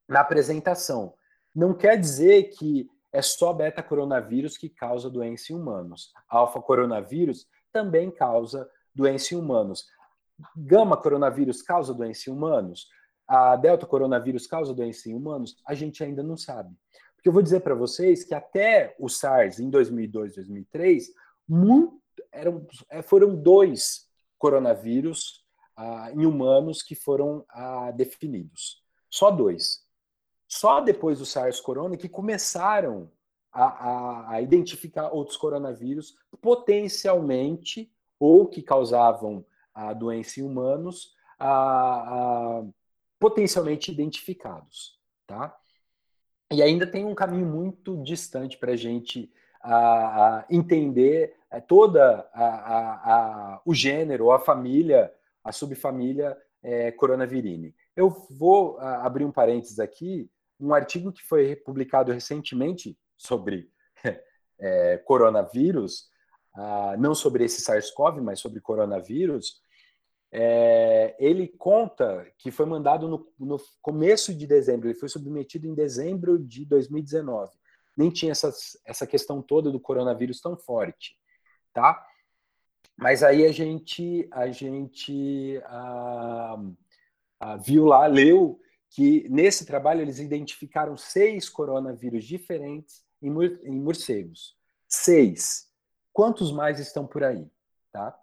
na 0.08 0.22
apresentação. 0.22 1.14
Não 1.54 1.74
quer 1.74 1.98
dizer 1.98 2.50
que 2.58 2.90
é 3.12 3.22
só 3.22 3.54
beta-coronavírus 3.54 4.58
que 4.58 4.70
causa 4.70 5.10
doença 5.10 5.52
em 5.52 5.56
humanos. 5.56 6.12
Alfa-coronavírus 6.28 7.48
também 7.76 8.10
causa 8.10 8.72
doença 8.96 9.36
em 9.36 9.38
humanos. 9.38 9.86
Gama-coronavírus 10.56 11.62
causa 11.62 11.94
doença 11.94 12.30
em 12.30 12.34
humanos? 12.34 12.88
A 13.28 13.58
delta-coronavírus 13.58 14.48
causa 14.48 14.74
doença 14.74 15.10
em 15.10 15.14
humanos? 15.14 15.58
A 15.68 15.74
gente 15.74 16.02
ainda 16.02 16.24
não 16.24 16.38
sabe. 16.38 16.74
Porque 17.18 17.28
eu 17.28 17.34
vou 17.34 17.42
dizer 17.42 17.60
para 17.60 17.76
vocês 17.76 18.24
que 18.24 18.34
até 18.34 18.96
o 18.98 19.10
SARS, 19.10 19.60
em 19.60 19.70
2002, 19.70 20.36
2003, 20.36 21.10
muito, 21.46 22.02
eram, 22.32 22.66
é, 22.90 23.02
foram 23.02 23.36
dois 23.36 24.10
coronavírus 24.38 25.44
ah, 25.76 26.12
em 26.14 26.26
humanos 26.26 26.82
que 26.82 26.96
foram 26.96 27.44
ah, 27.50 27.92
definidos. 27.92 28.82
Só 29.10 29.30
dois. 29.30 29.84
Só 30.48 30.80
depois 30.80 31.20
do 31.20 31.26
SARS-Corona 31.26 31.98
que 31.98 32.08
começaram 32.08 33.12
a, 33.56 33.64
a, 33.64 34.32
a, 34.34 34.42
identificar 34.42 35.10
outros 35.10 35.38
coronavírus 35.38 36.18
potencialmente 36.42 37.92
ou 38.20 38.48
que 38.48 38.62
causavam 38.62 39.46
a 39.74 39.94
doença 39.94 40.40
em 40.40 40.44
humanos 40.44 41.16
a, 41.40 42.64
potencialmente 43.20 43.92
identificados, 43.92 45.00
tá? 45.26 45.56
E 46.52 46.62
ainda 46.62 46.86
tem 46.86 47.06
um 47.06 47.16
caminho 47.16 47.48
muito 47.48 48.04
distante 48.04 48.58
para 48.58 48.74
a 48.74 48.76
gente 48.76 49.32
entender 50.48 51.36
é, 51.50 51.60
toda 51.60 52.30
o 53.66 53.74
gênero, 53.74 54.32
a 54.32 54.38
família, 54.38 55.12
a 55.44 55.52
subfamília 55.52 56.38
é, 56.62 56.92
coronavirine. 56.92 57.74
Eu 57.96 58.12
vou 58.30 58.78
abrir 58.80 59.26
um 59.26 59.32
parênteses 59.32 59.80
aqui 59.80 60.30
um 60.60 60.74
artigo 60.74 61.12
que 61.12 61.24
foi 61.24 61.56
publicado 61.56 62.12
recentemente 62.12 62.98
sobre 63.18 63.70
é, 64.60 64.98
coronavírus, 64.98 66.10
uh, 66.56 67.00
não 67.00 67.14
sobre 67.16 67.46
esse 67.46 67.62
SARS-CoV, 67.62 68.22
mas 68.22 68.40
sobre 68.40 68.62
coronavírus, 68.62 69.62
é, 70.38 71.16
ele 71.18 71.48
conta 71.48 72.30
que 72.38 72.52
foi 72.52 72.66
mandado 72.66 73.08
no, 73.08 73.32
no, 73.40 73.58
começo 73.82 74.34
de 74.34 74.46
dezembro, 74.46 74.88
ele 74.88 75.00
foi 75.00 75.08
submetido 75.08 75.66
em 75.66 75.74
dezembro 75.74 76.38
de 76.38 76.66
2019. 76.66 77.54
Nem 77.96 78.10
tinha 78.10 78.34
essa, 78.34 78.52
essa 78.84 79.08
questão 79.08 79.42
toda 79.42 79.72
do 79.72 79.80
coronavírus 79.80 80.42
tão 80.42 80.58
forte, 80.58 81.18
tá? 81.74 82.06
Mas 82.98 83.24
aí 83.24 83.46
a 83.46 83.52
gente, 83.52 84.28
a 84.32 84.48
gente 84.48 85.62
ah, 85.66 86.62
ah, 87.40 87.56
viu 87.56 87.86
lá, 87.86 88.06
leu 88.06 88.60
que 88.90 89.28
nesse 89.30 89.66
trabalho 89.66 90.02
eles 90.02 90.20
identificaram 90.20 90.98
seis 90.98 91.48
coronavírus 91.48 92.26
diferentes 92.26 93.05
em, 93.28 93.34
em 93.64 93.80
morcegos. 93.80 94.56
Seis. 94.88 95.68
Quantos 96.14 96.52
mais 96.52 96.80
estão 96.80 97.06
por 97.06 97.24
aí? 97.24 97.46
Tá? 97.92 98.18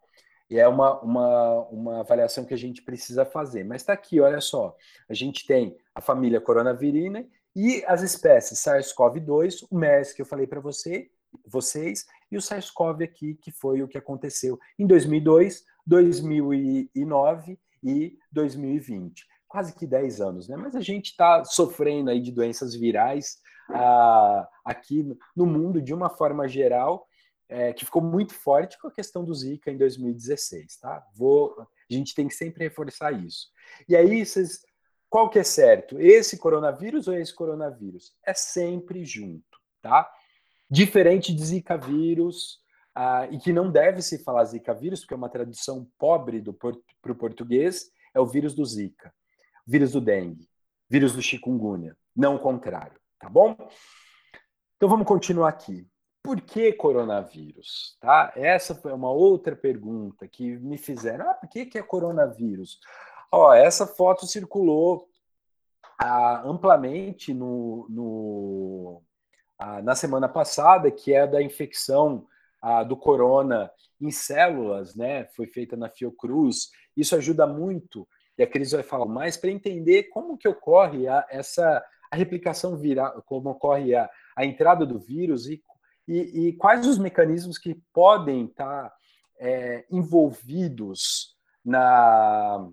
E 0.48 0.58
é 0.58 0.68
uma, 0.68 1.00
uma, 1.00 1.60
uma 1.68 2.00
avaliação 2.00 2.44
que 2.44 2.54
a 2.54 2.58
gente 2.58 2.82
precisa 2.82 3.24
fazer. 3.24 3.64
Mas 3.64 3.82
está 3.82 3.92
aqui, 3.92 4.20
olha 4.20 4.40
só. 4.40 4.76
A 5.08 5.14
gente 5.14 5.46
tem 5.46 5.76
a 5.94 6.00
família 6.00 6.40
coronavirina 6.40 7.26
e 7.54 7.82
as 7.86 8.02
espécies 8.02 8.60
SARS-CoV-2, 8.60 9.66
o 9.70 9.76
MERS 9.76 10.12
que 10.12 10.22
eu 10.22 10.26
falei 10.26 10.46
para 10.46 10.60
você, 10.60 11.10
vocês, 11.46 12.06
e 12.30 12.36
o 12.36 12.40
SARS-CoV 12.40 13.04
aqui, 13.04 13.34
que 13.34 13.50
foi 13.50 13.82
o 13.82 13.88
que 13.88 13.98
aconteceu 13.98 14.58
em 14.78 14.86
2002, 14.86 15.64
2009 15.86 17.58
e 17.82 18.18
2020 18.30 19.32
quase 19.52 19.74
que 19.74 19.86
10 19.86 20.22
anos, 20.22 20.48
né? 20.48 20.56
Mas 20.56 20.74
a 20.74 20.80
gente 20.80 21.10
está 21.10 21.44
sofrendo 21.44 22.08
aí 22.08 22.22
de 22.22 22.32
doenças 22.32 22.74
virais 22.74 23.36
ah, 23.74 24.48
aqui 24.64 25.16
no 25.34 25.46
mundo 25.46 25.80
de 25.80 25.92
uma 25.92 26.08
forma 26.08 26.48
geral, 26.48 27.06
é, 27.48 27.72
que 27.72 27.84
ficou 27.84 28.00
muito 28.00 28.34
forte 28.34 28.78
com 28.80 28.88
a 28.88 28.92
questão 28.92 29.24
do 29.24 29.34
Zika 29.34 29.70
em 29.70 29.76
2016, 29.76 30.78
tá? 30.78 31.06
Vou, 31.14 31.54
a 31.60 31.92
gente 31.92 32.14
tem 32.14 32.26
que 32.26 32.34
sempre 32.34 32.64
reforçar 32.64 33.12
isso. 33.12 33.48
E 33.88 33.94
aí, 33.94 34.24
vocês, 34.24 34.62
qual 35.10 35.28
que 35.28 35.38
é 35.38 35.44
certo? 35.44 36.00
Esse 36.00 36.38
coronavírus 36.38 37.08
ou 37.08 37.14
esse 37.14 37.34
coronavírus? 37.34 38.12
É 38.26 38.32
sempre 38.32 39.04
junto, 39.04 39.58
tá? 39.82 40.10
Diferente 40.70 41.34
de 41.34 41.44
Zika 41.44 41.76
vírus, 41.76 42.60
ah, 42.94 43.26
e 43.30 43.38
que 43.38 43.52
não 43.52 43.70
deve 43.70 44.00
se 44.00 44.22
falar 44.22 44.44
Zika 44.44 44.72
vírus, 44.72 45.00
porque 45.00 45.14
é 45.14 45.16
uma 45.16 45.28
tradução 45.28 45.86
pobre 45.98 46.42
para 47.02 47.12
o 47.12 47.14
português, 47.14 47.90
é 48.14 48.20
o 48.20 48.26
vírus 48.26 48.54
do 48.54 48.64
Zika 48.64 49.12
vírus 49.66 49.92
do 49.92 50.00
dengue, 50.00 50.48
vírus 50.88 51.14
do 51.14 51.22
chikungunya, 51.22 51.96
não 52.14 52.36
o 52.36 52.38
contrário, 52.38 53.00
tá 53.22 53.28
bom? 53.28 53.56
Então 54.76 54.88
vamos 54.88 55.06
continuar 55.06 55.48
aqui. 55.48 55.86
Por 56.22 56.40
que 56.40 56.72
coronavírus? 56.72 57.96
Tá? 58.00 58.32
Essa 58.34 58.74
foi 58.74 58.92
uma 58.92 59.10
outra 59.10 59.54
pergunta 59.54 60.26
que 60.26 60.58
me 60.58 60.76
fizeram. 60.76 61.30
Ah, 61.30 61.34
por 61.34 61.48
que, 61.48 61.66
que 61.66 61.78
é 61.78 61.82
coronavírus? 61.82 62.80
Ó, 63.30 63.54
essa 63.54 63.86
foto 63.86 64.26
circulou 64.26 65.08
ah, 65.98 66.42
amplamente 66.44 67.32
no, 67.32 67.86
no 67.88 69.02
ah, 69.56 69.80
na 69.82 69.94
semana 69.94 70.28
passada, 70.28 70.90
que 70.90 71.14
é 71.14 71.26
da 71.26 71.40
infecção 71.40 72.26
ah, 72.60 72.82
do 72.82 72.96
corona 72.96 73.70
em 74.00 74.10
células, 74.10 74.96
né? 74.96 75.26
Foi 75.26 75.46
feita 75.46 75.76
na 75.76 75.88
Fiocruz. 75.88 76.70
Isso 76.96 77.14
ajuda 77.14 77.46
muito 77.46 78.06
e 78.36 78.42
a 78.42 78.46
Cris 78.46 78.72
vai 78.72 78.82
falar 78.82 79.06
mais, 79.06 79.36
para 79.36 79.50
entender 79.50 80.04
como 80.04 80.36
que 80.38 80.48
ocorre 80.48 81.06
a, 81.06 81.24
essa 81.30 81.84
a 82.12 82.16
replicação 82.16 82.76
viral, 82.76 83.22
como 83.22 83.48
ocorre 83.48 83.94
a, 83.94 84.08
a 84.36 84.44
entrada 84.44 84.84
do 84.84 84.98
vírus 84.98 85.46
e, 85.46 85.62
e, 86.06 86.48
e, 86.48 86.52
quais 86.52 86.86
os 86.86 86.98
mecanismos 86.98 87.56
que 87.56 87.82
podem 87.90 88.44
estar 88.44 88.92
é, 89.40 89.86
envolvidos 89.90 91.34
na, 91.64 92.68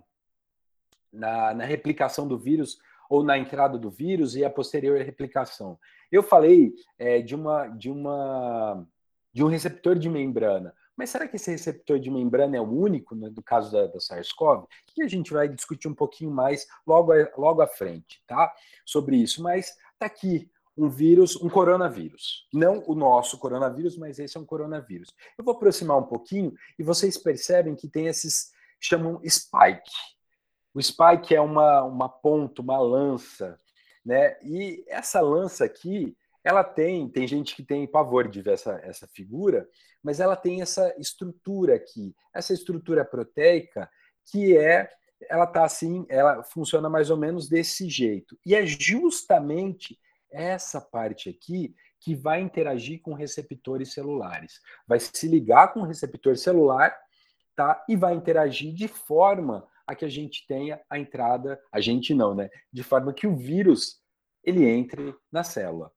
na, 1.10 1.54
na 1.54 1.64
replicação 1.64 2.28
do 2.28 2.38
vírus 2.38 2.76
ou 3.08 3.24
na 3.24 3.38
entrada 3.38 3.78
do 3.78 3.90
vírus 3.90 4.36
e 4.36 4.44
a 4.44 4.50
posterior 4.50 5.00
replicação. 5.00 5.78
Eu 6.12 6.22
falei 6.22 6.74
é, 6.98 7.22
de 7.22 7.34
uma 7.34 7.66
de 7.68 7.90
uma 7.90 8.86
de 9.32 9.42
um 9.42 9.48
receptor 9.48 9.98
de 9.98 10.10
membrana, 10.10 10.74
mas 11.00 11.08
será 11.08 11.26
que 11.26 11.36
esse 11.36 11.50
receptor 11.50 11.98
de 11.98 12.10
membrana 12.10 12.58
é 12.58 12.60
o 12.60 12.70
único 12.70 13.14
no 13.14 13.22
né, 13.26 13.34
caso 13.42 13.72
da, 13.72 13.86
da 13.86 13.98
SARS-CoV? 13.98 14.66
Que 14.86 15.02
a 15.02 15.08
gente 15.08 15.32
vai 15.32 15.48
discutir 15.48 15.88
um 15.88 15.94
pouquinho 15.94 16.30
mais 16.30 16.66
logo 16.86 17.10
logo 17.38 17.62
à 17.62 17.66
frente, 17.66 18.22
tá? 18.26 18.52
Sobre 18.84 19.16
isso. 19.16 19.42
Mas 19.42 19.74
tá 19.98 20.04
aqui 20.04 20.50
um 20.76 20.90
vírus, 20.90 21.36
um 21.36 21.48
coronavírus. 21.48 22.46
Não 22.52 22.84
o 22.86 22.94
nosso 22.94 23.38
coronavírus, 23.38 23.96
mas 23.96 24.18
esse 24.18 24.36
é 24.36 24.40
um 24.40 24.44
coronavírus. 24.44 25.08
Eu 25.38 25.42
vou 25.42 25.54
aproximar 25.54 25.96
um 25.96 26.02
pouquinho 26.02 26.52
e 26.78 26.82
vocês 26.82 27.16
percebem 27.16 27.74
que 27.74 27.88
tem 27.88 28.06
esses 28.06 28.52
chamam 28.78 29.22
spike. 29.26 29.90
O 30.74 30.82
spike 30.82 31.34
é 31.34 31.40
uma, 31.40 31.82
uma 31.82 32.10
ponta, 32.10 32.60
uma 32.60 32.78
lança, 32.78 33.58
né? 34.04 34.36
E 34.42 34.84
essa 34.86 35.22
lança 35.22 35.64
aqui, 35.64 36.14
ela 36.42 36.64
tem, 36.64 37.08
tem 37.08 37.26
gente 37.26 37.54
que 37.54 37.62
tem 37.62 37.86
pavor 37.86 38.28
de 38.28 38.40
ver 38.40 38.54
essa, 38.54 38.80
essa 38.82 39.06
figura, 39.08 39.68
mas 40.02 40.20
ela 40.20 40.36
tem 40.36 40.62
essa 40.62 40.94
estrutura 40.98 41.74
aqui, 41.74 42.14
essa 42.34 42.52
estrutura 42.52 43.04
proteica 43.04 43.90
que 44.30 44.56
é, 44.56 44.88
ela 45.28 45.46
tá 45.46 45.64
assim, 45.64 46.06
ela 46.08 46.42
funciona 46.42 46.88
mais 46.88 47.10
ou 47.10 47.16
menos 47.16 47.48
desse 47.48 47.88
jeito. 47.88 48.38
E 48.46 48.54
é 48.54 48.64
justamente 48.64 49.98
essa 50.30 50.80
parte 50.80 51.28
aqui 51.28 51.74
que 52.00 52.14
vai 52.14 52.40
interagir 52.40 53.02
com 53.02 53.12
receptores 53.12 53.92
celulares. 53.92 54.60
Vai 54.86 54.98
se 55.00 55.28
ligar 55.28 55.72
com 55.72 55.80
o 55.80 55.86
receptor 55.86 56.36
celular, 56.36 56.96
tá? 57.54 57.84
E 57.88 57.96
vai 57.96 58.14
interagir 58.14 58.72
de 58.72 58.88
forma 58.88 59.68
a 59.86 59.94
que 59.94 60.04
a 60.04 60.08
gente 60.08 60.46
tenha 60.46 60.80
a 60.88 60.98
entrada, 60.98 61.60
a 61.70 61.80
gente 61.80 62.14
não, 62.14 62.34
né? 62.34 62.48
De 62.72 62.82
forma 62.82 63.12
que 63.12 63.26
o 63.26 63.36
vírus 63.36 64.00
ele 64.42 64.64
entre 64.64 65.14
na 65.30 65.44
célula. 65.44 65.92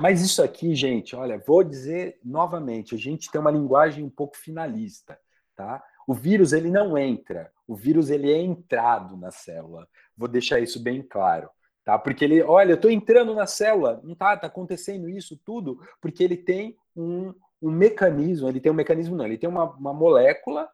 Mas 0.00 0.22
isso 0.22 0.42
aqui, 0.42 0.74
gente, 0.74 1.14
olha, 1.14 1.36
vou 1.36 1.62
dizer 1.62 2.18
novamente, 2.24 2.94
a 2.94 2.98
gente 2.98 3.30
tem 3.30 3.38
uma 3.38 3.50
linguagem 3.50 4.02
um 4.02 4.08
pouco 4.08 4.34
finalista, 4.34 5.18
tá? 5.54 5.84
O 6.06 6.14
vírus 6.14 6.54
ele 6.54 6.70
não 6.70 6.96
entra, 6.96 7.52
o 7.68 7.76
vírus 7.76 8.08
ele 8.08 8.32
é 8.32 8.40
entrado 8.40 9.14
na 9.14 9.30
célula. 9.30 9.86
Vou 10.16 10.26
deixar 10.26 10.58
isso 10.58 10.82
bem 10.82 11.02
claro, 11.02 11.50
tá? 11.84 11.98
Porque 11.98 12.24
ele, 12.24 12.42
olha, 12.42 12.72
eu 12.72 12.76
estou 12.76 12.90
entrando 12.90 13.34
na 13.34 13.46
célula, 13.46 14.00
não 14.02 14.14
tá, 14.14 14.34
tá 14.38 14.46
acontecendo 14.46 15.06
isso 15.06 15.38
tudo, 15.44 15.78
porque 16.00 16.24
ele 16.24 16.38
tem 16.38 16.78
um, 16.96 17.34
um 17.60 17.70
mecanismo, 17.70 18.48
ele 18.48 18.58
tem 18.58 18.72
um 18.72 18.74
mecanismo 18.74 19.14
não, 19.14 19.26
ele 19.26 19.36
tem 19.36 19.50
uma, 19.50 19.64
uma 19.64 19.92
molécula 19.92 20.66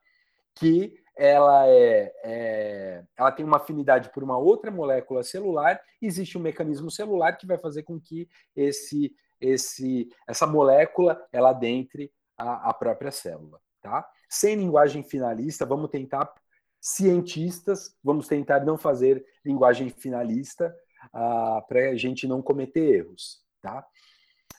que 0.54 0.94
ela 1.16 1.66
é, 1.66 2.12
é, 2.22 3.04
ela 3.16 3.32
tem 3.32 3.44
uma 3.44 3.56
afinidade 3.56 4.10
por 4.10 4.22
uma 4.22 4.36
outra 4.36 4.70
molécula 4.70 5.22
celular, 5.22 5.80
existe 6.00 6.36
um 6.36 6.42
mecanismo 6.42 6.90
celular 6.90 7.32
que 7.32 7.46
vai 7.46 7.56
fazer 7.56 7.82
com 7.82 7.98
que 7.98 8.28
esse, 8.54 9.14
esse, 9.40 10.08
essa 10.28 10.46
molécula 10.46 11.20
ela 11.32 11.50
adentre 11.50 12.12
a, 12.36 12.70
a 12.70 12.74
própria 12.74 13.10
célula, 13.10 13.58
tá? 13.80 14.06
Sem 14.28 14.56
linguagem 14.56 15.02
finalista, 15.02 15.64
vamos 15.64 15.90
tentar 15.90 16.32
cientistas, 16.80 17.96
vamos 18.04 18.28
tentar 18.28 18.64
não 18.64 18.76
fazer 18.76 19.24
linguagem 19.44 19.88
finalista 19.88 20.74
uh, 21.06 21.66
para 21.66 21.90
a 21.90 21.96
gente 21.96 22.26
não 22.26 22.42
cometer 22.42 22.98
erros, 22.98 23.42
tá? 23.62 23.86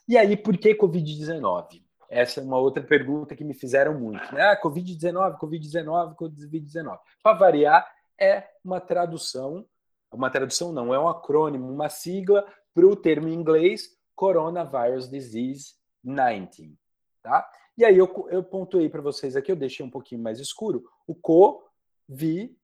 E 0.08 0.18
aí, 0.18 0.36
por 0.36 0.58
que 0.58 0.74
Covid-19? 0.74 1.84
Essa 2.10 2.40
é 2.40 2.44
uma 2.44 2.58
outra 2.58 2.82
pergunta 2.82 3.36
que 3.36 3.44
me 3.44 3.54
fizeram 3.54 4.00
muito. 4.00 4.34
Né? 4.34 4.42
Ah, 4.42 4.62
Covid-19, 4.62 5.38
Covid-19, 5.38 6.16
Covid-19. 6.16 7.00
Para 7.22 7.38
variar, 7.38 7.92
é 8.20 8.48
uma 8.64 8.80
tradução, 8.80 9.66
uma 10.12 10.30
tradução 10.30 10.72
não, 10.72 10.94
é 10.94 11.00
um 11.00 11.08
acrônimo, 11.08 11.70
uma 11.70 11.90
sigla 11.90 12.46
para 12.74 12.86
o 12.86 12.96
termo 12.96 13.28
em 13.28 13.34
inglês 13.34 13.98
Coronavirus 14.16 15.10
Disease 15.10 15.76
19. 16.04 16.78
Tá? 17.22 17.50
E 17.78 17.86
aí 17.86 17.98
eu, 17.98 18.28
eu 18.30 18.44
pontuei 18.44 18.90
para 18.90 19.02
vocês 19.02 19.36
aqui, 19.36 19.52
eu 19.52 19.56
deixei 19.56 19.86
um 19.86 19.90
pouquinho 19.90 20.22
mais 20.22 20.40
escuro, 20.40 20.84
o 21.06 21.14
CO, 21.14 21.64
vi, 22.10 22.58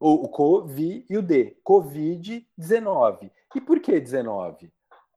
o, 0.00 0.24
o 0.24 0.28
CO, 0.28 0.66
vi 0.66 1.06
e 1.08 1.16
o 1.16 1.22
D, 1.22 1.56
Covid-19. 1.64 3.30
E 3.54 3.60
por 3.60 3.78
que 3.80 4.00
19? 4.00 4.72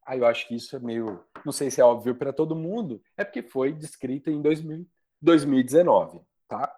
Aí 0.05 0.19
eu 0.19 0.27
acho 0.27 0.47
que 0.47 0.55
isso 0.55 0.75
é 0.75 0.79
meio, 0.79 1.24
não 1.45 1.53
sei 1.53 1.69
se 1.69 1.79
é 1.79 1.83
óbvio 1.85 2.15
para 2.15 2.33
todo 2.33 2.55
mundo, 2.55 3.01
é 3.15 3.23
porque 3.23 3.41
foi 3.41 3.71
descrito 3.71 4.29
em 4.29 4.41
2000, 4.41 4.85
2019, 5.21 6.21
tá? 6.47 6.75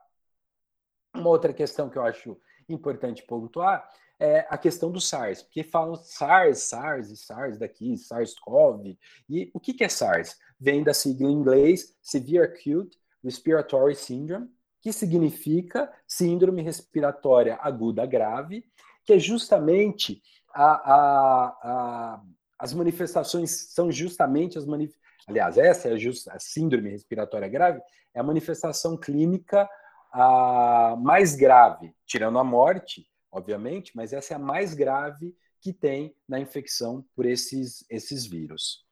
Uma 1.15 1.29
outra 1.29 1.53
questão 1.53 1.89
que 1.89 1.97
eu 1.97 2.03
acho 2.03 2.37
importante 2.69 3.23
pontuar 3.23 3.89
é 4.19 4.45
a 4.49 4.57
questão 4.57 4.91
do 4.91 4.99
SARS, 4.99 5.43
porque 5.43 5.63
falam 5.63 5.95
SARS, 5.95 6.63
SARS 6.63 7.09
e 7.11 7.17
SARS 7.17 7.57
daqui, 7.57 7.95
SARS-CoV. 7.97 8.97
E 9.29 9.51
o 9.53 9.59
que, 9.59 9.73
que 9.73 9.83
é 9.83 9.89
SARS? 9.89 10.35
Vem 10.59 10.83
da 10.83 10.93
sigla 10.93 11.29
em 11.29 11.33
inglês 11.33 11.95
Severe 12.01 12.45
Acute 12.45 12.97
Respiratory 13.23 13.95
Syndrome, 13.95 14.49
que 14.81 14.91
significa 14.91 15.91
Síndrome 16.07 16.61
Respiratória 16.61 17.57
Aguda 17.61 18.05
Grave, 18.05 18.63
que 19.05 19.13
é 19.13 19.19
justamente 19.19 20.21
a, 20.53 20.93
a, 20.93 21.47
a 21.63 22.23
as 22.59 22.73
manifestações 22.73 23.51
são 23.73 23.91
justamente 23.91 24.57
as 24.57 24.65
manifestações. 24.65 25.07
Aliás, 25.27 25.57
essa 25.57 25.89
é 25.89 25.93
a, 25.93 25.97
just... 25.97 26.27
a, 26.29 26.39
síndrome 26.39 26.89
respiratória 26.89 27.47
grave, 27.47 27.81
é 28.13 28.19
a 28.19 28.23
manifestação 28.23 28.95
clínica 28.95 29.69
a 30.11 30.95
mais 30.97 31.35
grave, 31.35 31.93
tirando 32.05 32.39
a 32.39 32.43
morte, 32.43 33.07
obviamente, 33.31 33.91
mas 33.95 34.13
essa 34.13 34.33
é 34.33 34.35
a 34.37 34.39
mais 34.39 34.73
grave 34.73 35.35
que 35.59 35.73
tem 35.73 36.15
na 36.27 36.39
infecção 36.39 37.05
por 37.13 37.25
esses, 37.25 37.85
esses 37.89 38.25
vírus. 38.25 38.85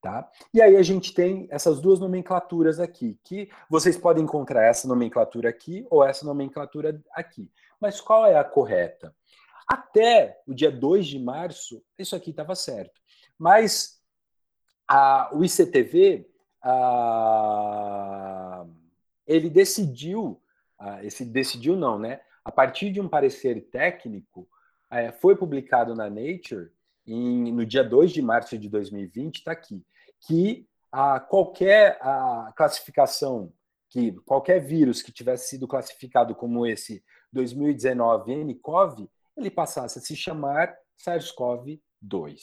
Tá? 0.00 0.30
E 0.52 0.60
aí 0.60 0.76
a 0.76 0.82
gente 0.82 1.14
tem 1.14 1.46
essas 1.50 1.80
duas 1.80 1.98
nomenclaturas 1.98 2.78
aqui, 2.78 3.18
que 3.24 3.50
vocês 3.70 3.96
podem 3.96 4.24
encontrar 4.24 4.64
essa 4.64 4.86
nomenclatura 4.86 5.48
aqui 5.48 5.86
ou 5.90 6.04
essa 6.04 6.26
nomenclatura 6.26 7.00
aqui. 7.12 7.50
Mas 7.80 8.00
qual 8.00 8.26
é 8.26 8.36
a 8.36 8.44
correta? 8.44 9.14
Até 9.66 10.42
o 10.46 10.54
dia 10.54 10.70
2 10.70 11.06
de 11.06 11.18
março, 11.18 11.82
isso 11.98 12.14
aqui 12.14 12.30
estava 12.30 12.54
certo. 12.54 13.00
Mas 13.38 14.00
a, 14.88 15.30
o 15.34 15.44
ICTV, 15.44 16.26
a, 16.62 18.64
ele 19.26 19.50
decidiu, 19.50 20.40
a, 20.78 21.04
esse 21.04 21.24
decidiu 21.24 21.76
não, 21.76 21.98
né? 21.98 22.20
A 22.44 22.52
partir 22.52 22.90
de 22.90 23.00
um 23.00 23.08
parecer 23.08 23.60
técnico, 23.70 24.48
é, 24.90 25.10
foi 25.10 25.34
publicado 25.34 25.94
na 25.94 26.08
Nature 26.08 26.70
em, 27.06 27.52
no 27.52 27.66
dia 27.66 27.82
2 27.82 28.12
de 28.12 28.22
março 28.22 28.58
de 28.58 28.68
2020, 28.68 29.36
está 29.36 29.52
aqui, 29.52 29.84
que 30.20 30.66
a, 30.92 31.18
qualquer 31.18 31.98
a 32.00 32.52
classificação, 32.56 33.52
que 33.90 34.12
qualquer 34.24 34.60
vírus 34.60 35.02
que 35.02 35.12
tivesse 35.12 35.48
sido 35.48 35.66
classificado 35.66 36.34
como 36.34 36.66
esse 36.66 37.02
2019 37.32 38.44
nCoV, 38.44 39.08
ele 39.36 39.50
passasse 39.50 39.98
a 39.98 40.02
se 40.02 40.14
chamar 40.14 40.76
SARS-CoV-2. 40.98 42.40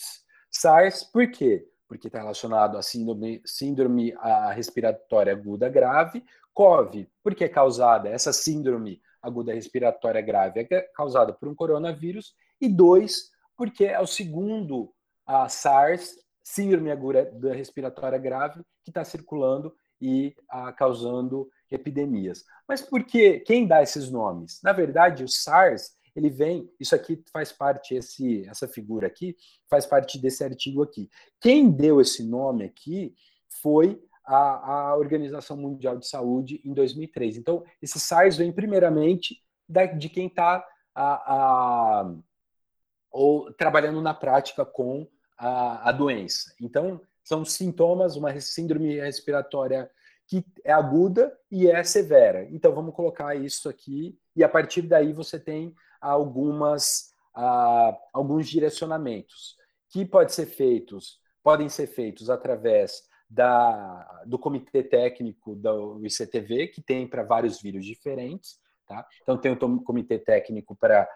SARS, 0.61 1.03
por 1.03 1.29
quê? 1.31 1.67
Porque 1.87 2.07
está 2.07 2.19
relacionado 2.19 2.77
à 2.77 2.83
síndrome, 2.83 3.41
síndrome 3.43 4.13
respiratória 4.53 5.33
aguda 5.33 5.67
grave. 5.67 6.23
COV, 6.53 7.09
porque 7.23 7.45
é 7.45 7.49
causada, 7.49 8.09
essa 8.09 8.31
síndrome 8.31 9.01
aguda 9.21 9.53
respiratória 9.53 10.21
grave 10.21 10.67
é 10.69 10.81
causada 10.93 11.33
por 11.33 11.47
um 11.47 11.55
coronavírus. 11.55 12.35
E 12.59 12.69
dois, 12.69 13.31
porque 13.57 13.85
é 13.85 13.99
o 13.99 14.05
segundo 14.05 14.93
a 15.25 15.49
SARS, 15.49 16.15
síndrome 16.43 16.91
aguda 16.91 17.31
respiratória 17.53 18.19
grave, 18.19 18.61
que 18.83 18.91
está 18.91 19.03
circulando 19.03 19.73
e 19.99 20.35
a, 20.47 20.71
causando 20.73 21.49
epidemias. 21.71 22.43
Mas 22.67 22.81
por 22.81 23.03
que? 23.03 23.39
Quem 23.39 23.65
dá 23.65 23.81
esses 23.81 24.11
nomes? 24.11 24.59
Na 24.63 24.73
verdade, 24.73 25.23
o 25.23 25.27
SARS 25.27 25.95
ele 26.15 26.29
vem, 26.29 26.69
isso 26.79 26.93
aqui 26.93 27.23
faz 27.31 27.51
parte, 27.51 27.95
esse, 27.95 28.47
essa 28.47 28.67
figura 28.67 29.07
aqui, 29.07 29.35
faz 29.69 29.85
parte 29.85 30.19
desse 30.19 30.43
artigo 30.43 30.83
aqui. 30.83 31.09
Quem 31.39 31.69
deu 31.69 32.01
esse 32.01 32.23
nome 32.23 32.65
aqui 32.65 33.15
foi 33.61 34.01
a, 34.25 34.89
a 34.89 34.97
Organização 34.97 35.57
Mundial 35.57 35.97
de 35.97 36.07
Saúde 36.07 36.61
em 36.63 36.73
2003. 36.73 37.37
Então, 37.37 37.63
esse 37.81 37.99
SARS 37.99 38.37
vem 38.37 38.51
primeiramente 38.51 39.41
da, 39.67 39.85
de 39.85 40.09
quem 40.09 40.27
está 40.27 40.65
ou 43.09 43.51
trabalhando 43.53 44.01
na 44.01 44.13
prática 44.13 44.65
com 44.65 45.07
a, 45.37 45.89
a 45.89 45.91
doença. 45.91 46.53
Então, 46.61 47.01
são 47.23 47.45
sintomas, 47.45 48.15
uma 48.15 48.37
síndrome 48.39 48.99
respiratória 48.99 49.89
que 50.27 50.45
é 50.63 50.71
aguda 50.71 51.37
e 51.49 51.67
é 51.67 51.83
severa. 51.83 52.47
Então, 52.51 52.73
vamos 52.73 52.95
colocar 52.95 53.35
isso 53.35 53.67
aqui, 53.67 54.17
e 54.35 54.43
a 54.43 54.49
partir 54.49 54.83
daí 54.83 55.11
você 55.11 55.39
tem 55.39 55.75
algumas, 56.01 57.13
uh, 57.37 57.95
alguns 58.11 58.49
direcionamentos 58.49 59.55
que 59.89 60.05
pode 60.05 60.33
ser 60.33 60.47
feitos, 60.47 61.19
podem 61.43 61.69
ser 61.69 61.87
feitos 61.87 62.29
através 62.29 63.03
da, 63.29 64.23
do 64.25 64.37
comitê 64.37 64.83
técnico 64.83 65.55
do 65.55 66.05
ICTV, 66.05 66.67
que 66.67 66.81
tem 66.81 67.07
para 67.07 67.23
vários 67.23 67.61
vírus 67.61 67.85
diferentes. 67.85 68.59
Tá? 68.87 69.07
Então, 69.21 69.37
tem 69.37 69.51
um 69.51 69.81
comitê 69.81 70.19
técnico 70.19 70.75
para 70.75 71.07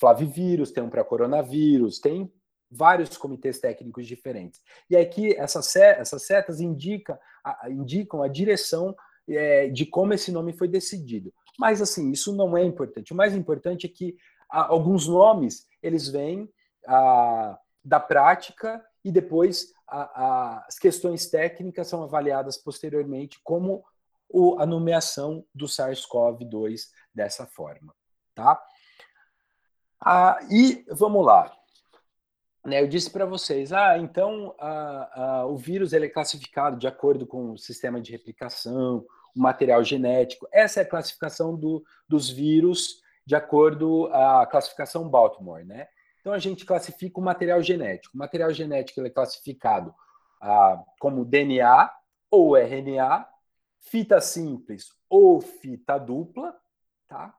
flavivírus, 0.00 0.72
tem 0.72 0.82
um 0.82 0.90
para 0.90 1.04
coronavírus, 1.04 2.00
tem 2.00 2.32
vários 2.68 3.16
comitês 3.16 3.60
técnicos 3.60 4.06
diferentes. 4.06 4.60
E 4.90 4.96
aqui 4.96 5.32
essas, 5.36 5.76
essas 5.76 6.26
setas 6.26 6.60
indica, 6.60 7.20
indicam 7.68 8.22
a 8.22 8.28
direção 8.28 8.96
é, 9.28 9.68
de 9.68 9.86
como 9.86 10.14
esse 10.14 10.32
nome 10.32 10.52
foi 10.54 10.66
decidido. 10.66 11.32
Mas 11.58 11.82
assim, 11.82 12.10
isso 12.10 12.34
não 12.34 12.56
é 12.56 12.64
importante. 12.64 13.12
O 13.12 13.16
mais 13.16 13.34
importante 13.34 13.86
é 13.86 13.88
que 13.88 14.16
alguns 14.48 15.08
nomes 15.08 15.66
eles 15.82 16.08
vêm 16.08 16.48
da 17.84 18.00
prática 18.00 18.84
e 19.04 19.10
depois 19.10 19.72
as 19.86 20.78
questões 20.78 21.28
técnicas 21.28 21.88
são 21.88 22.02
avaliadas 22.02 22.56
posteriormente 22.56 23.38
como 23.42 23.84
o, 24.28 24.58
a 24.58 24.64
nomeação 24.64 25.44
do 25.54 25.66
SARS-CoV-2 25.66 26.88
dessa 27.14 27.46
forma, 27.46 27.94
tá? 28.34 28.62
Ah, 30.00 30.38
e 30.50 30.84
vamos 30.88 31.24
lá. 31.24 31.54
Né, 32.64 32.80
eu 32.80 32.88
disse 32.88 33.10
para 33.10 33.26
vocês, 33.26 33.72
ah, 33.72 33.98
então 33.98 34.54
o 35.48 35.56
vírus 35.56 35.92
ele 35.92 36.06
é 36.06 36.08
classificado 36.08 36.78
de 36.78 36.86
acordo 36.86 37.26
com 37.26 37.52
o 37.52 37.58
sistema 37.58 38.00
de 38.00 38.12
replicação, 38.12 39.04
o 39.34 39.40
material 39.40 39.82
genético. 39.82 40.48
Essa 40.52 40.80
é 40.80 40.82
a 40.82 40.88
classificação 40.88 41.56
do, 41.56 41.82
dos 42.08 42.28
vírus 42.28 43.02
de 43.24 43.34
acordo 43.34 44.06
à 44.12 44.46
classificação 44.46 45.08
Baltimore, 45.08 45.64
né? 45.64 45.86
Então 46.20 46.32
a 46.32 46.38
gente 46.38 46.64
classifica 46.64 47.18
o 47.18 47.22
material 47.22 47.62
genético. 47.62 48.14
O 48.14 48.18
material 48.18 48.52
genético 48.52 49.00
ele 49.00 49.08
é 49.08 49.12
classificado 49.12 49.94
ah, 50.40 50.82
como 51.00 51.24
DNA 51.24 51.90
ou 52.30 52.56
RNA, 52.56 53.28
fita 53.80 54.20
simples 54.20 54.88
ou 55.08 55.40
fita 55.40 55.98
dupla, 55.98 56.56
tá? 57.08 57.34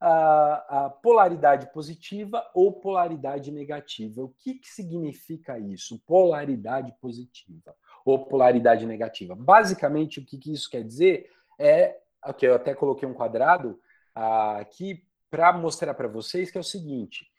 A, 0.00 0.84
a, 0.84 0.90
polaridade 0.90 1.72
positiva 1.72 2.48
ou 2.54 2.72
polaridade 2.72 3.50
negativa. 3.50 4.22
O 4.22 4.28
que, 4.28 4.54
que 4.54 4.68
significa 4.68 5.58
isso? 5.58 5.98
Polaridade 6.06 6.94
positiva 7.00 7.74
ou 8.10 8.24
polaridade 8.24 8.86
negativa. 8.86 9.34
Basicamente, 9.34 10.18
o 10.18 10.24
que, 10.24 10.38
que 10.38 10.52
isso 10.52 10.70
quer 10.70 10.82
dizer 10.82 11.30
é. 11.58 11.96
Aqui, 12.20 12.46
eu 12.46 12.54
até 12.54 12.74
coloquei 12.74 13.08
um 13.08 13.14
quadrado 13.14 13.80
uh, 14.16 14.58
aqui 14.60 15.04
para 15.30 15.52
mostrar 15.52 15.94
para 15.94 16.08
vocês 16.08 16.50
que 16.50 16.58
é 16.58 16.60
o 16.60 16.64
seguinte: 16.64 17.30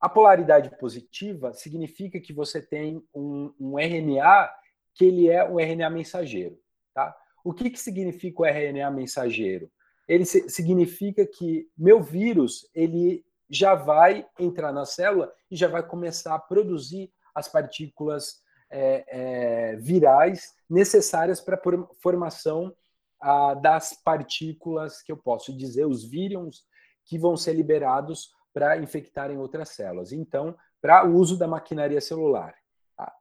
a 0.00 0.08
polaridade 0.08 0.76
positiva 0.78 1.52
significa 1.52 2.18
que 2.18 2.32
você 2.32 2.60
tem 2.60 3.04
um, 3.14 3.54
um 3.58 3.78
RNA 3.78 4.50
que 4.94 5.04
ele 5.04 5.28
é 5.28 5.48
um 5.48 5.60
RNA 5.60 5.90
mensageiro. 5.90 6.58
Tá? 6.92 7.16
O 7.44 7.52
que, 7.52 7.70
que 7.70 7.78
significa 7.78 8.42
o 8.42 8.44
RNA 8.44 8.90
mensageiro? 8.90 9.70
Ele 10.08 10.24
significa 10.24 11.24
que 11.24 11.70
meu 11.78 12.02
vírus 12.02 12.68
ele 12.74 13.24
já 13.48 13.76
vai 13.76 14.26
entrar 14.38 14.72
na 14.72 14.84
célula 14.84 15.32
e 15.48 15.56
já 15.56 15.68
vai 15.68 15.86
começar 15.86 16.34
a 16.34 16.38
produzir 16.38 17.12
as 17.32 17.46
partículas 17.46 18.42
é, 18.70 19.04
é, 19.08 19.76
virais 19.76 20.54
necessárias 20.68 21.40
para 21.40 21.56
a 21.56 21.94
formação 22.00 22.74
ah, 23.20 23.54
das 23.54 23.92
partículas 24.02 25.02
que 25.02 25.12
eu 25.12 25.16
posso 25.16 25.56
dizer, 25.56 25.84
os 25.86 26.04
vírus 26.04 26.64
que 27.04 27.18
vão 27.18 27.36
ser 27.36 27.54
liberados 27.54 28.30
para 28.52 28.78
infectarem 28.78 29.38
outras 29.38 29.70
células. 29.70 30.12
Então, 30.12 30.56
para 30.80 31.06
o 31.06 31.14
uso 31.14 31.36
da 31.36 31.46
maquinaria 31.46 32.00
celular. 32.00 32.54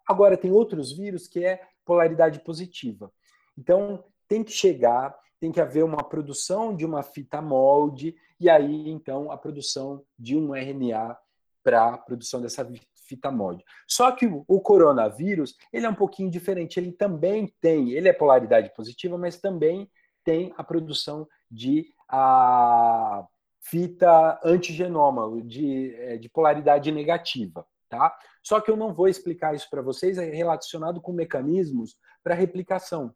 Agora, 0.08 0.38
tem 0.38 0.52
outros 0.52 0.92
vírus 0.92 1.28
que 1.28 1.44
é 1.44 1.62
polaridade 1.86 2.40
positiva. 2.40 3.12
Então, 3.58 4.04
tem 4.28 4.44
que 4.44 4.52
chegar, 4.52 5.18
tem 5.40 5.52
que 5.52 5.60
haver 5.60 5.84
uma 5.84 6.04
produção 6.04 6.76
de 6.76 6.86
uma 6.86 7.02
fita 7.02 7.42
molde, 7.42 8.16
e 8.40 8.50
aí, 8.50 8.90
então, 8.90 9.32
a 9.32 9.38
produção 9.38 10.04
de 10.18 10.38
um 10.38 10.56
RNA 10.56 11.18
para 11.64 11.94
a 11.94 11.98
produção 11.98 12.42
dessa 12.42 12.64
fita 13.10 13.32
molde. 13.32 13.66
Só 13.88 14.12
que 14.12 14.28
o, 14.28 14.62
coronavírus, 14.62 15.58
ele 15.74 15.88
é 15.88 15.90
um 15.90 15.96
pouquinho 15.96 16.30
diferente, 16.30 16.80
ele 16.80 16.92
também 16.92 17.52
tem, 17.60 17.92
ele 17.92 18.08
é 18.08 18.14
polaridade 18.14 18.72
positiva, 18.76 19.18
mas 19.18 19.42
também 19.42 19.90
tem 20.24 20.54
a 20.56 20.64
produção 20.64 21.28
de 21.50 21.92
a 22.08 23.26
fita 23.62 24.40
antigenoma, 24.44 25.42
de, 25.44 25.96
é, 25.96 26.18
de 26.18 26.30
polaridade 26.30 26.92
negativa. 26.92 27.66
Tá? 27.90 28.16
Só 28.44 28.62
que 28.62 28.70
eu 28.70 28.78
não 28.78 28.94
vou 28.94 29.08
explicar 29.08 29.56
isso 29.56 29.68
para 29.70 29.82
vocês, 29.82 30.20
é 30.20 30.26
relacionado 30.30 31.02
com 31.02 31.12
mecanismos 31.12 31.96
para 32.24 32.36
replicação. 32.36 33.14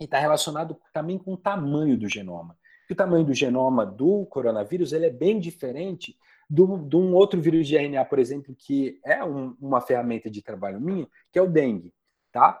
E 0.00 0.04
está 0.04 0.18
relacionado 0.18 0.80
também 0.92 1.18
com 1.18 1.34
o 1.34 1.36
tamanho 1.36 1.96
do 1.96 2.08
genoma. 2.08 2.56
o 2.90 2.94
tamanho 2.94 3.24
do 3.24 3.34
genoma 3.34 3.86
do 3.86 4.26
coronavírus 4.26 4.92
ele 4.92 5.06
é 5.06 5.10
bem 5.10 5.38
diferente 5.38 6.16
de 6.48 6.96
um 6.96 7.14
outro 7.14 7.40
vírus 7.40 7.66
de 7.66 7.76
RNA, 7.76 8.04
por 8.06 8.18
exemplo, 8.18 8.54
que 8.56 8.98
é 9.04 9.22
um, 9.22 9.54
uma 9.60 9.80
ferramenta 9.80 10.30
de 10.30 10.42
trabalho 10.42 10.80
minha, 10.80 11.06
que 11.30 11.38
é 11.38 11.42
o 11.42 11.50
dengue. 11.50 11.92
Tá? 12.32 12.60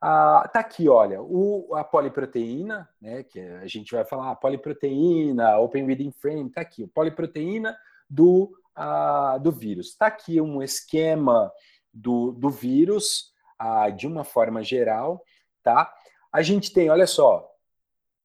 Ah, 0.00 0.50
tá 0.52 0.60
aqui, 0.60 0.88
olha, 0.88 1.22
o, 1.22 1.74
a 1.76 1.84
poliproteína, 1.84 2.88
né, 3.00 3.22
que 3.22 3.40
a 3.40 3.66
gente 3.68 3.94
vai 3.94 4.04
falar, 4.04 4.34
poliproteína, 4.34 5.58
open 5.58 5.86
reading 5.86 6.10
frame, 6.10 6.50
tá 6.50 6.60
aqui, 6.60 6.84
a 6.84 6.88
poliproteína 6.88 7.78
do, 8.10 8.52
ah, 8.74 9.38
do 9.38 9.52
vírus. 9.52 9.96
Tá 9.96 10.06
aqui 10.06 10.40
um 10.40 10.60
esquema 10.60 11.52
do, 11.94 12.32
do 12.32 12.50
vírus, 12.50 13.32
ah, 13.56 13.90
de 13.90 14.08
uma 14.08 14.24
forma 14.24 14.62
geral, 14.62 15.22
tá? 15.62 15.92
A 16.32 16.42
gente 16.42 16.72
tem, 16.72 16.90
olha 16.90 17.06
só, 17.06 17.51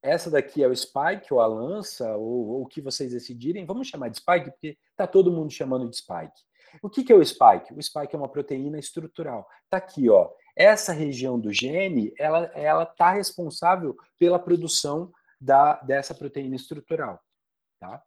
essa 0.07 0.31
daqui 0.31 0.63
é 0.63 0.67
o 0.67 0.75
spike, 0.75 1.33
ou 1.33 1.39
a 1.39 1.47
lança, 1.47 2.15
ou, 2.15 2.47
ou 2.47 2.61
o 2.63 2.67
que 2.67 2.81
vocês 2.81 3.11
decidirem, 3.11 3.65
vamos 3.65 3.87
chamar 3.87 4.09
de 4.09 4.17
spike, 4.17 4.51
porque 4.51 4.77
tá 4.95 5.05
todo 5.05 5.31
mundo 5.31 5.51
chamando 5.51 5.89
de 5.89 5.97
spike. 5.97 6.41
O 6.81 6.89
que, 6.89 7.03
que 7.03 7.11
é 7.11 7.15
o 7.15 7.25
spike? 7.25 7.73
O 7.73 7.81
spike 7.81 8.15
é 8.15 8.17
uma 8.17 8.29
proteína 8.29 8.79
estrutural. 8.79 9.47
Tá 9.69 9.77
aqui, 9.77 10.09
ó, 10.09 10.29
essa 10.55 10.93
região 10.93 11.39
do 11.39 11.51
gene, 11.51 12.13
ela 12.17 12.45
ela 12.55 12.83
está 12.83 13.11
responsável 13.11 13.95
pela 14.17 14.39
produção 14.39 15.11
da, 15.39 15.73
dessa 15.81 16.15
proteína 16.15 16.55
estrutural, 16.55 17.19
tá? 17.79 18.01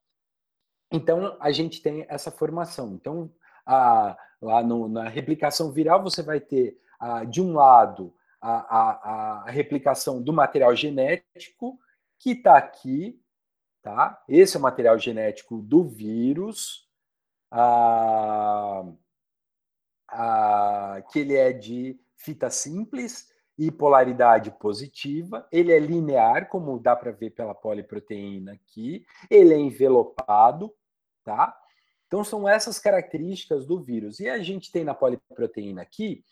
Então 0.90 1.36
a 1.40 1.52
gente 1.52 1.80
tem 1.80 2.04
essa 2.08 2.30
formação. 2.30 2.94
Então 2.94 3.30
a, 3.64 4.16
lá 4.40 4.62
no, 4.62 4.88
na 4.88 5.08
replicação 5.08 5.70
viral 5.70 6.02
você 6.02 6.22
vai 6.22 6.40
ter 6.40 6.76
a, 6.98 7.24
de 7.24 7.40
um 7.40 7.54
lado 7.54 8.12
a, 8.40 8.52
a, 8.52 9.42
a 9.44 9.50
replicação 9.50 10.22
do 10.22 10.32
material 10.32 10.74
genético 10.74 11.78
que 12.20 12.32
está 12.32 12.56
aqui, 12.56 13.18
tá? 13.82 14.22
Esse 14.28 14.56
é 14.56 14.60
o 14.60 14.62
material 14.62 14.98
genético 14.98 15.60
do 15.62 15.82
vírus. 15.82 16.86
A, 17.50 18.84
a, 20.06 21.02
que 21.10 21.18
ele 21.18 21.34
é 21.34 21.52
de 21.52 21.98
fita 22.16 22.48
simples 22.50 23.28
e 23.58 23.70
polaridade 23.72 24.50
positiva. 24.52 25.48
Ele 25.50 25.72
é 25.72 25.78
linear, 25.78 26.48
como 26.48 26.78
dá 26.78 26.94
para 26.94 27.10
ver 27.10 27.30
pela 27.30 27.54
poliproteína 27.54 28.52
aqui. 28.52 29.04
Ele 29.28 29.54
é 29.54 29.58
envelopado, 29.58 30.72
tá? 31.24 31.58
Então 32.06 32.22
são 32.22 32.48
essas 32.48 32.78
características 32.78 33.66
do 33.66 33.80
vírus. 33.80 34.20
E 34.20 34.28
a 34.28 34.38
gente 34.38 34.70
tem 34.70 34.84
na 34.84 34.94
poliproteína 34.94 35.82
aqui 35.82 36.22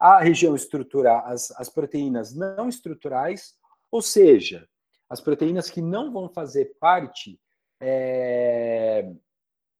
a 0.00 0.20
região 0.20 0.54
estrutural, 0.54 1.24
as, 1.26 1.50
as 1.52 1.68
proteínas 1.68 2.34
não 2.34 2.68
estruturais, 2.68 3.54
ou 3.90 4.02
seja, 4.02 4.68
as 5.08 5.20
proteínas 5.20 5.70
que 5.70 5.80
não 5.80 6.12
vão 6.12 6.28
fazer 6.28 6.76
parte 6.80 7.38
é, 7.80 9.12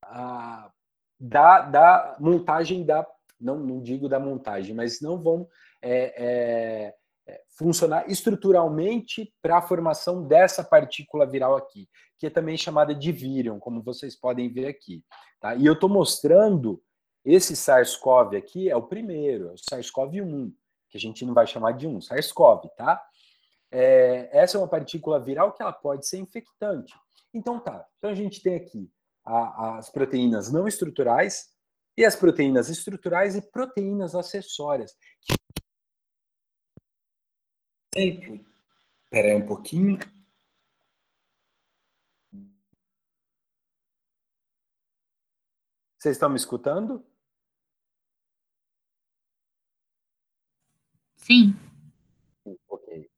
a, 0.02 0.70
da, 1.18 1.60
da 1.62 2.16
montagem 2.20 2.84
da 2.84 3.06
não, 3.40 3.58
não 3.58 3.82
digo 3.82 4.08
da 4.08 4.18
montagem, 4.18 4.74
mas 4.74 5.00
não 5.00 5.20
vão 5.22 5.46
é, 5.82 6.14
é, 6.16 6.94
é 7.26 7.42
funcionar 7.58 8.08
estruturalmente 8.10 9.32
para 9.42 9.58
a 9.58 9.62
formação 9.62 10.26
dessa 10.26 10.64
partícula 10.64 11.26
viral 11.26 11.56
aqui, 11.56 11.88
que 12.18 12.26
é 12.26 12.30
também 12.30 12.56
chamada 12.56 12.94
de 12.94 13.12
vírion, 13.12 13.58
como 13.58 13.82
vocês 13.82 14.16
podem 14.16 14.50
ver 14.52 14.66
aqui. 14.66 15.04
Tá? 15.40 15.54
E 15.54 15.66
eu 15.66 15.74
estou 15.74 15.88
mostrando 15.88 16.82
esse 17.24 17.56
SARS-CoV 17.56 18.36
aqui 18.36 18.68
é 18.68 18.76
o 18.76 18.82
primeiro, 18.82 19.48
é 19.48 19.52
o 19.52 19.56
SARS-CoV-1, 19.56 20.52
que 20.90 20.98
a 20.98 21.00
gente 21.00 21.24
não 21.24 21.32
vai 21.32 21.46
chamar 21.46 21.72
de 21.72 21.86
um, 21.86 21.98
SARS-CoV, 22.00 22.68
tá? 22.76 23.02
É, 23.76 24.28
essa 24.32 24.56
é 24.56 24.60
uma 24.60 24.68
partícula 24.68 25.18
viral 25.18 25.52
que 25.52 25.60
ela 25.60 25.72
pode 25.72 26.06
ser 26.06 26.18
infectante. 26.18 26.94
Então 27.32 27.58
tá, 27.58 27.84
então 27.98 28.10
a 28.10 28.14
gente 28.14 28.40
tem 28.40 28.54
aqui 28.54 28.88
a, 29.24 29.78
as 29.78 29.90
proteínas 29.90 30.52
não 30.52 30.68
estruturais, 30.68 31.52
e 31.96 32.04
as 32.04 32.16
proteínas 32.16 32.68
estruturais 32.68 33.36
e 33.36 33.42
proteínas 33.42 34.14
acessórias. 34.14 34.96
Espera 37.96 39.28
aí 39.28 39.34
um 39.36 39.46
pouquinho. 39.46 39.98
Vocês 45.98 46.16
estão 46.16 46.28
me 46.28 46.36
escutando? 46.36 47.04
Sim. 51.16 51.54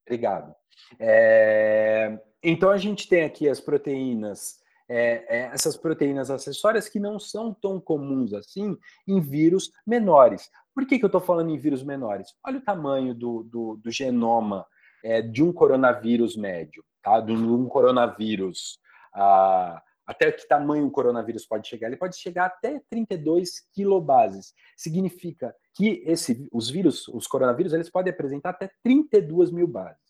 Obrigado. 0.06 0.54
É, 1.00 2.18
então 2.42 2.70
a 2.70 2.76
gente 2.76 3.08
tem 3.08 3.24
aqui 3.24 3.48
as 3.48 3.60
proteínas, 3.60 4.58
é, 4.88 5.24
é, 5.28 5.40
essas 5.52 5.76
proteínas 5.76 6.30
acessórias 6.30 6.88
que 6.88 7.00
não 7.00 7.18
são 7.18 7.52
tão 7.52 7.80
comuns 7.80 8.32
assim 8.32 8.76
em 9.06 9.20
vírus 9.20 9.70
menores. 9.84 10.48
Por 10.72 10.86
que, 10.86 10.98
que 10.98 11.04
eu 11.04 11.08
estou 11.08 11.20
falando 11.20 11.50
em 11.50 11.58
vírus 11.58 11.82
menores? 11.82 12.28
Olha 12.46 12.58
o 12.58 12.64
tamanho 12.64 13.14
do, 13.14 13.42
do, 13.42 13.76
do 13.76 13.90
genoma 13.90 14.64
é, 15.02 15.20
de 15.20 15.42
um 15.42 15.52
coronavírus 15.52 16.36
médio, 16.36 16.84
tá? 17.02 17.20
De 17.20 17.32
um 17.32 17.66
coronavírus. 17.66 18.78
Ah, 19.12 19.82
até 20.06 20.30
que 20.30 20.46
tamanho 20.46 20.86
o 20.86 20.90
coronavírus 20.90 21.44
pode 21.46 21.66
chegar? 21.66 21.88
Ele 21.88 21.96
pode 21.96 22.16
chegar 22.16 22.46
até 22.46 22.80
32 22.88 23.66
kilobases. 23.74 24.54
Significa 24.76 25.54
que 25.76 26.02
esse, 26.06 26.48
os 26.50 26.70
vírus, 26.70 27.06
os 27.08 27.26
coronavírus, 27.26 27.74
eles 27.74 27.90
podem 27.90 28.10
apresentar 28.10 28.50
até 28.50 28.70
32 28.82 29.50
mil 29.50 29.68
bases. 29.68 30.00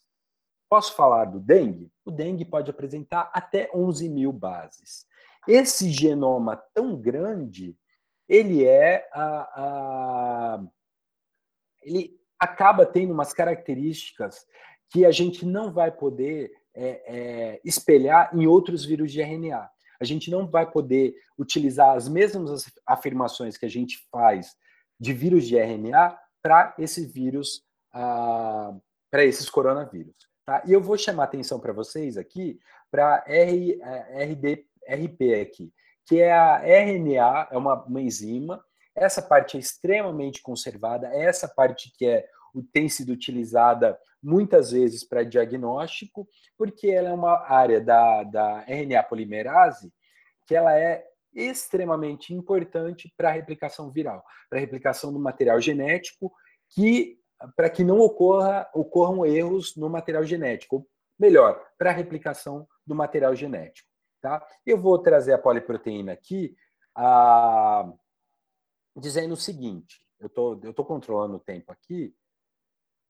Posso 0.69 0.95
falar 0.95 1.25
do 1.25 1.39
dengue? 1.39 1.91
O 2.05 2.11
dengue 2.11 2.45
pode 2.45 2.71
apresentar 2.71 3.29
até 3.33 3.69
11 3.75 4.07
mil 4.07 4.31
bases. 4.31 5.05
Esse 5.45 5.91
genoma 5.91 6.55
tão 6.73 6.95
grande, 6.95 7.77
ele 8.29 8.65
é 8.65 9.09
a, 9.13 9.39
a, 9.61 10.63
ele 11.83 12.17
acaba 12.39 12.85
tendo 12.85 13.13
umas 13.13 13.33
características 13.33 14.45
que 14.89 15.05
a 15.05 15.11
gente 15.11 15.45
não 15.45 15.71
vai 15.71 15.91
poder 15.91 16.49
é, 16.73 16.89
é, 17.07 17.61
espelhar 17.63 18.33
em 18.33 18.47
outros 18.47 18.85
vírus 18.85 19.11
de 19.11 19.21
RNA. 19.21 19.69
A 19.99 20.05
gente 20.05 20.31
não 20.31 20.47
vai 20.47 20.69
poder 20.69 21.13
utilizar 21.37 21.95
as 21.95 22.07
mesmas 22.07 22.71
afirmações 22.85 23.57
que 23.57 23.65
a 23.65 23.69
gente 23.69 24.07
faz 24.09 24.55
de 24.99 25.13
vírus 25.13 25.47
de 25.47 25.57
RNA 25.57 26.17
para 26.41 26.73
esse 26.77 27.05
vírus, 27.05 27.63
ah, 27.93 28.73
para 29.11 29.25
esses 29.25 29.49
coronavírus. 29.49 30.15
Tá? 30.45 30.63
E 30.65 30.71
eu 30.71 30.81
vou 30.81 30.97
chamar 30.97 31.25
atenção 31.25 31.59
para 31.59 31.73
vocês 31.73 32.17
aqui 32.17 32.59
para 32.89 33.23
RD, 33.27 34.65
RP 34.87 35.41
aqui, 35.41 35.73
que 36.05 36.21
é 36.21 36.31
a 36.31 36.59
RNA, 36.59 37.49
é 37.51 37.57
uma, 37.57 37.83
uma 37.83 38.01
enzima. 38.01 38.63
Essa 38.95 39.21
parte 39.21 39.57
é 39.57 39.59
extremamente 39.59 40.41
conservada, 40.41 41.07
essa 41.13 41.47
parte 41.47 41.91
que 41.97 42.05
é 42.05 42.25
tem 42.73 42.89
sido 42.89 43.11
utilizada 43.11 43.99
muitas 44.23 44.71
vezes 44.71 45.03
para 45.03 45.23
diagnóstico, 45.23 46.27
porque 46.57 46.87
ela 46.87 47.09
é 47.09 47.13
uma 47.13 47.45
área 47.47 47.79
da, 47.79 48.23
da 48.23 48.61
RNA 48.61 49.03
polimerase 49.03 49.93
que 50.47 50.55
ela 50.55 50.73
é 50.73 51.05
extremamente 51.37 52.33
importante 52.33 53.13
para 53.15 53.29
a 53.29 53.31
replicação 53.31 53.91
viral, 53.91 54.25
para 54.49 54.57
a 54.57 54.61
replicação 54.61 55.13
do 55.13 55.19
material 55.19 55.61
genético, 55.61 56.33
que 56.69 57.19
para 57.55 57.69
que 57.69 57.83
não 57.83 57.99
ocorra, 57.99 58.67
ocorram 58.73 59.23
erros 59.23 59.75
no 59.75 59.89
material 59.89 60.23
genético, 60.23 60.87
melhor, 61.19 61.63
para 61.77 61.91
a 61.91 61.93
replicação 61.93 62.67
do 62.85 62.95
material 62.95 63.35
genético. 63.35 63.87
Tá? 64.19 64.45
Eu 64.65 64.79
vou 64.79 64.97
trazer 64.97 65.33
a 65.33 65.37
poliproteína 65.37 66.13
aqui, 66.13 66.55
a, 66.95 67.87
dizendo 68.95 69.33
o 69.33 69.37
seguinte: 69.37 70.01
eu 70.19 70.27
tô, 70.27 70.59
eu 70.63 70.73
tô 70.73 70.83
controlando 70.83 71.35
o 71.35 71.39
tempo 71.39 71.71
aqui. 71.71 72.15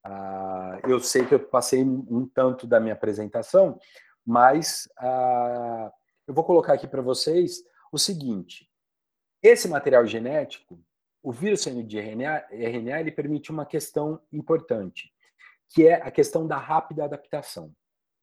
Ah, 0.04 0.80
eu 0.88 1.00
sei 1.00 1.26
que 1.26 1.34
eu 1.34 1.40
passei 1.40 1.84
um 1.84 2.28
tanto 2.28 2.68
da 2.68 2.80
minha 2.80 2.94
apresentação, 2.94 3.80
mas 4.26 4.90
ah, 4.98 5.92
eu 6.28 6.34
vou 6.34 6.44
colocar 6.44 6.74
aqui 6.74 6.88
para 6.88 7.02
vocês 7.02 7.64
o 7.92 7.98
seguinte: 7.98 8.70
esse 9.42 9.68
material 9.68 10.06
genético, 10.06 10.80
o 11.22 11.32
vírus 11.32 11.62
sendo 11.62 11.84
de 11.84 11.98
RNA, 11.98 12.46
RNA, 12.52 13.00
ele 13.00 13.12
permite 13.12 13.52
uma 13.52 13.66
questão 13.66 14.22
importante, 14.32 15.12
que 15.70 15.88
é 15.88 15.96
a 15.96 16.12
questão 16.12 16.48
da 16.48 16.58
rápida 16.58 17.04
adaptação, 17.04 17.74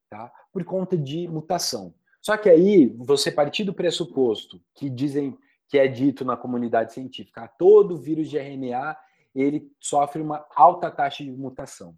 tá? 0.09 0.33
Por 0.53 0.65
conta 0.65 0.97
de 0.97 1.29
mutação. 1.29 1.95
Só 2.21 2.37
que 2.37 2.49
aí 2.49 2.87
você 2.87 3.31
partir 3.31 3.65
do 3.65 3.75
pressuposto 3.75 4.63
que 4.75 4.89
dizem 4.89 5.37
que 5.69 5.79
é 5.79 5.87
dito 5.87 6.25
na 6.25 6.37
comunidade 6.37 6.93
científica, 6.93 7.45
ah, 7.45 7.49
todo 7.49 7.99
vírus 7.99 8.31
de 8.31 8.39
RNA 8.39 8.97
ele 9.35 9.71
sofre 9.81 10.23
uma 10.23 10.47
alta 10.55 10.91
taxa 10.91 11.25
de 11.25 11.33
mutação. 11.33 11.97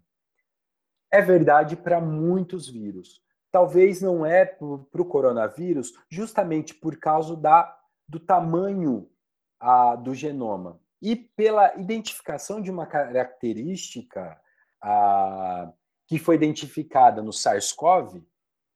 É 1.11 1.21
verdade 1.21 1.75
para 1.75 2.01
muitos 2.01 2.67
vírus 2.67 3.21
talvez 3.57 4.03
não 4.03 4.23
é 4.23 4.45
para 4.45 5.01
o 5.01 5.05
coronavírus, 5.05 5.91
justamente 6.07 6.75
por 6.75 6.95
causa 6.97 7.35
da, 7.35 7.75
do 8.07 8.19
tamanho 8.19 9.09
a, 9.59 9.95
do 9.95 10.13
genoma 10.13 10.79
e 11.01 11.15
pela 11.15 11.75
identificação 11.75 12.61
de 12.61 12.69
uma 12.69 12.85
característica 12.85 14.39
a, 14.79 15.73
que 16.05 16.19
foi 16.19 16.35
identificada 16.35 17.19
no 17.23 17.33
SARS-CoV, 17.33 18.23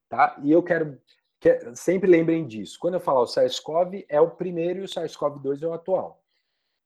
tá? 0.09 0.36
E 0.41 0.51
eu 0.51 0.63
quero 0.63 0.99
que 1.39 1.75
sempre 1.75 2.09
lembrem 2.09 2.47
disso. 2.47 2.79
Quando 2.79 2.95
eu 2.95 2.99
falar 2.99 3.21
o 3.21 3.27
SARS-CoV 3.27 4.07
é 4.09 4.19
o 4.19 4.32
primeiro 4.32 4.79
e 4.79 4.86
o 4.86 4.88
SARS-CoV-2 4.88 5.61
é 5.61 5.67
o 5.67 5.73
atual. 5.73 6.23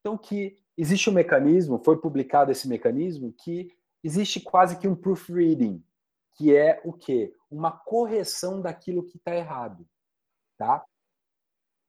Então 0.01 0.17
que 0.17 0.57
existe 0.77 1.09
um 1.09 1.13
mecanismo, 1.13 1.81
foi 1.81 1.95
publicado 1.95 2.51
esse 2.51 2.67
mecanismo 2.67 3.31
que 3.31 3.71
existe 4.03 4.41
quase 4.41 4.77
que 4.77 4.85
um 4.85 4.95
proofreading, 4.95 5.81
que 6.35 6.53
é 6.53 6.81
o 6.83 6.91
quê? 6.91 7.33
Uma 7.49 7.71
correção 7.71 8.61
daquilo 8.61 9.05
que 9.05 9.17
está 9.17 9.35
errado, 9.35 9.87
tá? 10.57 10.83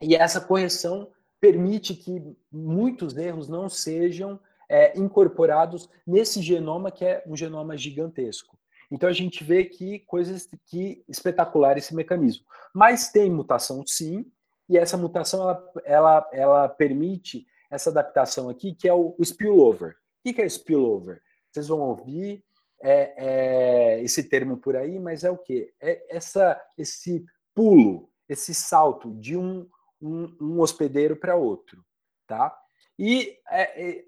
E 0.01 0.15
essa 0.15 0.41
correção 0.41 1.11
permite 1.41 1.95
que 1.95 2.37
muitos 2.51 3.17
erros 3.17 3.49
não 3.49 3.69
sejam 3.69 4.39
é, 4.69 4.99
incorporados 4.99 5.89
nesse 6.07 6.43
genoma 6.43 6.91
que 6.91 7.05
é 7.05 7.23
um 7.27 7.37
genoma 7.37 7.77
gigantesco. 7.77 8.59
Então 8.91 9.09
a 9.09 9.13
gente 9.13 9.43
vê 9.43 9.65
que 9.65 10.01
coisas 10.01 10.49
que 10.67 11.05
espetacular 11.09 11.77
esse 11.77 11.95
mecanismo. 11.95 12.45
Mas 12.75 13.11
tem 13.11 13.31
mutação 13.31 13.85
sim, 13.87 14.31
e 14.69 14.77
essa 14.77 14.97
mutação 14.97 15.43
ela, 15.43 15.73
ela, 15.85 16.31
ela 16.33 16.69
permite 16.69 17.47
essa 17.71 17.91
adaptação 17.91 18.49
aqui, 18.49 18.75
que 18.75 18.89
é 18.89 18.93
o, 18.93 19.15
o 19.19 19.23
spillover. 19.23 19.97
O 20.25 20.33
que 20.33 20.43
é 20.43 20.47
spillover? 20.47 21.21
Vocês 21.51 21.69
vão 21.69 21.81
ouvir 21.81 22.45
é, 22.83 23.15
é, 23.17 24.03
esse 24.03 24.25
termo 24.25 24.57
por 24.57 24.77
aí, 24.77 24.99
mas 24.99 25.25
é 25.25 25.31
o 25.31 25.39
quê? 25.39 25.73
É 25.81 26.17
essa, 26.17 26.61
esse 26.77 27.25
pulo, 27.55 28.11
esse 28.29 28.55
salto 28.55 29.13
de 29.15 29.37
um, 29.37 29.69
um, 30.01 30.37
um 30.41 30.61
hospedeiro 30.61 31.17
para 31.17 31.37
outro, 31.37 31.85
tá? 32.27 32.57
E 32.99 33.39
é, 33.49 33.89
é, 33.89 34.05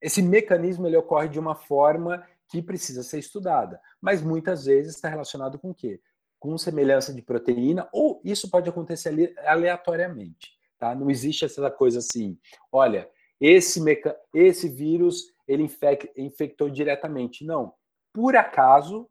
esse 0.00 0.22
mecanismo 0.22 0.86
ele 0.86 0.96
ocorre 0.96 1.28
de 1.28 1.38
uma 1.38 1.54
forma 1.54 2.26
que 2.48 2.62
precisa 2.62 3.02
ser 3.02 3.18
estudada, 3.18 3.80
mas 4.00 4.22
muitas 4.22 4.66
vezes 4.66 4.94
está 4.94 5.08
relacionado 5.08 5.58
com 5.58 5.70
o 5.70 5.74
quê? 5.74 6.00
Com 6.38 6.56
semelhança 6.56 7.12
de 7.12 7.22
proteína, 7.22 7.88
ou 7.92 8.20
isso 8.24 8.50
pode 8.50 8.68
acontecer 8.68 9.34
aleatoriamente, 9.44 10.52
tá? 10.78 10.94
Não 10.94 11.10
existe 11.10 11.44
essa 11.44 11.70
coisa 11.70 11.98
assim, 11.98 12.38
olha, 12.70 13.10
esse, 13.40 13.80
meca... 13.80 14.16
esse 14.32 14.68
vírus 14.68 15.34
ele 15.46 15.62
infec... 15.64 16.10
infectou 16.16 16.70
diretamente. 16.70 17.44
Não, 17.44 17.74
por 18.16 18.34
acaso, 18.34 19.06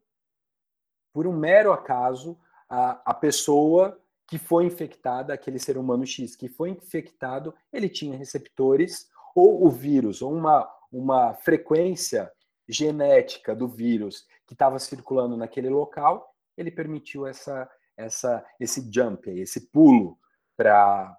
por 1.12 1.28
um 1.28 1.32
mero 1.32 1.72
acaso, 1.72 2.36
a, 2.68 3.00
a 3.12 3.14
pessoa 3.14 4.02
que 4.26 4.36
foi 4.36 4.64
infectada, 4.64 5.32
aquele 5.32 5.60
ser 5.60 5.78
humano 5.78 6.04
X 6.04 6.34
que 6.34 6.48
foi 6.48 6.70
infectado, 6.70 7.54
ele 7.72 7.88
tinha 7.88 8.18
receptores, 8.18 9.08
ou 9.32 9.64
o 9.64 9.70
vírus, 9.70 10.22
ou 10.22 10.34
uma, 10.34 10.68
uma 10.90 11.34
frequência 11.34 12.32
genética 12.68 13.54
do 13.54 13.68
vírus 13.68 14.26
que 14.44 14.54
estava 14.54 14.76
circulando 14.80 15.36
naquele 15.36 15.68
local, 15.68 16.34
ele 16.56 16.72
permitiu 16.72 17.28
essa, 17.28 17.70
essa, 17.96 18.44
esse 18.58 18.92
jump, 18.92 19.30
esse 19.30 19.70
pulo 19.70 20.18
para 20.56 21.16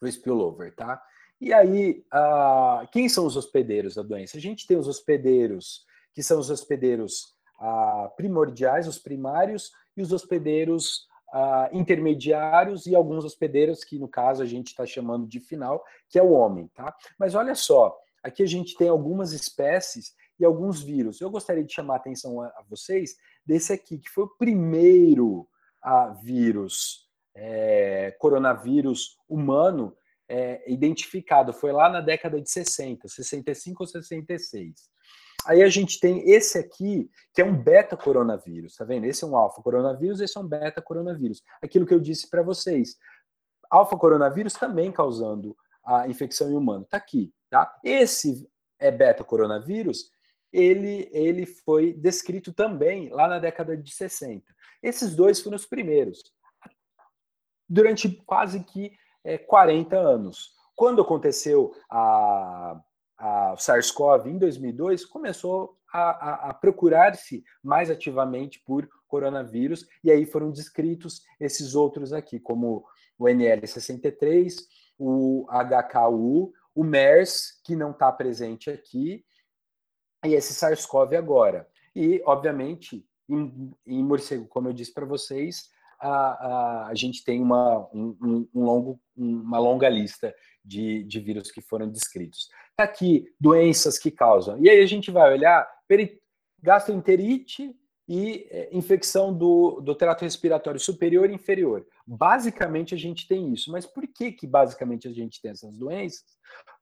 o 0.00 0.06
spillover, 0.06 0.76
tá? 0.76 1.02
E 1.40 1.52
aí, 1.52 2.04
uh, 2.14 2.86
quem 2.92 3.08
são 3.08 3.26
os 3.26 3.36
hospedeiros 3.36 3.96
da 3.96 4.02
doença? 4.02 4.36
A 4.36 4.40
gente 4.40 4.64
tem 4.64 4.76
os 4.76 4.86
hospedeiros 4.86 5.87
que 6.14 6.22
são 6.22 6.38
os 6.38 6.50
hospedeiros 6.50 7.34
ah, 7.58 8.10
primordiais, 8.16 8.86
os 8.86 8.98
primários, 8.98 9.70
e 9.96 10.02
os 10.02 10.12
hospedeiros 10.12 11.06
ah, 11.32 11.68
intermediários 11.72 12.86
e 12.86 12.94
alguns 12.94 13.24
hospedeiros 13.24 13.84
que, 13.84 13.98
no 13.98 14.08
caso, 14.08 14.42
a 14.42 14.46
gente 14.46 14.68
está 14.68 14.86
chamando 14.86 15.26
de 15.26 15.40
final, 15.40 15.84
que 16.08 16.18
é 16.18 16.22
o 16.22 16.30
homem. 16.30 16.68
Tá? 16.74 16.94
Mas 17.18 17.34
olha 17.34 17.54
só, 17.54 17.96
aqui 18.22 18.42
a 18.42 18.46
gente 18.46 18.76
tem 18.76 18.88
algumas 18.88 19.32
espécies 19.32 20.14
e 20.38 20.44
alguns 20.44 20.82
vírus. 20.82 21.20
Eu 21.20 21.30
gostaria 21.30 21.64
de 21.64 21.72
chamar 21.72 21.94
a 21.94 21.96
atenção 21.98 22.40
a, 22.40 22.62
vocês 22.68 23.16
desse 23.44 23.72
aqui, 23.72 23.98
que 23.98 24.08
foi 24.08 24.24
o 24.24 24.36
primeiro 24.36 25.48
ah, 25.82 26.08
vírus, 26.22 27.08
é, 27.34 28.14
coronavírus 28.18 29.16
humano, 29.28 29.96
é, 30.28 30.70
identificado. 30.70 31.52
Foi 31.52 31.72
lá 31.72 31.88
na 31.88 32.00
década 32.00 32.40
de 32.40 32.50
60, 32.50 33.08
65 33.08 33.82
ou 33.82 33.86
66. 33.86 34.90
Aí 35.48 35.62
a 35.62 35.68
gente 35.68 35.98
tem 35.98 36.30
esse 36.30 36.58
aqui, 36.58 37.10
que 37.32 37.40
é 37.40 37.44
um 37.44 37.56
beta 37.56 37.96
coronavírus, 37.96 38.76
tá 38.76 38.84
vendo? 38.84 39.06
Esse 39.06 39.24
é 39.24 39.26
um 39.26 39.34
alfa 39.34 39.62
coronavírus, 39.62 40.20
esse 40.20 40.36
é 40.36 40.40
um 40.40 40.46
beta 40.46 40.82
coronavírus. 40.82 41.42
Aquilo 41.62 41.86
que 41.86 41.94
eu 41.94 42.00
disse 42.00 42.28
para 42.28 42.42
vocês. 42.42 42.98
Alfa 43.70 43.96
coronavírus 43.96 44.52
também 44.52 44.92
causando 44.92 45.56
a 45.82 46.06
infecção 46.06 46.50
em 46.50 46.54
humano? 46.54 46.84
Está 46.84 46.98
aqui, 46.98 47.32
tá? 47.48 47.78
Esse 47.82 48.46
é 48.78 48.90
beta-coronavírus, 48.90 50.10
ele, 50.52 51.08
ele 51.12 51.46
foi 51.46 51.94
descrito 51.94 52.52
também 52.52 53.08
lá 53.08 53.26
na 53.26 53.38
década 53.38 53.76
de 53.76 53.92
60. 53.92 54.44
Esses 54.82 55.16
dois 55.16 55.40
foram 55.40 55.56
os 55.56 55.66
primeiros, 55.66 56.22
durante 57.66 58.08
quase 58.26 58.62
que 58.64 58.92
é, 59.24 59.38
40 59.38 59.96
anos. 59.96 60.52
Quando 60.74 61.02
aconteceu 61.02 61.74
a, 61.90 62.80
a 63.18 63.54
SARS-CoV 63.56 64.28
em 64.28 64.38
2002, 64.38 65.04
começou 65.04 65.76
a, 65.92 66.00
a, 66.00 66.50
a 66.50 66.54
procurar-se 66.54 67.44
mais 67.62 67.90
ativamente 67.90 68.60
por 68.60 68.88
coronavírus, 69.08 69.86
e 70.04 70.10
aí 70.10 70.24
foram 70.24 70.52
descritos 70.52 71.22
esses 71.40 71.74
outros 71.74 72.12
aqui, 72.12 72.38
como 72.38 72.84
o 73.18 73.24
NL63, 73.24 74.54
o 74.98 75.46
HKU, 75.48 76.52
o 76.74 76.84
MERS, 76.84 77.60
que 77.64 77.74
não 77.74 77.90
está 77.90 78.12
presente 78.12 78.70
aqui, 78.70 79.24
e 80.24 80.34
esse 80.34 80.54
SARS-CoV 80.54 81.16
agora. 81.16 81.68
E, 81.94 82.22
obviamente, 82.24 83.04
em, 83.28 83.72
em 83.86 84.04
morcego, 84.04 84.46
como 84.46 84.68
eu 84.68 84.72
disse 84.72 84.92
para 84.92 85.06
vocês, 85.06 85.70
a, 86.00 86.10
a, 86.10 86.86
a, 86.88 86.94
gente 86.94 87.24
tem 87.24 87.42
uma, 87.42 87.88
um, 87.92 88.48
um 88.54 88.64
longo, 88.64 89.00
uma 89.16 89.58
longa 89.58 89.88
lista 89.88 90.34
de, 90.64 91.02
de 91.04 91.20
vírus 91.20 91.50
que 91.50 91.60
foram 91.60 91.88
descritos. 91.90 92.48
Está 92.70 92.84
aqui 92.84 93.26
doenças 93.40 93.98
que 93.98 94.10
causam. 94.10 94.58
E 94.62 94.68
aí 94.68 94.80
a 94.80 94.86
gente 94.86 95.10
vai 95.10 95.32
olhar 95.32 95.68
gastroenterite 96.62 97.74
e 98.08 98.46
é, 98.50 98.68
infecção 98.72 99.36
do, 99.36 99.80
do 99.80 99.94
trato 99.94 100.22
respiratório 100.22 100.80
superior 100.80 101.28
e 101.28 101.34
inferior. 101.34 101.86
Basicamente 102.06 102.94
a 102.94 102.98
gente 102.98 103.28
tem 103.28 103.52
isso. 103.52 103.70
Mas 103.70 103.84
por 103.84 104.06
que, 104.06 104.32
que 104.32 104.46
basicamente 104.46 105.06
a 105.06 105.12
gente 105.12 105.40
tem 105.42 105.50
essas 105.50 105.76
doenças? 105.76 106.24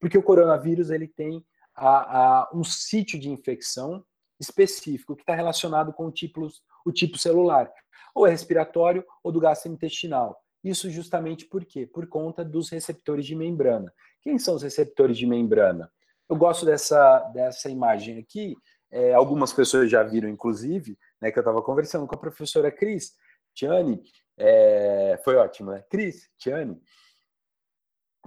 Porque 0.00 0.16
o 0.16 0.22
coronavírus 0.22 0.90
ele 0.90 1.08
tem 1.08 1.44
a, 1.74 2.42
a 2.42 2.50
um 2.54 2.62
sítio 2.62 3.18
de 3.18 3.28
infecção 3.28 4.04
específico 4.40 5.16
que 5.16 5.22
está 5.22 5.34
relacionado 5.34 5.92
com 5.92 6.06
o 6.06 6.12
tipo, 6.12 6.48
o 6.84 6.92
tipo 6.92 7.18
celular, 7.18 7.70
ou 8.14 8.26
é 8.26 8.30
respiratório 8.30 9.04
ou 9.22 9.32
do 9.32 9.40
gastrointestinal. 9.40 10.36
Isso 10.64 10.90
justamente 10.90 11.46
por 11.46 11.64
quê? 11.64 11.86
Por 11.86 12.08
conta 12.08 12.44
dos 12.44 12.70
receptores 12.70 13.26
de 13.26 13.36
membrana. 13.36 13.92
Quem 14.22 14.38
são 14.38 14.54
os 14.54 14.62
receptores 14.62 15.16
de 15.16 15.26
membrana? 15.26 15.90
Eu 16.28 16.36
gosto 16.36 16.66
dessa, 16.66 17.20
dessa 17.32 17.70
imagem 17.70 18.18
aqui. 18.18 18.56
É, 18.90 19.14
algumas 19.14 19.52
pessoas 19.52 19.90
já 19.90 20.02
viram, 20.02 20.28
inclusive, 20.28 20.98
né, 21.20 21.30
que 21.30 21.38
eu 21.38 21.42
estava 21.42 21.62
conversando 21.62 22.06
com 22.06 22.14
a 22.14 22.18
professora 22.18 22.70
Cris 22.72 23.12
Tiani. 23.54 24.02
É, 24.36 25.20
foi 25.24 25.36
ótimo, 25.36 25.70
né? 25.70 25.84
Cris 25.88 26.28
Tiani. 26.38 26.80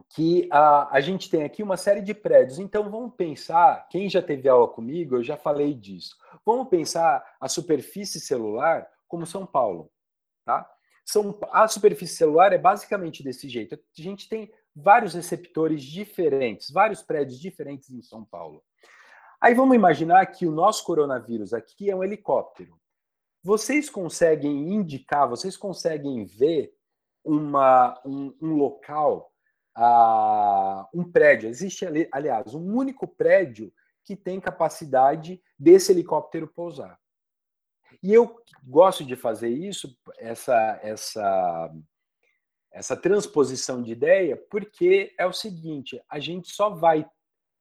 Que 0.10 0.47
a, 0.52 0.95
a 0.95 1.02
gente 1.02 1.30
tem 1.30 1.43
aqui 1.43 1.64
uma 1.64 1.78
série 1.78 2.02
de 2.02 2.14
prédios. 2.14 2.60
Então, 2.60 2.89
vamos 2.89 3.16
pensar, 3.16 3.88
quem 3.89 4.10
já 4.10 4.22
teve 4.22 4.47
aula 4.47 4.68
comigo, 4.68 5.16
eu 5.16 5.24
já 5.24 5.38
falei 5.38 5.74
disso. 5.74 6.16
Vamos 6.45 6.68
pensar 6.70 7.24
a 7.39 7.47
superfície 7.47 8.20
celular 8.20 8.88
como 9.08 9.26
São 9.26 9.45
Paulo, 9.45 9.91
tá? 10.45 10.70
são, 11.10 11.38
a 11.52 11.68
superfície 11.68 12.16
celular 12.16 12.54
é 12.54 12.58
basicamente 12.58 13.24
desse 13.24 13.50
jeito. 13.50 13.76
A 13.76 14.02
gente 14.02 14.30
tem 14.30 14.52
vários 14.76 15.16
receptores 15.16 15.84
diferentes, 15.84 16.70
vários 16.70 17.02
prédios 17.02 17.39
diferentes 17.39 17.89
em 17.89 18.02
São 18.02 18.24
Paulo. 18.24 18.64
Aí 19.41 19.54
vamos 19.54 19.76
imaginar 19.76 20.26
que 20.28 20.45
o 20.45 20.52
nosso 20.52 20.84
coronavírus 20.86 21.54
aqui 21.54 21.89
é 21.89 21.95
um 21.95 22.04
helicóptero. 22.04 22.80
Vocês 23.41 23.89
conseguem 23.89 24.74
indicar, 24.74 25.28
vocês 25.28 25.58
conseguem 25.58 26.26
ver 26.26 26.74
uma, 27.24 28.00
um, 28.06 28.36
um 28.41 28.56
local, 28.56 29.28
uh, 29.80 30.86
um 30.93 31.09
prédio. 31.09 31.49
Existe, 31.49 31.86
aliás, 32.11 32.53
um 32.53 32.75
único 32.75 33.07
prédio 33.07 33.71
que 34.03 34.15
tem 34.15 34.39
capacidade 34.39 35.41
desse 35.57 35.91
helicóptero 35.91 36.47
pousar. 36.47 36.99
E 38.03 38.13
eu 38.13 38.41
gosto 38.63 39.03
de 39.03 39.15
fazer 39.15 39.49
isso, 39.49 39.97
essa, 40.17 40.80
essa, 40.84 41.73
essa 42.71 42.95
transposição 42.95 43.82
de 43.82 43.91
ideia, 43.91 44.38
porque 44.49 45.13
é 45.17 45.25
o 45.25 45.34
seguinte: 45.34 46.01
a 46.09 46.19
gente 46.19 46.51
só 46.51 46.69
vai, 46.69 47.09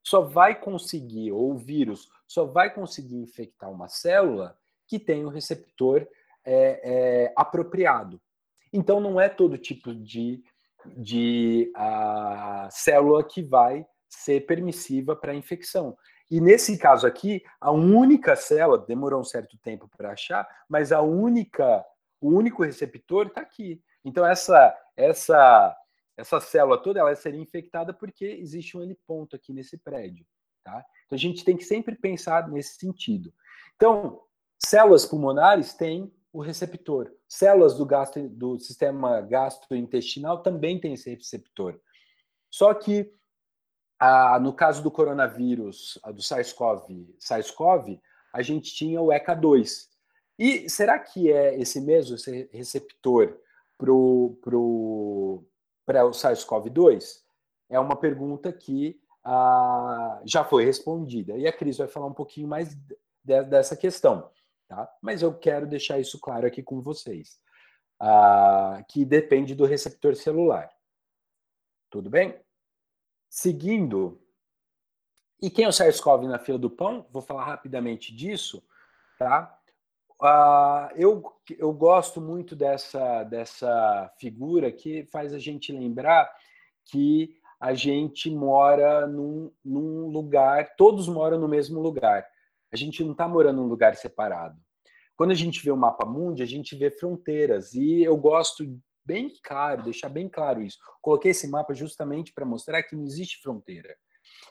só 0.02 0.22
vai 0.22 0.58
conseguir, 0.58 1.32
ou 1.32 1.52
o 1.52 1.58
vírus 1.58 2.08
só 2.26 2.44
vai 2.44 2.72
conseguir 2.72 3.16
infectar 3.16 3.70
uma 3.70 3.88
célula 3.88 4.58
que 4.86 4.98
tem 4.98 5.24
o 5.24 5.28
um 5.28 5.30
receptor 5.30 6.06
é, 6.44 7.26
é, 7.26 7.32
apropriado. 7.36 8.20
Então, 8.72 9.00
não 9.00 9.20
é 9.20 9.28
todo 9.28 9.58
tipo 9.58 9.94
de, 9.94 10.42
de 10.96 11.70
a, 11.74 12.68
célula 12.70 13.24
que 13.24 13.42
vai 13.42 13.86
ser 14.08 14.46
permissiva 14.46 15.14
para 15.14 15.32
a 15.32 15.36
infecção. 15.36 15.96
E 16.30 16.40
nesse 16.40 16.76
caso 16.78 17.06
aqui, 17.06 17.42
a 17.60 17.70
única 17.70 18.36
célula, 18.36 18.84
demorou 18.86 19.20
um 19.20 19.24
certo 19.24 19.56
tempo 19.58 19.88
para 19.96 20.12
achar, 20.12 20.46
mas 20.68 20.92
a 20.92 21.00
única, 21.00 21.84
o 22.20 22.30
único 22.30 22.62
receptor 22.62 23.26
está 23.26 23.40
aqui. 23.40 23.82
Então 24.04 24.24
essa 24.24 24.74
essa 24.96 25.76
essa 26.16 26.40
célula 26.40 26.82
toda 26.82 26.98
ela 26.98 27.14
seria 27.14 27.40
infectada 27.40 27.94
porque 27.94 28.24
existe 28.24 28.76
um 28.76 28.82
heliponto 28.82 29.36
aqui 29.36 29.52
nesse 29.52 29.78
prédio, 29.78 30.26
tá? 30.64 30.84
Então 31.06 31.16
a 31.16 31.18
gente 31.18 31.44
tem 31.44 31.56
que 31.56 31.64
sempre 31.64 31.94
pensar 31.94 32.48
nesse 32.48 32.76
sentido. 32.76 33.32
Então, 33.76 34.20
células 34.58 35.06
pulmonares 35.06 35.74
têm 35.74 36.12
o 36.32 36.40
receptor. 36.40 37.10
Células 37.26 37.74
do, 37.74 37.86
gastro, 37.86 38.28
do 38.28 38.58
sistema 38.58 39.20
gastrointestinal 39.20 40.42
também 40.42 40.80
têm 40.80 40.94
esse 40.94 41.14
receptor. 41.14 41.80
Só 42.50 42.72
que 42.74 43.12
ah, 43.98 44.38
no 44.40 44.52
caso 44.52 44.82
do 44.82 44.90
coronavírus, 44.90 45.98
do 46.14 46.22
SARS-CoV, 46.22 47.16
SARS-CoV, 47.18 48.00
a 48.32 48.42
gente 48.42 48.72
tinha 48.74 49.00
o 49.00 49.08
ECA2. 49.08 49.88
E 50.38 50.70
será 50.70 50.98
que 50.98 51.32
é 51.32 51.58
esse 51.58 51.80
mesmo 51.80 52.14
esse 52.14 52.48
receptor 52.52 53.36
para 53.76 53.92
o 53.92 54.38
pro, 54.40 55.44
pro, 55.84 56.10
SARS-CoV-2? 56.10 57.22
É 57.68 57.80
uma 57.80 57.96
pergunta 57.96 58.52
que 58.52 59.00
ah, 59.24 60.20
já 60.24 60.44
foi 60.44 60.64
respondida. 60.64 61.36
E 61.36 61.46
a 61.46 61.52
Cris 61.52 61.78
vai 61.78 61.88
falar 61.88 62.06
um 62.06 62.14
pouquinho 62.14 62.46
mais 62.46 62.74
de, 62.74 63.42
dessa 63.44 63.76
questão. 63.76 64.30
Tá? 64.68 64.88
Mas 65.00 65.22
eu 65.22 65.32
quero 65.32 65.66
deixar 65.66 65.98
isso 65.98 66.20
claro 66.20 66.46
aqui 66.46 66.62
com 66.62 66.80
vocês. 66.80 67.40
Ah, 67.98 68.84
que 68.88 69.04
depende 69.04 69.54
do 69.54 69.64
receptor 69.64 70.14
celular. 70.14 70.70
Tudo 71.90 72.10
bem? 72.10 72.38
Seguindo, 73.30 74.20
e 75.40 75.48
quem 75.50 75.64
é 75.64 75.68
o 75.68 75.72
SARS-CoV 75.72 76.26
na 76.26 76.38
fila 76.38 76.58
do 76.58 76.68
pão? 76.68 77.06
Vou 77.10 77.22
falar 77.22 77.44
rapidamente 77.44 78.14
disso, 78.14 78.62
tá? 79.18 79.58
Uh, 80.20 80.90
eu, 80.96 81.22
eu 81.56 81.72
gosto 81.72 82.20
muito 82.20 82.56
dessa, 82.56 83.22
dessa 83.22 84.12
figura 84.18 84.72
que 84.72 85.04
faz 85.12 85.32
a 85.32 85.38
gente 85.38 85.72
lembrar 85.72 86.28
que 86.84 87.36
a 87.60 87.72
gente 87.72 88.28
mora 88.30 89.06
num, 89.06 89.52
num 89.64 90.08
lugar, 90.08 90.74
todos 90.76 91.08
moram 91.08 91.38
no 91.38 91.48
mesmo 91.48 91.80
lugar. 91.80 92.26
A 92.72 92.76
gente 92.76 93.02
não 93.02 93.12
está 93.12 93.26
morando 93.26 93.62
num 93.62 93.68
lugar 93.68 93.96
separado. 93.96 94.58
Quando 95.16 95.32
a 95.32 95.34
gente 95.34 95.62
vê 95.64 95.70
o 95.70 95.76
mapa 95.76 96.06
mundi, 96.06 96.42
a 96.42 96.46
gente 96.46 96.76
vê 96.76 96.90
fronteiras. 96.90 97.74
E 97.74 98.02
eu 98.02 98.16
gosto 98.16 98.64
bem 99.04 99.32
claro, 99.42 99.82
deixar 99.82 100.08
bem 100.08 100.28
claro 100.28 100.62
isso. 100.62 100.78
Coloquei 101.02 101.30
esse 101.30 101.48
mapa 101.48 101.74
justamente 101.74 102.32
para 102.32 102.44
mostrar 102.44 102.82
que 102.82 102.94
não 102.94 103.04
existe 103.04 103.40
fronteira. 103.42 103.96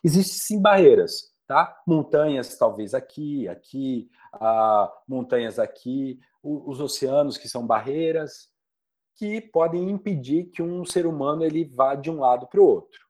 Existem 0.03 0.57
sim 0.57 0.61
barreiras, 0.61 1.33
tá? 1.47 1.79
Montanhas 1.87 2.57
talvez 2.57 2.93
aqui, 2.93 3.47
aqui, 3.47 4.09
ah, 4.33 4.91
montanhas 5.07 5.59
aqui, 5.59 6.19
os 6.43 6.79
oceanos 6.79 7.37
que 7.37 7.47
são 7.47 7.65
barreiras 7.65 8.49
que 9.15 9.41
podem 9.41 9.89
impedir 9.89 10.45
que 10.45 10.61
um 10.61 10.85
ser 10.85 11.05
humano 11.05 11.43
ele 11.43 11.65
vá 11.65 11.95
de 11.95 12.09
um 12.09 12.19
lado 12.19 12.47
para 12.47 12.61
o 12.61 12.65
outro. 12.65 13.06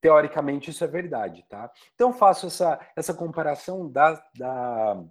Teoricamente 0.00 0.70
isso 0.70 0.84
é 0.84 0.86
verdade, 0.86 1.44
tá? 1.48 1.70
Então 1.94 2.12
faço 2.12 2.46
essa, 2.46 2.78
essa 2.94 3.14
comparação 3.14 3.90
da, 3.90 4.22
da, 4.36 5.04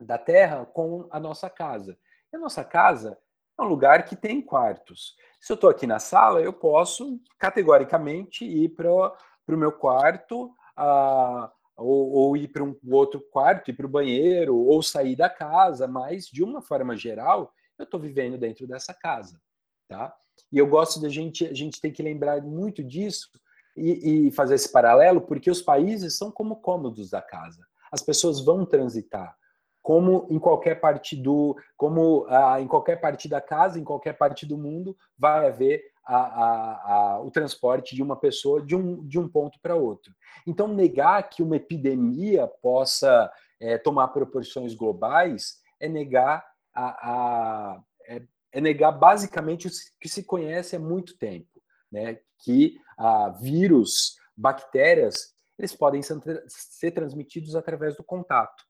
da 0.00 0.18
Terra 0.18 0.66
com 0.66 1.06
a 1.10 1.20
nossa 1.20 1.48
casa. 1.48 1.96
E 2.32 2.36
a 2.36 2.38
nossa 2.38 2.64
casa 2.64 3.16
é 3.58 3.62
um 3.62 3.66
lugar 3.66 4.04
que 4.04 4.16
tem 4.16 4.42
quartos. 4.42 5.14
Se 5.40 5.52
eu 5.52 5.54
estou 5.54 5.70
aqui 5.70 5.86
na 5.86 5.98
sala, 5.98 6.40
eu 6.40 6.52
posso 6.52 7.20
categoricamente 7.38 8.44
ir 8.44 8.70
para 8.70 8.90
o 8.90 9.56
meu 9.56 9.72
quarto, 9.72 10.46
uh, 10.78 11.48
ou, 11.76 12.10
ou, 12.10 12.36
ir 12.36 12.48
para 12.48 12.64
um 12.64 12.76
outro 12.90 13.20
quarto, 13.30 13.70
ir 13.70 13.74
para 13.74 13.86
o 13.86 13.90
banheiro, 13.90 14.56
ou 14.56 14.82
sair 14.82 15.16
da 15.16 15.28
casa, 15.28 15.86
mas 15.86 16.26
de 16.26 16.42
uma 16.42 16.62
forma 16.62 16.96
geral, 16.96 17.52
eu 17.78 17.84
estou 17.84 17.98
vivendo 17.98 18.38
dentro 18.38 18.66
dessa 18.66 18.94
casa, 18.94 19.40
tá? 19.88 20.14
E 20.52 20.58
eu 20.58 20.66
gosto 20.66 21.00
da 21.00 21.08
gente, 21.08 21.46
a 21.46 21.54
gente 21.54 21.80
tem 21.80 21.92
que 21.92 22.02
lembrar 22.02 22.40
muito 22.42 22.82
disso 22.82 23.28
e, 23.76 24.28
e 24.28 24.30
fazer 24.32 24.54
esse 24.54 24.70
paralelo, 24.70 25.20
porque 25.20 25.50
os 25.50 25.62
países 25.62 26.16
são 26.16 26.30
como 26.30 26.56
cômodos 26.56 27.10
da 27.10 27.22
casa. 27.22 27.60
As 27.90 28.02
pessoas 28.02 28.44
vão 28.44 28.64
transitar 28.64 29.36
como 29.84 30.26
em 30.30 30.38
qualquer 30.38 30.80
parte 30.80 31.14
do, 31.14 31.54
como 31.76 32.24
ah, 32.30 32.58
em 32.58 32.66
qualquer 32.66 32.98
parte 33.02 33.28
da 33.28 33.38
casa, 33.38 33.78
em 33.78 33.84
qualquer 33.84 34.14
parte 34.14 34.46
do 34.46 34.56
mundo, 34.56 34.96
vai 35.18 35.46
haver 35.46 35.84
a, 36.06 36.16
a, 36.16 36.92
a, 36.94 37.20
o 37.20 37.30
transporte 37.30 37.94
de 37.94 38.02
uma 38.02 38.16
pessoa 38.16 38.62
de 38.62 38.74
um, 38.74 39.06
de 39.06 39.18
um 39.18 39.28
ponto 39.28 39.58
para 39.60 39.76
outro. 39.76 40.10
Então, 40.46 40.68
negar 40.68 41.28
que 41.28 41.42
uma 41.42 41.56
epidemia 41.56 42.46
possa 42.62 43.30
é, 43.60 43.76
tomar 43.76 44.08
proporções 44.08 44.74
globais 44.74 45.58
é 45.78 45.86
negar 45.86 46.42
a, 46.74 47.78
é, 48.08 48.22
é, 48.52 48.60
negar 48.60 48.92
basicamente 48.92 49.68
o 49.68 49.70
que 50.00 50.08
se 50.08 50.24
conhece 50.24 50.76
há 50.76 50.78
muito 50.78 51.18
tempo, 51.18 51.53
né? 51.94 52.18
Que 52.40 52.76
a 52.98 53.30
vírus, 53.30 54.16
bactérias, 54.36 55.32
eles 55.56 55.74
podem 55.74 56.02
ser, 56.02 56.20
ser 56.48 56.90
transmitidos 56.90 57.54
através 57.54 57.96
do 57.96 58.02
contato. 58.02 58.64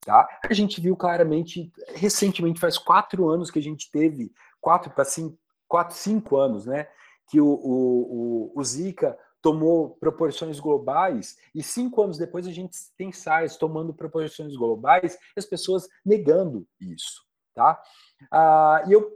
Tá? 0.00 0.26
A 0.48 0.54
gente 0.54 0.80
viu 0.80 0.96
claramente, 0.96 1.72
recentemente, 1.88 2.60
faz 2.60 2.78
quatro 2.78 3.28
anos 3.28 3.50
que 3.50 3.58
a 3.58 3.62
gente 3.62 3.90
teve, 3.90 4.32
quatro 4.60 4.90
para 4.92 5.04
cinco, 5.04 5.36
quatro, 5.66 5.96
cinco 5.96 6.36
anos, 6.36 6.64
né? 6.64 6.88
Que 7.28 7.40
o, 7.40 7.46
o, 7.46 8.52
o, 8.54 8.60
o 8.60 8.64
Zika 8.64 9.18
tomou 9.42 9.96
proporções 9.96 10.60
globais 10.60 11.36
e 11.54 11.62
cinco 11.62 12.02
anos 12.02 12.16
depois 12.16 12.46
a 12.46 12.52
gente 12.52 12.76
tem 12.96 13.12
SARS 13.12 13.56
tomando 13.56 13.92
proporções 13.92 14.56
globais 14.56 15.14
e 15.14 15.38
as 15.38 15.44
pessoas 15.44 15.88
negando 16.04 16.66
isso, 16.80 17.24
tá? 17.54 17.80
Ah, 18.32 18.84
e 18.86 18.92
eu 18.92 19.12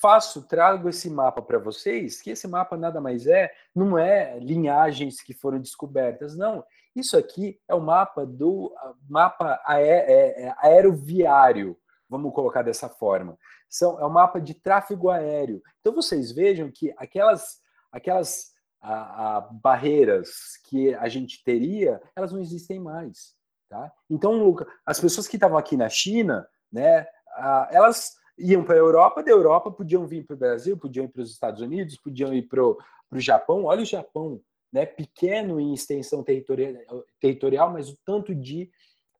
faço, 0.00 0.46
trago 0.46 0.88
esse 0.88 1.08
mapa 1.10 1.42
para 1.42 1.58
vocês, 1.58 2.20
que 2.20 2.30
esse 2.30 2.46
mapa 2.46 2.76
nada 2.76 3.00
mais 3.00 3.26
é, 3.26 3.52
não 3.74 3.98
é 3.98 4.38
linhagens 4.38 5.20
que 5.20 5.34
foram 5.34 5.60
descobertas, 5.60 6.36
não. 6.36 6.64
Isso 6.94 7.16
aqui 7.16 7.60
é 7.68 7.74
o 7.74 7.80
mapa 7.80 8.24
do 8.24 8.74
mapa 9.08 9.60
é, 9.68 10.46
é, 10.46 10.54
aeroviário, 10.58 11.76
vamos 12.08 12.32
colocar 12.32 12.62
dessa 12.62 12.88
forma. 12.88 13.38
São, 13.68 14.00
é 14.00 14.04
o 14.04 14.10
mapa 14.10 14.40
de 14.40 14.54
tráfego 14.54 15.10
aéreo. 15.10 15.62
Então 15.80 15.94
vocês 15.94 16.32
vejam 16.32 16.70
que 16.70 16.94
aquelas, 16.96 17.60
aquelas 17.92 18.52
a, 18.80 19.36
a, 19.36 19.40
barreiras 19.40 20.58
que 20.68 20.94
a 20.94 21.08
gente 21.08 21.42
teria, 21.44 22.00
elas 22.14 22.32
não 22.32 22.40
existem 22.40 22.78
mais. 22.78 23.34
Tá? 23.68 23.92
Então, 24.08 24.56
as 24.84 25.00
pessoas 25.00 25.26
que 25.26 25.36
estavam 25.36 25.58
aqui 25.58 25.76
na 25.76 25.88
China, 25.88 26.48
né, 26.72 27.06
a, 27.32 27.68
elas 27.72 28.14
iam 28.38 28.64
para 28.64 28.74
a 28.74 28.78
Europa, 28.78 29.22
da 29.22 29.30
Europa 29.30 29.70
podiam 29.70 30.06
vir 30.06 30.24
para 30.24 30.34
o 30.34 30.38
Brasil, 30.38 30.76
podiam 30.76 31.04
ir 31.04 31.08
para 31.08 31.22
os 31.22 31.30
Estados 31.30 31.60
Unidos, 31.60 31.96
podiam 31.96 32.32
ir 32.34 32.42
para 32.42 32.62
o 32.62 32.76
Japão. 33.14 33.64
Olha 33.64 33.82
o 33.82 33.86
Japão, 33.86 34.40
né, 34.72 34.84
pequeno 34.84 35.58
em 35.58 35.72
extensão 35.72 36.22
territorial, 36.22 37.04
territorial, 37.20 37.72
mas 37.72 37.88
o 37.88 37.98
tanto 38.04 38.34
de 38.34 38.70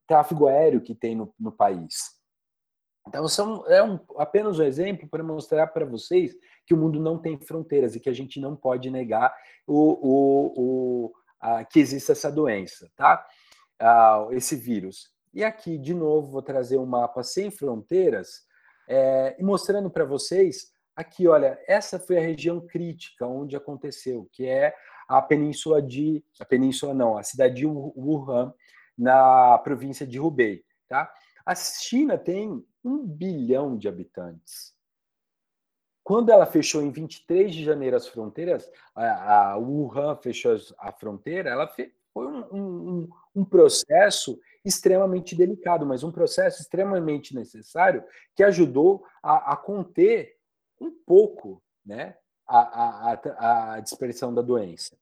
tráfego 0.06 0.46
aéreo 0.46 0.80
que 0.80 0.94
tem 0.94 1.16
no, 1.16 1.34
no 1.38 1.50
país. 1.50 2.16
Então, 3.08 3.26
são, 3.28 3.64
é 3.68 3.82
um, 3.82 4.00
apenas 4.16 4.58
um 4.58 4.64
exemplo 4.64 5.08
para 5.08 5.22
mostrar 5.22 5.68
para 5.68 5.84
vocês 5.84 6.34
que 6.66 6.74
o 6.74 6.76
mundo 6.76 6.98
não 6.98 7.18
tem 7.18 7.38
fronteiras 7.38 7.94
e 7.94 8.00
que 8.00 8.08
a 8.08 8.12
gente 8.12 8.40
não 8.40 8.56
pode 8.56 8.90
negar 8.90 9.34
o, 9.66 9.92
o, 9.92 10.52
o 10.56 11.12
a, 11.40 11.64
que 11.64 11.78
existe 11.78 12.10
essa 12.10 12.30
doença, 12.30 12.90
tá? 12.96 13.24
Ah, 13.78 14.26
esse 14.32 14.56
vírus. 14.56 15.10
E 15.32 15.44
aqui, 15.44 15.78
de 15.78 15.94
novo, 15.94 16.32
vou 16.32 16.42
trazer 16.42 16.78
um 16.78 16.86
mapa 16.86 17.22
sem 17.22 17.50
fronteiras 17.50 18.45
é, 18.88 19.36
e 19.38 19.42
mostrando 19.42 19.90
para 19.90 20.04
vocês, 20.04 20.72
aqui, 20.94 21.26
olha, 21.26 21.58
essa 21.66 21.98
foi 21.98 22.18
a 22.18 22.22
região 22.22 22.60
crítica 22.60 23.26
onde 23.26 23.56
aconteceu, 23.56 24.28
que 24.32 24.46
é 24.46 24.74
a 25.08 25.20
península 25.22 25.80
de, 25.80 26.24
a 26.40 26.44
península 26.44 26.94
não, 26.94 27.16
a 27.16 27.22
cidade 27.22 27.56
de 27.56 27.66
Wuhan, 27.66 28.52
na 28.96 29.58
província 29.58 30.06
de 30.06 30.18
Hubei, 30.18 30.64
tá? 30.88 31.12
A 31.44 31.54
China 31.54 32.16
tem 32.16 32.64
um 32.82 33.06
bilhão 33.06 33.76
de 33.76 33.88
habitantes. 33.88 34.74
Quando 36.02 36.30
ela 36.30 36.46
fechou 36.46 36.82
em 36.82 36.90
23 36.90 37.52
de 37.52 37.64
janeiro 37.64 37.96
as 37.96 38.06
fronteiras, 38.06 38.70
a, 38.94 39.56
Wuhan 39.56 40.16
fechou 40.16 40.56
a 40.78 40.92
fronteira, 40.92 41.50
ela 41.50 41.66
foi 41.66 41.92
um, 42.14 42.44
um, 42.52 43.08
um, 43.34 43.44
processo 43.44 44.40
extremamente 44.66 45.36
delicado, 45.36 45.86
mas 45.86 46.02
um 46.02 46.10
processo 46.10 46.60
extremamente 46.60 47.34
necessário 47.34 48.02
que 48.34 48.42
ajudou 48.42 49.04
a, 49.22 49.52
a 49.52 49.56
conter 49.56 50.36
um 50.80 50.90
pouco 51.06 51.62
né, 51.84 52.16
a, 52.46 53.12
a, 53.12 53.74
a 53.74 53.80
dispersão 53.80 54.34
da 54.34 54.42
doença. 54.42 54.96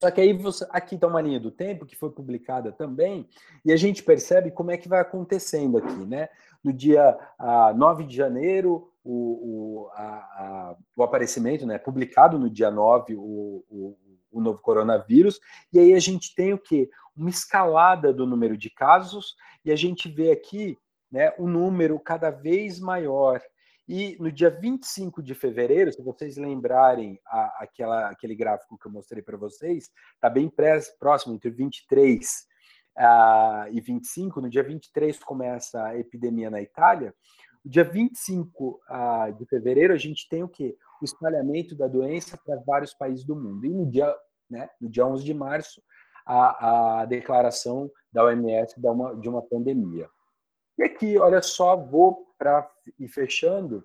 Só 0.00 0.10
que 0.10 0.20
aí 0.20 0.32
você, 0.32 0.66
aqui 0.70 0.94
está 0.94 1.08
uma 1.08 1.20
linha 1.20 1.40
do 1.40 1.50
tempo 1.50 1.84
que 1.84 1.96
foi 1.96 2.10
publicada 2.10 2.70
também, 2.70 3.28
e 3.64 3.72
a 3.72 3.76
gente 3.76 4.02
percebe 4.02 4.50
como 4.50 4.70
é 4.70 4.76
que 4.76 4.88
vai 4.88 5.00
acontecendo 5.00 5.76
aqui, 5.76 6.06
né? 6.06 6.28
No 6.62 6.72
dia 6.72 7.18
ah, 7.36 7.74
9 7.74 8.04
de 8.04 8.14
janeiro, 8.14 8.92
o, 9.02 9.12
o, 9.12 9.88
a, 9.92 10.04
a, 10.04 10.76
o 10.96 11.02
aparecimento, 11.02 11.66
né? 11.66 11.78
Publicado 11.78 12.38
no 12.38 12.48
dia 12.48 12.70
9, 12.70 13.16
o, 13.16 13.64
o, 13.68 13.98
o 14.30 14.40
novo 14.40 14.60
coronavírus, 14.60 15.40
e 15.72 15.80
aí 15.80 15.92
a 15.92 15.98
gente 15.98 16.32
tem 16.34 16.52
o 16.52 16.58
quê? 16.58 16.88
Uma 17.18 17.30
escalada 17.30 18.12
do 18.12 18.26
número 18.26 18.56
de 18.56 18.70
casos, 18.70 19.34
e 19.64 19.72
a 19.72 19.76
gente 19.76 20.08
vê 20.08 20.30
aqui 20.30 20.78
né, 21.10 21.32
um 21.38 21.48
número 21.48 21.98
cada 21.98 22.30
vez 22.30 22.78
maior. 22.78 23.40
E 23.88 24.16
no 24.20 24.30
dia 24.30 24.50
25 24.50 25.22
de 25.22 25.34
fevereiro, 25.34 25.90
se 25.90 26.02
vocês 26.02 26.36
lembrarem 26.36 27.18
a, 27.26 27.64
aquela, 27.64 28.10
aquele 28.10 28.34
gráfico 28.34 28.78
que 28.78 28.86
eu 28.86 28.92
mostrei 28.92 29.22
para 29.22 29.38
vocês, 29.38 29.90
está 30.14 30.28
bem 30.28 30.52
próximo, 30.98 31.34
entre 31.34 31.50
23 31.50 32.46
uh, 32.98 33.72
e 33.72 33.80
25. 33.80 34.42
No 34.42 34.50
dia 34.50 34.62
23 34.62 35.18
começa 35.20 35.82
a 35.82 35.98
epidemia 35.98 36.50
na 36.50 36.60
Itália. 36.60 37.14
No 37.64 37.70
dia 37.70 37.84
25 37.84 38.80
uh, 38.90 39.32
de 39.38 39.46
fevereiro, 39.46 39.94
a 39.94 39.98
gente 39.98 40.28
tem 40.28 40.42
o 40.42 40.48
quê? 40.48 40.76
O 41.00 41.04
espalhamento 41.04 41.74
da 41.74 41.88
doença 41.88 42.38
para 42.44 42.60
vários 42.66 42.92
países 42.92 43.24
do 43.24 43.34
mundo. 43.34 43.64
E 43.64 43.70
no 43.70 43.90
dia, 43.90 44.14
né, 44.50 44.68
no 44.78 44.90
dia 44.90 45.06
11 45.06 45.24
de 45.24 45.32
março, 45.32 45.82
a, 46.28 47.00
a 47.00 47.04
declaração 47.06 47.90
da 48.12 48.24
OMS 48.24 48.78
de 48.78 48.86
uma, 48.86 49.16
de 49.16 49.28
uma 49.28 49.42
pandemia. 49.42 50.08
E 50.76 50.84
aqui, 50.84 51.18
olha 51.18 51.40
só, 51.40 51.74
vou 51.74 52.26
para 52.36 52.70
ir 52.98 53.08
fechando 53.08 53.82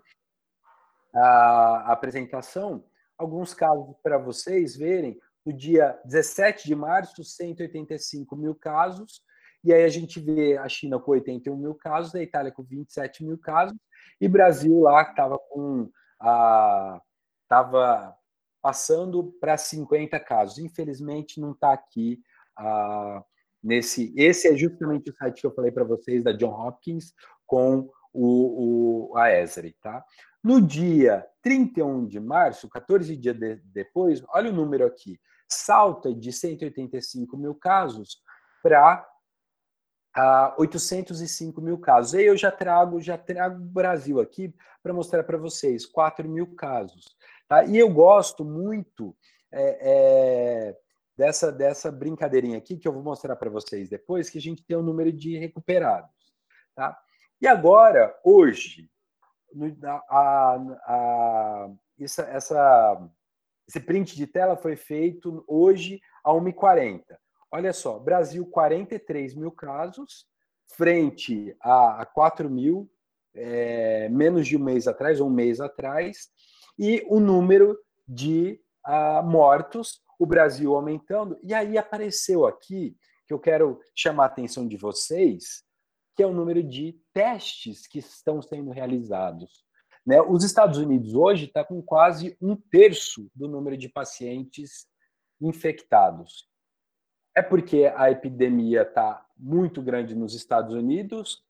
a 1.16 1.92
apresentação, 1.92 2.84
alguns 3.18 3.54
casos 3.54 3.96
para 4.04 4.18
vocês 4.18 4.76
verem. 4.76 5.18
No 5.46 5.54
dia 5.54 6.00
17 6.06 6.68
de 6.68 6.76
março, 6.76 7.24
185 7.24 8.36
mil 8.36 8.56
casos, 8.56 9.22
e 9.64 9.74
aí 9.74 9.84
a 9.84 9.90
gente 9.90 10.20
vê 10.20 10.58
a 10.58 10.68
China 10.68 11.00
com 11.00 11.12
81 11.12 11.56
mil 11.56 11.76
casos, 11.76 12.16
a 12.16 12.22
Itália 12.22 12.52
com 12.52 12.64
27 12.64 13.24
mil 13.24 13.38
casos, 13.38 13.78
e 14.20 14.28
Brasil 14.28 14.80
lá 14.82 15.02
estava 15.02 15.38
com 15.38 15.90
a 16.20 17.02
estava 17.44 18.16
passando 18.62 19.32
para 19.40 19.58
50 19.58 20.20
casos. 20.22 20.58
Infelizmente 20.58 21.40
não 21.40 21.52
está 21.52 21.74
aqui 21.74 22.20
nesse. 23.64 24.14
Esse 24.16 24.48
é 24.48 24.56
justamente 24.56 25.10
o 25.10 25.16
site 25.16 25.42
que 25.42 25.48
eu 25.48 25.54
falei 25.54 25.72
para 25.72 25.84
vocês 25.84 26.24
da 26.24 26.32
John 26.32 26.54
Hopkins 26.54 27.14
com 27.46 27.90
o, 28.14 29.10
o, 29.12 29.18
a 29.18 29.32
ESRI. 29.32 29.76
Tá? 29.82 30.04
No 30.44 30.62
dia 30.62 31.26
31 31.42 32.06
de 32.06 32.20
março, 32.20 32.70
14 32.70 33.16
dias 33.16 33.38
de, 33.38 33.56
depois, 33.66 34.24
olha 34.30 34.50
o 34.50 34.54
número 34.54 34.86
aqui, 34.86 35.20
salta 35.48 36.14
de 36.14 36.32
185 36.32 37.38
mil 37.38 37.56
casos 37.56 38.22
para 38.62 39.06
uh, 40.18 40.54
805 40.58 41.62
mil 41.62 41.78
casos. 41.78 42.14
Aí 42.14 42.26
eu 42.26 42.38
já 42.38 42.52
trago, 42.52 43.02
já 43.02 43.18
trago 43.18 43.62
o 43.62 43.68
Brasil 43.68 44.20
aqui 44.20 44.54
para 44.82 44.94
mostrar 44.94 45.24
para 45.24 45.38
vocês 45.38 45.86
4 45.86 46.28
mil 46.28 46.56
casos. 46.56 47.06
Tá? 47.48 47.64
E 47.66 47.78
eu 47.78 47.90
gosto 47.90 48.44
muito 48.44 49.16
é, 49.52 49.78
é, 49.82 50.78
dessa, 51.16 51.52
dessa 51.52 51.92
brincadeirinha 51.92 52.58
aqui, 52.58 52.78
que 52.78 52.88
eu 52.88 52.94
vou 52.94 53.04
mostrar 53.04 53.36
para 53.36 53.50
vocês 53.50 53.90
depois, 53.90 54.30
que 54.30 54.38
a 54.38 54.42
gente 54.42 54.64
tem 54.64 54.76
o 54.76 54.84
número 54.84 55.12
de 55.12 55.38
recuperados. 55.38 56.10
Tá? 56.76 56.98
E 57.42 57.48
agora, 57.48 58.16
hoje, 58.24 58.90
a, 60.10 60.56
a, 60.88 61.70
essa, 62.00 62.24
essa, 62.24 63.10
esse 63.68 63.80
print 63.80 64.16
de 64.16 64.26
tela 64.26 64.56
foi 64.56 64.76
feito 64.76 65.44
hoje 65.48 66.02
a 66.24 66.32
1h40. 66.32 67.04
Olha 67.52 67.72
só, 67.72 68.00
Brasil, 68.00 68.46
43 68.48 69.36
mil 69.36 69.52
casos, 69.52 70.26
frente 70.76 71.56
a, 71.62 72.02
a 72.02 72.06
4 72.06 72.50
mil, 72.50 72.90
é, 73.36 74.10
menos 74.10 74.48
de 74.48 74.58
um 74.58 74.64
mês 74.64 74.88
atrás, 74.88 75.20
um 75.20 75.30
mês 75.30 75.60
atrás, 75.60 76.30
e 76.78 77.06
o 77.08 77.20
número 77.20 77.78
de 78.08 78.60
uh, 78.88 79.24
mortos, 79.24 80.02
o 80.20 80.26
Brasil 80.26 80.76
aumentando. 80.76 81.38
E 81.44 81.54
aí 81.54 81.78
apareceu 81.78 82.46
aqui, 82.46 82.98
que 83.28 83.34
eu 83.34 83.40
quero 83.40 83.80
chamar 83.96 84.24
a 84.24 84.28
atenção 84.28 84.68
de 84.68 84.78
vocês, 84.78 85.64
que 86.16 86.22
é 86.22 86.28
o 86.28 86.34
número 86.34 86.62
de 86.62 87.00
testes 87.14 87.88
que 87.88 88.00
estão 88.00 88.42
sendo 88.42 88.72
realizados. 88.72 89.64
Né? 90.06 90.22
Os 90.22 90.44
Estados 90.44 90.78
Unidos 90.78 91.16
hoje 91.16 91.46
está 91.46 91.64
com 91.64 91.82
quase 91.82 92.38
um 92.42 92.56
terço 92.56 93.30
do 93.34 93.48
número 93.48 93.78
de 93.78 93.90
pacientes 93.90 94.86
infectados. 95.42 96.48
É 97.36 97.42
porque 97.42 97.92
a 97.96 98.12
epidemia 98.12 98.84
está 98.84 99.26
muito 99.36 99.82
grande 99.82 100.14
nos 100.14 100.36
Estados 100.36 100.76
Unidos? 100.76 101.44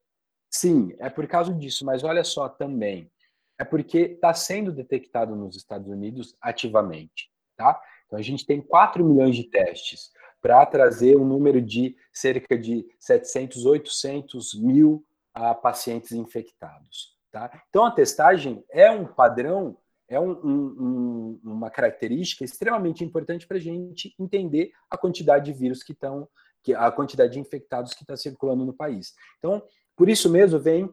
Sim, 0.49 0.95
é 0.99 1.10
por 1.10 1.27
causa 1.27 1.53
disso, 1.53 1.84
mas 1.84 2.03
olha 2.03 2.23
só 2.23 2.48
também. 2.48 3.11
é 3.60 3.64
porque 3.64 3.99
está 3.99 4.34
sendo 4.34 4.72
detectado 4.72 5.35
nos 5.35 5.56
Estados 5.56 5.88
Unidos 5.88 6.35
ativamente, 6.41 7.31
tá? 7.56 7.80
Então 8.14 8.19
a 8.19 8.23
gente 8.23 8.45
tem 8.45 8.61
4 8.61 9.03
milhões 9.03 9.35
de 9.35 9.45
testes 9.45 10.11
para 10.40 10.64
trazer 10.68 11.18
um 11.18 11.26
número 11.26 11.60
de 11.60 11.95
cerca 12.11 12.56
de 12.56 12.85
700, 12.99 13.65
800 13.65 14.53
mil 14.53 15.03
uh, 15.35 15.60
pacientes 15.60 16.11
infectados, 16.11 17.18
tá? 17.31 17.64
Então 17.69 17.84
a 17.84 17.90
testagem 17.90 18.64
é 18.69 18.91
um 18.91 19.03
padrão, 19.03 19.76
é 20.07 20.19
um, 20.19 20.30
um, 20.31 21.40
uma 21.44 21.72
característica 21.72 22.45
extremamente 22.45 23.03
importante 23.03 23.48
para 23.48 23.57
a 23.57 23.60
gente 23.60 24.14
entender 24.19 24.72
a 24.91 24.95
quantidade 24.95 25.45
de 25.45 25.53
vírus 25.57 25.81
que 25.81 25.94
estão, 25.94 26.30
a 26.76 26.91
quantidade 26.91 27.34
de 27.34 27.40
infectados 27.40 27.95
que 27.95 28.03
está 28.03 28.15
circulando 28.15 28.64
no 28.64 28.73
país. 28.73 29.15
Então, 29.40 29.64
por 29.95 30.07
isso 30.07 30.30
mesmo 30.30 30.60
vem 30.60 30.88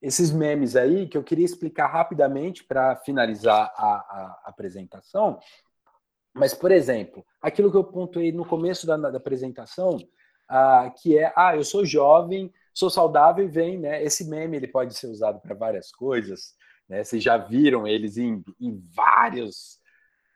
esses 0.00 0.30
memes 0.30 0.76
aí 0.76 1.08
que 1.08 1.16
eu 1.16 1.24
queria 1.24 1.44
explicar 1.44 1.88
rapidamente 1.88 2.64
para 2.64 2.96
finalizar 2.96 3.72
a, 3.76 3.86
a, 3.86 4.42
apresentação. 4.44 5.38
Mas, 6.36 6.52
por 6.52 6.70
exemplo, 6.70 7.24
aquilo 7.40 7.70
que 7.70 7.76
eu 7.76 7.84
pontuei 7.84 8.30
no 8.30 8.44
começo 8.44 8.86
da, 8.86 8.96
da 8.96 9.16
apresentação, 9.16 9.98
ah, 10.48 10.92
que 11.00 11.18
é, 11.18 11.32
ah, 11.34 11.56
eu 11.56 11.64
sou 11.64 11.84
jovem, 11.84 12.52
sou 12.74 12.90
saudável 12.90 13.44
e 13.44 13.48
vem, 13.48 13.78
né? 13.78 14.02
Esse 14.02 14.28
meme 14.28 14.58
ele 14.58 14.68
pode 14.68 14.94
ser 14.94 15.06
usado 15.06 15.40
para 15.40 15.54
várias 15.54 15.90
coisas, 15.90 16.54
né? 16.88 17.02
Vocês 17.02 17.22
já 17.22 17.38
viram 17.38 17.86
eles 17.86 18.18
em, 18.18 18.44
em 18.60 18.78
vários 18.94 19.80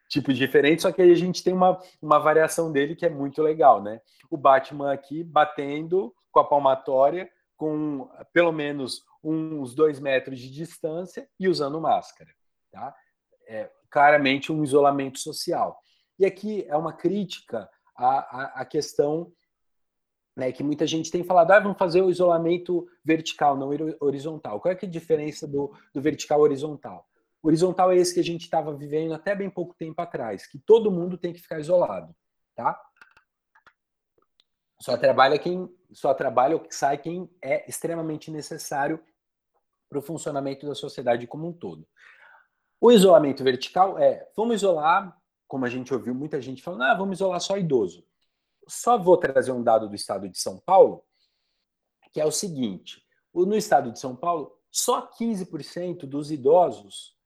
tipos 0.08 0.36
diferentes, 0.36 0.82
só 0.82 0.90
que 0.90 1.02
aí 1.02 1.12
a 1.12 1.16
gente 1.16 1.44
tem 1.44 1.52
uma, 1.52 1.78
uma 2.00 2.18
variação 2.18 2.72
dele 2.72 2.96
que 2.96 3.04
é 3.04 3.10
muito 3.10 3.42
legal, 3.42 3.82
né? 3.82 4.00
O 4.30 4.38
Batman 4.38 4.92
aqui 4.92 5.22
batendo 5.22 6.14
com 6.32 6.40
a 6.40 6.44
palmatória, 6.44 7.30
com 7.56 8.08
pelo 8.32 8.52
menos 8.52 9.04
uns 9.22 9.74
dois 9.74 10.00
metros 10.00 10.40
de 10.40 10.50
distância 10.50 11.28
e 11.38 11.46
usando 11.46 11.80
máscara. 11.80 12.30
Tá? 12.72 12.94
É 13.46 13.70
claramente 13.90 14.50
um 14.50 14.64
isolamento 14.64 15.18
social. 15.18 15.78
E 16.20 16.26
aqui 16.26 16.66
é 16.68 16.76
uma 16.76 16.92
crítica 16.92 17.66
à, 17.96 18.08
à, 18.08 18.60
à 18.60 18.64
questão 18.66 19.32
né, 20.36 20.52
que 20.52 20.62
muita 20.62 20.86
gente 20.86 21.10
tem 21.10 21.24
falado, 21.24 21.50
ah, 21.50 21.60
vamos 21.60 21.78
fazer 21.78 22.02
o 22.02 22.10
isolamento 22.10 22.86
vertical, 23.02 23.56
não 23.56 23.70
horizontal. 23.98 24.60
Qual 24.60 24.70
é, 24.70 24.78
é 24.78 24.86
a 24.86 24.90
diferença 24.90 25.48
do, 25.48 25.74
do 25.94 26.00
vertical 26.02 26.40
horizontal? 26.40 27.08
Horizontal 27.42 27.90
é 27.90 27.96
esse 27.96 28.12
que 28.12 28.20
a 28.20 28.24
gente 28.24 28.42
estava 28.42 28.76
vivendo 28.76 29.14
até 29.14 29.34
bem 29.34 29.48
pouco 29.48 29.74
tempo 29.74 29.98
atrás, 30.02 30.46
que 30.46 30.58
todo 30.58 30.90
mundo 30.90 31.16
tem 31.16 31.32
que 31.32 31.40
ficar 31.40 31.58
isolado, 31.58 32.14
tá? 32.54 32.78
Só 34.78 34.98
trabalha 34.98 35.38
quem 35.38 35.74
só 35.90 36.12
trabalha 36.12 36.56
ou 36.56 36.66
sai 36.68 36.98
quem 36.98 37.30
é 37.42 37.68
extremamente 37.68 38.30
necessário 38.30 39.02
para 39.88 39.98
o 39.98 40.02
funcionamento 40.02 40.66
da 40.66 40.74
sociedade 40.74 41.26
como 41.26 41.48
um 41.48 41.52
todo. 41.52 41.88
O 42.78 42.92
isolamento 42.92 43.42
vertical 43.42 43.98
é, 43.98 44.28
vamos 44.36 44.56
isolar, 44.56 45.18
como 45.50 45.64
a 45.64 45.68
gente 45.68 45.92
ouviu 45.92 46.14
muita 46.14 46.40
gente 46.40 46.62
falando, 46.62 46.82
ah, 46.82 46.94
vamos 46.94 47.18
isolar 47.18 47.40
só 47.40 47.58
idoso. 47.58 48.06
Só 48.68 48.96
vou 48.96 49.16
trazer 49.16 49.50
um 49.50 49.64
dado 49.64 49.88
do 49.88 49.96
estado 49.96 50.28
de 50.28 50.38
São 50.38 50.60
Paulo, 50.60 51.02
que 52.12 52.20
é 52.20 52.24
o 52.24 52.30
seguinte: 52.30 53.04
no 53.34 53.56
estado 53.56 53.90
de 53.90 53.98
São 53.98 54.14
Paulo, 54.14 54.56
só 54.70 55.10
15% 55.10 56.06
dos 56.06 56.30
idosos 56.30 57.16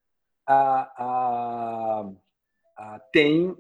tem, 3.13 3.55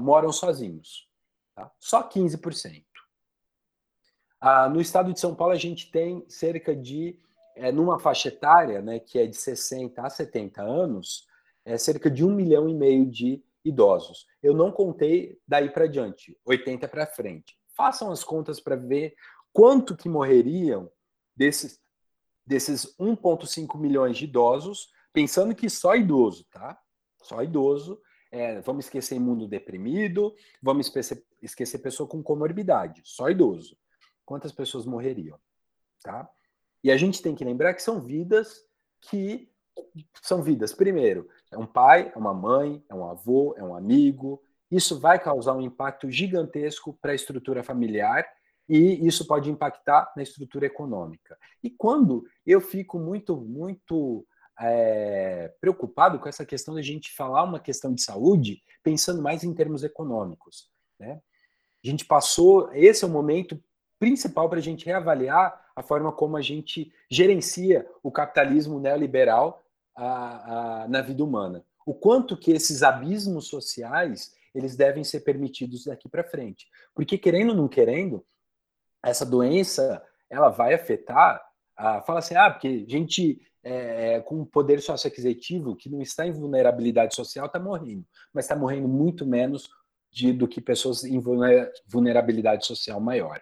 moram 0.00 0.32
sozinhos. 0.32 1.06
Tá? 1.54 1.70
Só 1.78 2.08
15%. 2.08 2.82
Ah, 4.40 4.70
no 4.70 4.80
estado 4.80 5.12
de 5.12 5.20
São 5.20 5.34
Paulo, 5.34 5.52
a 5.52 5.58
gente 5.58 5.90
tem 5.90 6.24
cerca 6.30 6.74
de 6.74 7.20
é, 7.54 7.70
numa 7.70 7.98
faixa 7.98 8.28
etária, 8.28 8.80
né, 8.80 8.98
que 9.00 9.18
é 9.18 9.26
de 9.26 9.36
60 9.36 10.00
a 10.00 10.08
70 10.08 10.62
anos, 10.62 11.26
é 11.62 11.76
cerca 11.76 12.10
de 12.10 12.24
um 12.24 12.34
milhão 12.34 12.68
e 12.68 12.74
meio 12.74 13.04
de 13.04 13.44
idosos. 13.68 14.26
Eu 14.42 14.54
não 14.54 14.70
contei 14.70 15.38
daí 15.46 15.70
para 15.70 15.86
diante, 15.86 16.38
80 16.44 16.88
para 16.88 17.06
frente. 17.06 17.58
Façam 17.76 18.10
as 18.10 18.22
contas 18.22 18.60
para 18.60 18.76
ver 18.76 19.14
quanto 19.52 19.96
que 19.96 20.08
morreriam 20.08 20.90
desses, 21.34 21.80
desses 22.46 22.96
1,5 22.98 23.78
milhões 23.78 24.16
de 24.16 24.24
idosos, 24.24 24.90
pensando 25.12 25.54
que 25.54 25.68
só 25.68 25.96
idoso, 25.96 26.44
tá? 26.50 26.78
Só 27.22 27.42
idoso. 27.42 28.00
É, 28.30 28.60
vamos 28.60 28.86
esquecer 28.86 29.14
imundo 29.14 29.46
deprimido, 29.46 30.34
vamos 30.60 30.86
esquecer, 30.86 31.24
esquecer 31.40 31.78
pessoa 31.78 32.08
com 32.08 32.22
comorbidade, 32.22 33.00
só 33.04 33.30
idoso. 33.30 33.78
Quantas 34.24 34.52
pessoas 34.52 34.84
morreriam, 34.84 35.38
tá? 36.02 36.28
E 36.82 36.90
a 36.90 36.96
gente 36.96 37.22
tem 37.22 37.34
que 37.34 37.44
lembrar 37.44 37.74
que 37.74 37.82
são 37.82 38.00
vidas 38.00 38.64
que 39.00 39.50
são 40.22 40.42
vidas, 40.42 40.72
primeiro, 40.72 41.28
é 41.50 41.58
um 41.58 41.66
pai, 41.66 42.12
é 42.14 42.18
uma 42.18 42.34
mãe, 42.34 42.82
é 42.88 42.94
um 42.94 43.08
avô, 43.08 43.54
é 43.56 43.62
um 43.62 43.74
amigo. 43.74 44.42
Isso 44.70 44.98
vai 44.98 45.18
causar 45.18 45.54
um 45.54 45.60
impacto 45.60 46.10
gigantesco 46.10 46.92
para 47.00 47.12
a 47.12 47.14
estrutura 47.14 47.62
familiar 47.62 48.26
e 48.68 49.06
isso 49.06 49.26
pode 49.26 49.50
impactar 49.50 50.12
na 50.16 50.22
estrutura 50.22 50.66
econômica. 50.66 51.38
E 51.62 51.70
quando 51.70 52.26
eu 52.44 52.60
fico 52.60 52.98
muito, 52.98 53.36
muito 53.36 54.26
é, 54.58 55.52
preocupado 55.60 56.18
com 56.18 56.28
essa 56.28 56.44
questão 56.44 56.74
de 56.74 56.80
a 56.80 56.84
gente 56.84 57.12
falar 57.14 57.44
uma 57.44 57.60
questão 57.60 57.94
de 57.94 58.02
saúde, 58.02 58.62
pensando 58.82 59.22
mais 59.22 59.44
em 59.44 59.54
termos 59.54 59.84
econômicos. 59.84 60.68
Né? 60.98 61.20
A 61.84 61.86
gente 61.86 62.04
passou, 62.04 62.70
esse 62.72 63.04
é 63.04 63.06
o 63.06 63.10
momento 63.10 63.62
principal 63.98 64.48
para 64.48 64.58
a 64.58 64.62
gente 64.62 64.86
reavaliar 64.86 65.64
a 65.74 65.82
forma 65.82 66.10
como 66.10 66.36
a 66.36 66.42
gente 66.42 66.92
gerencia 67.10 67.86
o 68.02 68.10
capitalismo 68.10 68.80
neoliberal 68.80 69.62
a, 69.96 70.82
a, 70.82 70.88
na 70.88 71.00
vida 71.00 71.24
humana. 71.24 71.64
O 71.86 71.94
quanto 71.94 72.36
que 72.36 72.52
esses 72.52 72.82
abismos 72.82 73.48
sociais 73.48 74.36
eles 74.56 74.74
devem 74.74 75.04
ser 75.04 75.20
permitidos 75.20 75.84
daqui 75.84 76.08
para 76.08 76.24
frente. 76.24 76.66
Porque, 76.94 77.18
querendo 77.18 77.50
ou 77.50 77.56
não 77.56 77.68
querendo, 77.68 78.24
essa 79.04 79.26
doença 79.26 80.02
ela 80.30 80.48
vai 80.48 80.72
afetar. 80.72 81.44
A, 81.76 82.00
fala 82.00 82.20
assim, 82.20 82.34
ah, 82.34 82.50
porque 82.50 82.86
gente 82.88 83.40
é, 83.62 84.14
é 84.14 84.20
com 84.20 84.44
poder 84.44 84.80
socioaquisitivo 84.80 85.76
que 85.76 85.90
não 85.90 86.00
está 86.00 86.26
em 86.26 86.32
vulnerabilidade 86.32 87.14
social 87.14 87.46
está 87.46 87.58
morrendo, 87.58 88.06
mas 88.32 88.46
está 88.46 88.56
morrendo 88.56 88.88
muito 88.88 89.26
menos 89.26 89.68
de, 90.10 90.32
do 90.32 90.48
que 90.48 90.60
pessoas 90.60 91.04
em 91.04 91.20
vulnerabilidade 91.86 92.64
social 92.64 92.98
maior. 92.98 93.40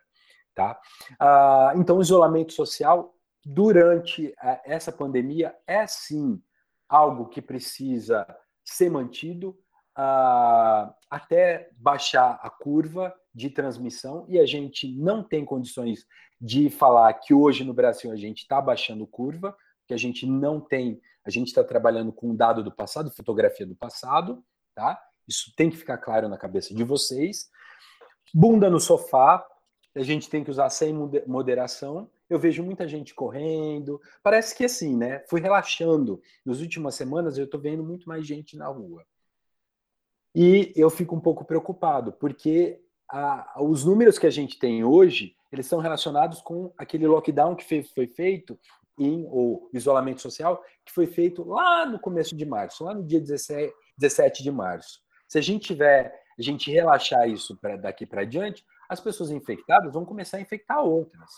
Tá? 0.52 0.80
Ah, 1.20 1.72
então, 1.76 1.98
o 1.98 2.02
isolamento 2.02 2.52
social 2.52 3.14
durante 3.44 4.34
eh, 4.42 4.60
essa 4.64 4.92
pandemia 4.92 5.54
é 5.66 5.86
sim 5.86 6.42
algo 6.88 7.28
que 7.28 7.42
precisa 7.42 8.26
ser 8.64 8.90
mantido 8.90 9.56
ah, 9.96 10.94
até 11.10 11.70
baixar 11.76 12.38
a 12.42 12.50
curva 12.50 13.14
de 13.34 13.50
transmissão 13.50 14.26
e 14.28 14.38
a 14.38 14.46
gente 14.46 14.92
não 14.96 15.22
tem 15.22 15.44
condições 15.44 16.06
de 16.40 16.68
falar 16.68 17.12
que 17.14 17.32
hoje 17.32 17.64
no 17.64 17.74
Brasil 17.74 18.10
a 18.10 18.16
gente 18.16 18.42
está 18.42 18.60
baixando 18.60 19.06
curva, 19.06 19.56
que 19.86 19.94
a 19.94 19.96
gente 19.96 20.26
não 20.26 20.60
tem, 20.60 21.00
a 21.24 21.30
gente 21.30 21.48
está 21.48 21.62
trabalhando 21.62 22.12
com 22.12 22.34
dado 22.34 22.62
do 22.62 22.72
passado, 22.72 23.10
fotografia 23.10 23.66
do 23.66 23.76
passado, 23.76 24.44
tá? 24.74 25.00
Isso 25.28 25.52
tem 25.56 25.70
que 25.70 25.76
ficar 25.76 25.98
claro 25.98 26.28
na 26.28 26.36
cabeça 26.36 26.74
de 26.74 26.84
vocês. 26.84 27.48
Bunda 28.32 28.68
no 28.68 28.80
sofá, 28.80 29.46
a 29.94 30.02
gente 30.02 30.28
tem 30.28 30.44
que 30.44 30.50
usar 30.50 30.68
sem 30.70 30.92
moderação. 31.26 32.10
Eu 32.34 32.38
vejo 32.40 32.64
muita 32.64 32.88
gente 32.88 33.14
correndo. 33.14 34.00
Parece 34.22 34.56
que 34.56 34.64
assim, 34.64 34.96
né? 34.96 35.24
Fui 35.28 35.40
relaxando. 35.40 36.20
Nas 36.44 36.60
últimas 36.60 36.96
semanas 36.96 37.38
eu 37.38 37.44
estou 37.44 37.60
vendo 37.60 37.84
muito 37.84 38.08
mais 38.08 38.26
gente 38.26 38.56
na 38.56 38.66
rua. 38.66 39.04
E 40.34 40.72
eu 40.74 40.90
fico 40.90 41.14
um 41.14 41.20
pouco 41.20 41.44
preocupado, 41.44 42.12
porque 42.14 42.82
a, 43.08 43.62
os 43.62 43.84
números 43.84 44.18
que 44.18 44.26
a 44.26 44.30
gente 44.30 44.58
tem 44.58 44.82
hoje, 44.82 45.36
eles 45.52 45.66
são 45.66 45.78
relacionados 45.78 46.42
com 46.42 46.74
aquele 46.76 47.06
lockdown 47.06 47.54
que 47.54 47.64
foi, 47.64 47.84
foi 47.84 48.08
feito 48.08 48.58
em 48.98 49.24
ou 49.28 49.70
isolamento 49.72 50.20
social 50.20 50.60
que 50.84 50.92
foi 50.92 51.06
feito 51.06 51.44
lá 51.44 51.86
no 51.86 52.00
começo 52.00 52.34
de 52.36 52.44
março, 52.44 52.82
lá 52.82 52.92
no 52.94 53.04
dia 53.04 53.20
17, 53.20 53.72
17 53.96 54.42
de 54.42 54.50
março. 54.50 55.00
Se 55.28 55.38
a 55.38 55.40
gente 55.40 55.66
tiver, 55.66 56.20
a 56.36 56.42
gente 56.42 56.68
relaxar 56.68 57.28
isso 57.28 57.56
pra, 57.58 57.76
daqui 57.76 58.04
para 58.04 58.24
diante, 58.24 58.64
as 58.88 59.00
pessoas 59.00 59.30
infectadas 59.30 59.92
vão 59.92 60.04
começar 60.04 60.38
a 60.38 60.40
infectar 60.40 60.82
outras. 60.82 61.30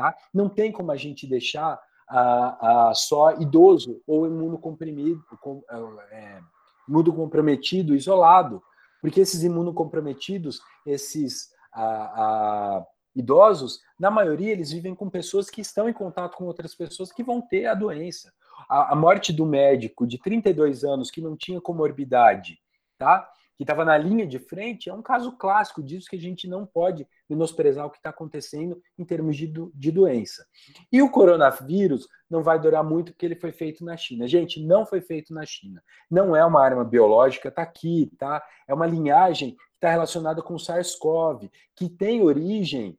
Tá? 0.00 0.16
Não 0.32 0.48
tem 0.48 0.72
como 0.72 0.90
a 0.90 0.96
gente 0.96 1.26
deixar 1.26 1.78
a, 2.08 2.88
a 2.88 2.94
só 2.94 3.34
idoso 3.38 4.00
ou 4.06 4.26
imunocomprimido, 4.26 5.22
com, 5.42 5.62
é, 6.10 6.40
imunocomprometido, 6.88 7.94
isolado, 7.94 8.62
porque 9.02 9.20
esses 9.20 9.42
imunocomprometidos, 9.42 10.62
esses 10.86 11.50
a, 11.70 11.84
a, 11.84 12.86
idosos, 13.14 13.80
na 13.98 14.10
maioria 14.10 14.52
eles 14.52 14.72
vivem 14.72 14.94
com 14.94 15.10
pessoas 15.10 15.50
que 15.50 15.60
estão 15.60 15.86
em 15.86 15.92
contato 15.92 16.34
com 16.34 16.44
outras 16.46 16.74
pessoas 16.74 17.12
que 17.12 17.22
vão 17.22 17.42
ter 17.42 17.66
a 17.66 17.74
doença. 17.74 18.32
A, 18.70 18.94
a 18.94 18.96
morte 18.96 19.34
do 19.34 19.44
médico 19.44 20.06
de 20.06 20.16
32 20.16 20.82
anos 20.82 21.10
que 21.10 21.20
não 21.20 21.36
tinha 21.36 21.60
comorbidade, 21.60 22.58
tá? 22.96 23.28
Que 23.60 23.64
estava 23.64 23.84
na 23.84 23.98
linha 23.98 24.26
de 24.26 24.38
frente, 24.38 24.88
é 24.88 24.94
um 24.94 25.02
caso 25.02 25.36
clássico 25.36 25.82
disso 25.82 26.08
que 26.08 26.16
a 26.16 26.18
gente 26.18 26.48
não 26.48 26.64
pode 26.64 27.06
menosprezar 27.28 27.84
o 27.84 27.90
que 27.90 27.98
está 27.98 28.08
acontecendo 28.08 28.80
em 28.98 29.04
termos 29.04 29.36
de, 29.36 29.52
de 29.74 29.90
doença. 29.90 30.46
E 30.90 31.02
o 31.02 31.10
coronavírus 31.10 32.08
não 32.30 32.42
vai 32.42 32.58
durar 32.58 32.82
muito 32.82 33.12
porque 33.12 33.26
ele 33.26 33.34
foi 33.34 33.52
feito 33.52 33.84
na 33.84 33.98
China. 33.98 34.26
Gente, 34.26 34.64
não 34.64 34.86
foi 34.86 35.02
feito 35.02 35.34
na 35.34 35.44
China. 35.44 35.82
Não 36.10 36.34
é 36.34 36.42
uma 36.42 36.64
arma 36.64 36.82
biológica, 36.86 37.50
está 37.50 37.60
aqui, 37.60 38.10
tá? 38.16 38.42
É 38.66 38.72
uma 38.72 38.86
linhagem 38.86 39.50
que 39.50 39.62
está 39.74 39.90
relacionada 39.90 40.40
com 40.40 40.54
o 40.54 40.58
SARS-CoV, 40.58 41.50
que 41.76 41.90
tem 41.90 42.22
origem 42.22 42.98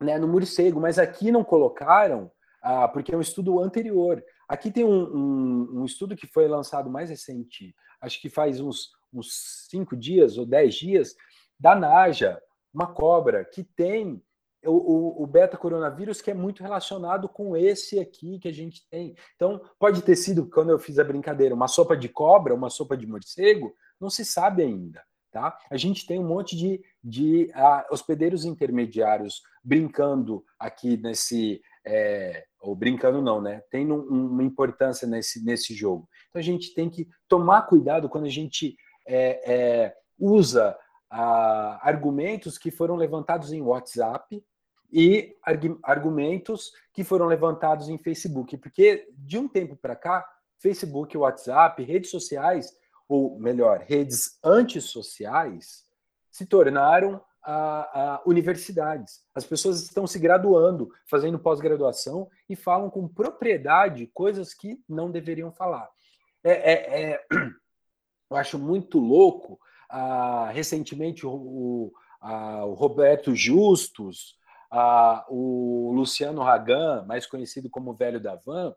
né, 0.00 0.18
no 0.18 0.26
morcego, 0.26 0.80
mas 0.80 0.98
aqui 0.98 1.30
não 1.30 1.44
colocaram, 1.44 2.28
ah, 2.60 2.88
porque 2.88 3.14
é 3.14 3.16
um 3.16 3.20
estudo 3.20 3.60
anterior. 3.60 4.20
Aqui 4.48 4.68
tem 4.68 4.84
um, 4.84 5.16
um, 5.16 5.80
um 5.82 5.84
estudo 5.84 6.16
que 6.16 6.26
foi 6.26 6.48
lançado 6.48 6.90
mais 6.90 7.08
recente, 7.08 7.72
acho 8.00 8.20
que 8.20 8.28
faz 8.28 8.60
uns 8.60 8.98
uns 9.12 9.66
cinco 9.68 9.96
dias 9.96 10.38
ou 10.38 10.46
dez 10.46 10.74
dias, 10.74 11.14
da 11.58 11.74
Naja, 11.74 12.40
uma 12.72 12.86
cobra 12.86 13.44
que 13.44 13.62
tem 13.62 14.22
o, 14.64 14.70
o, 14.70 15.22
o, 15.22 15.26
beta 15.26 15.56
coronavírus 15.56 16.20
que 16.20 16.30
é 16.30 16.34
muito 16.34 16.62
relacionado 16.62 17.28
com 17.28 17.56
esse 17.56 17.98
aqui 17.98 18.38
que 18.38 18.48
a 18.48 18.52
gente 18.52 18.86
tem. 18.90 19.14
Então, 19.34 19.60
pode 19.78 20.02
ter 20.02 20.16
sido, 20.16 20.48
quando 20.50 20.70
eu 20.70 20.78
fiz 20.78 20.98
a 20.98 21.04
brincadeira, 21.04 21.54
uma 21.54 21.68
sopa 21.68 21.96
de 21.96 22.08
cobra, 22.08 22.54
uma 22.54 22.68
sopa 22.68 22.96
de 22.96 23.06
morcego, 23.06 23.74
não 23.98 24.10
se 24.10 24.24
sabe 24.24 24.62
ainda. 24.62 25.02
Tá? 25.32 25.56
A 25.70 25.76
gente 25.76 26.06
tem 26.06 26.18
um 26.18 26.26
monte 26.26 26.56
de, 26.56 26.82
de 27.02 27.52
uh, 27.54 27.94
hospedeiros 27.94 28.44
intermediários 28.44 29.40
brincando 29.62 30.44
aqui 30.58 30.96
nesse. 30.96 31.60
É, 31.86 32.44
ou 32.60 32.74
brincando 32.74 33.22
não, 33.22 33.40
né? 33.40 33.62
Tem 33.70 33.90
um, 33.90 34.00
uma 34.00 34.42
importância 34.42 35.08
nesse, 35.08 35.42
nesse 35.42 35.72
jogo. 35.72 36.08
Então 36.28 36.40
a 36.40 36.42
gente 36.42 36.74
tem 36.74 36.90
que 36.90 37.08
tomar 37.28 37.62
cuidado 37.62 38.08
quando 38.08 38.26
a 38.26 38.30
gente 38.30 38.76
é, 39.10 39.52
é, 39.52 39.96
usa 40.18 40.78
ah, 41.10 41.80
argumentos 41.82 42.56
que 42.56 42.70
foram 42.70 42.94
levantados 42.94 43.52
em 43.52 43.60
WhatsApp 43.60 44.42
e 44.92 45.36
argumentos 45.82 46.72
que 46.92 47.04
foram 47.04 47.26
levantados 47.26 47.88
em 47.88 47.98
Facebook, 47.98 48.56
porque 48.56 49.08
de 49.16 49.38
um 49.38 49.48
tempo 49.48 49.76
para 49.76 49.96
cá, 49.96 50.26
Facebook, 50.58 51.16
WhatsApp, 51.16 51.82
redes 51.82 52.10
sociais, 52.10 52.76
ou 53.08 53.38
melhor, 53.38 53.80
redes 53.80 54.38
antissociais, 54.44 55.84
se 56.30 56.46
tornaram 56.46 57.20
a, 57.42 58.14
a 58.14 58.22
universidades. 58.26 59.22
As 59.34 59.44
pessoas 59.44 59.82
estão 59.82 60.06
se 60.06 60.18
graduando, 60.18 60.90
fazendo 61.06 61.38
pós-graduação 61.38 62.28
e 62.48 62.54
falam 62.54 62.90
com 62.90 63.08
propriedade 63.08 64.06
coisas 64.08 64.54
que 64.54 64.78
não 64.88 65.10
deveriam 65.10 65.50
falar. 65.50 65.88
É, 66.44 66.50
é, 66.50 67.02
é, 67.02 67.26
eu 68.30 68.36
acho 68.36 68.58
muito 68.58 68.98
louco. 68.98 69.58
Ah, 69.88 70.50
recentemente, 70.52 71.26
o, 71.26 71.92
ah, 72.20 72.64
o, 72.64 72.74
Roberto 72.74 73.34
Justus, 73.34 74.36
ah, 74.70 75.26
o 75.28 75.92
Luciano 75.92 76.42
Hagan, 76.42 77.04
mais 77.06 77.26
conhecido 77.26 77.68
como 77.68 77.94
Velho 77.94 78.20
da 78.20 78.36
Van, 78.36 78.74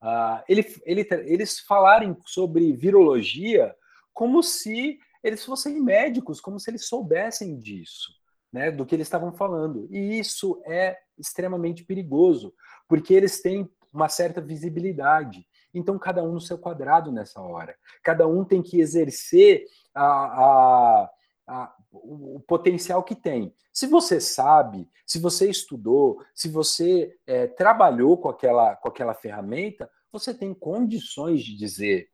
ah, 0.00 0.44
ele, 0.48 0.66
ele, 0.84 1.06
eles 1.26 1.60
falarem 1.60 2.16
sobre 2.26 2.72
virologia 2.72 3.74
como 4.12 4.42
se 4.42 4.98
eles 5.22 5.44
fossem 5.44 5.80
médicos, 5.80 6.40
como 6.40 6.58
se 6.58 6.70
eles 6.70 6.86
soubessem 6.86 7.58
disso, 7.58 8.12
né, 8.52 8.70
do 8.70 8.84
que 8.84 8.94
eles 8.94 9.06
estavam 9.06 9.32
falando. 9.32 9.88
E 9.90 10.18
isso 10.18 10.60
é 10.66 10.96
extremamente 11.16 11.84
perigoso, 11.84 12.52
porque 12.88 13.14
eles 13.14 13.40
têm 13.40 13.68
uma 13.92 14.08
certa 14.08 14.40
visibilidade. 14.40 15.46
Então, 15.72 15.98
cada 15.98 16.22
um 16.22 16.32
no 16.32 16.40
seu 16.40 16.58
quadrado 16.58 17.12
nessa 17.12 17.40
hora. 17.40 17.76
Cada 18.02 18.26
um 18.26 18.44
tem 18.44 18.62
que 18.62 18.80
exercer 18.80 19.64
a, 19.94 20.04
a, 20.04 21.10
a, 21.46 21.74
o 21.92 22.40
potencial 22.46 23.02
que 23.02 23.14
tem. 23.14 23.54
Se 23.72 23.86
você 23.86 24.20
sabe, 24.20 24.88
se 25.06 25.18
você 25.18 25.48
estudou, 25.48 26.22
se 26.34 26.48
você 26.48 27.16
é, 27.26 27.46
trabalhou 27.46 28.16
com 28.16 28.28
aquela, 28.28 28.76
com 28.76 28.88
aquela 28.88 29.14
ferramenta, 29.14 29.90
você 30.10 30.34
tem 30.34 30.52
condições 30.52 31.42
de 31.42 31.56
dizer 31.56 32.08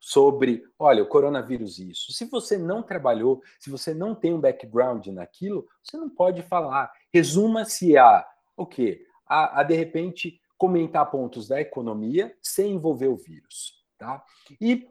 sobre, 0.00 0.62
olha, 0.78 1.02
o 1.02 1.08
coronavírus 1.08 1.78
isso. 1.78 2.12
Se 2.12 2.26
você 2.26 2.56
não 2.56 2.82
trabalhou, 2.82 3.42
se 3.58 3.70
você 3.70 3.92
não 3.92 4.14
tem 4.14 4.32
um 4.32 4.40
background 4.40 5.06
naquilo, 5.08 5.66
você 5.82 5.96
não 5.96 6.08
pode 6.08 6.42
falar. 6.42 6.90
Resuma-se 7.12 7.96
a 7.96 8.26
o 8.56 8.64
quê? 8.64 9.04
A, 9.26 9.60
a 9.60 9.62
de 9.62 9.74
repente 9.74 10.40
comentar 10.58 11.10
pontos 11.10 11.48
da 11.48 11.60
economia 11.60 12.34
sem 12.42 12.72
envolver 12.72 13.08
o 13.08 13.16
vírus. 13.16 13.84
Tá? 13.98 14.24
E 14.60 14.88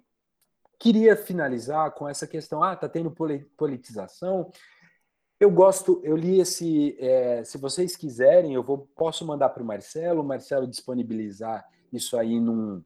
queria 0.79 1.15
finalizar 1.15 1.91
com 1.91 2.07
essa 2.07 2.27
questão: 2.27 2.63
ah, 2.63 2.75
tá 2.75 2.87
tendo 2.87 3.15
politização. 3.57 4.51
Eu 5.39 5.51
gosto, 5.51 5.99
eu 6.03 6.15
li 6.15 6.39
esse. 6.39 6.95
É, 6.99 7.43
se 7.43 7.57
vocês 7.57 7.95
quiserem, 7.95 8.53
eu 8.53 8.63
vou, 8.63 8.89
posso 8.95 9.25
mandar 9.25 9.49
para 9.49 9.61
o 9.61 9.65
Marcelo, 9.65 10.21
o 10.21 10.25
Marcelo 10.25 10.67
disponibilizar 10.67 11.65
isso 11.91 12.17
aí 12.17 12.39
num, 12.39 12.81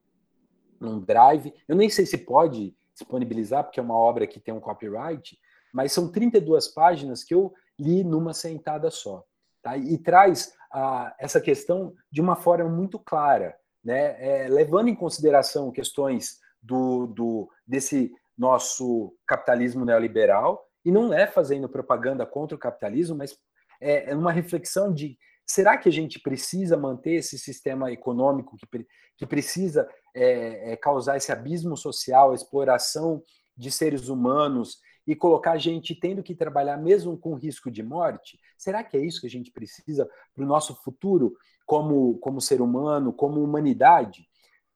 num 0.80 1.00
drive. 1.00 1.54
Eu 1.68 1.76
nem 1.76 1.90
sei 1.90 2.06
se 2.06 2.18
pode 2.18 2.76
disponibilizar, 2.94 3.64
porque 3.64 3.80
é 3.80 3.84
uma 3.84 3.96
obra 3.96 4.28
que 4.28 4.40
tem 4.40 4.54
um 4.54 4.60
copyright, 4.60 5.40
mas 5.72 5.92
são 5.92 6.12
32 6.12 6.68
páginas 6.70 7.24
que 7.24 7.34
eu 7.34 7.54
li 7.80 8.04
numa 8.04 8.34
sentada 8.34 8.90
só. 8.90 9.24
Tá? 9.62 9.78
E 9.78 9.98
traz 9.98 10.54
a, 10.72 11.16
essa 11.20 11.42
questão 11.42 11.94
de 12.12 12.22
uma 12.22 12.36
forma 12.36 12.70
muito 12.70 13.00
clara, 13.00 13.56
né? 13.84 14.16
É, 14.20 14.48
levando 14.48 14.88
em 14.88 14.96
consideração 14.96 15.72
questões 15.72 16.38
do, 16.62 17.08
do, 17.08 17.50
desse 17.66 18.12
nosso 18.38 19.14
capitalismo 19.28 19.86
neoliberal, 19.86 20.66
e 20.84 20.92
não 20.92 21.14
é 21.14 21.28
fazendo 21.28 21.68
propaganda 21.68 22.26
contra 22.26 22.56
o 22.56 22.60
capitalismo, 22.60 23.18
mas 23.18 23.38
é, 23.82 24.12
é 24.12 24.16
uma 24.16 24.32
reflexão 24.32 24.94
de 24.94 25.18
será 25.46 25.78
que 25.78 25.90
a 25.90 25.92
gente 25.92 26.20
precisa 26.20 26.78
manter 26.78 27.16
esse 27.16 27.38
sistema 27.38 27.92
econômico 27.92 28.56
que, 28.56 28.86
que 29.18 29.26
precisa 29.26 29.90
é, 30.16 30.74
é, 30.74 30.78
causar 30.78 31.18
esse 31.18 31.32
abismo 31.32 31.76
social, 31.76 32.32
a 32.32 32.36
exploração 32.36 33.22
de 33.58 33.72
seres 33.72 34.08
humanos 34.08 34.78
e 35.10 35.16
colocar 35.16 35.54
a 35.54 35.58
gente 35.58 35.96
tendo 35.96 36.22
que 36.22 36.36
trabalhar 36.36 36.78
mesmo 36.78 37.18
com 37.18 37.34
risco 37.34 37.72
de 37.72 37.82
morte? 37.82 38.40
Será 38.56 38.84
que 38.84 38.96
é 38.96 39.04
isso 39.04 39.20
que 39.20 39.26
a 39.26 39.30
gente 39.30 39.52
precisa 39.52 40.08
para 40.36 40.44
o 40.44 40.48
nosso 40.48 40.76
futuro 40.84 41.36
como, 41.66 42.20
como 42.20 42.40
ser 42.40 42.62
humano, 42.62 43.12
como 43.12 43.44
humanidade? 43.44 44.30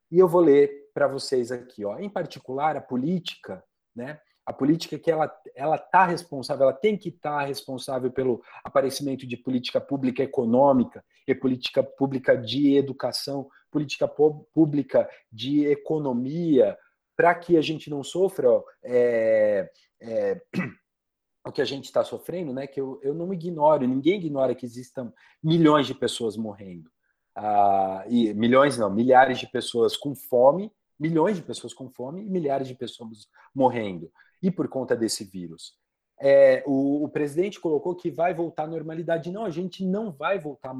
E 0.09 0.17
eu 0.17 0.27
vou 0.27 0.41
ler 0.41 0.89
para 0.91 1.07
vocês 1.07 1.51
aqui, 1.51 1.85
ó. 1.85 1.99
Em 1.99 2.09
particular, 2.09 2.75
a 2.75 2.81
política, 2.81 3.63
né? 3.95 4.19
A 4.43 4.51
política 4.51 4.97
que 4.97 5.11
ela 5.11 5.31
ela 5.53 5.75
está 5.75 6.03
responsável, 6.07 6.63
ela 6.63 6.73
tem 6.73 6.97
que 6.97 7.09
estar 7.09 7.37
tá 7.37 7.45
responsável 7.45 8.11
pelo 8.11 8.41
aparecimento 8.63 9.27
de 9.27 9.37
política 9.37 9.79
pública 9.79 10.23
econômica 10.23 11.05
e 11.27 11.35
política 11.35 11.83
pública 11.83 12.35
de 12.35 12.75
educação, 12.75 13.47
política 13.69 14.07
pública 14.07 15.07
de 15.31 15.67
economia, 15.67 16.75
para 17.15 17.33
que 17.35 17.57
a 17.57 17.61
gente 17.61 17.89
não 17.89 18.03
sofra 18.03 18.47
é, 18.83 19.71
é, 20.01 20.41
o 21.45 21.51
que 21.51 21.61
a 21.61 21.65
gente 21.65 21.85
está 21.85 22.03
sofrendo, 22.03 22.53
né? 22.53 22.67
Que 22.67 22.79
eu, 22.79 22.99
eu 23.03 23.13
não 23.13 23.33
ignoro, 23.33 23.87
ninguém 23.87 24.15
ignora 24.15 24.55
que 24.55 24.65
existam 24.65 25.13
milhões 25.41 25.87
de 25.87 25.93
pessoas 25.93 26.37
morrendo. 26.37 26.89
Ah, 27.35 28.05
e 28.07 28.33
milhões 28.33 28.77
não, 28.77 28.89
milhares 28.89 29.39
de 29.39 29.47
pessoas 29.47 29.97
com 29.97 30.15
fome, 30.15 30.71
milhões 30.99 31.35
de 31.35 31.41
pessoas 31.41 31.73
com 31.73 31.89
fome 31.89 32.23
e 32.23 32.29
milhares 32.29 32.67
de 32.67 32.75
pessoas 32.75 33.27
morrendo. 33.53 34.11
E 34.41 34.51
por 34.51 34.67
conta 34.67 34.95
desse 34.95 35.23
vírus. 35.23 35.73
É, 36.21 36.63
o, 36.65 37.03
o, 37.03 37.09
presidente 37.09 37.59
colocou 37.59 37.95
que 37.95 38.11
vai 38.11 38.33
voltar 38.33 38.63
à 38.63 38.67
normalidade. 38.67 39.31
Não, 39.31 39.45
a 39.45 39.49
gente 39.49 39.83
não 39.83 40.11
vai 40.11 40.39
voltar 40.39 40.73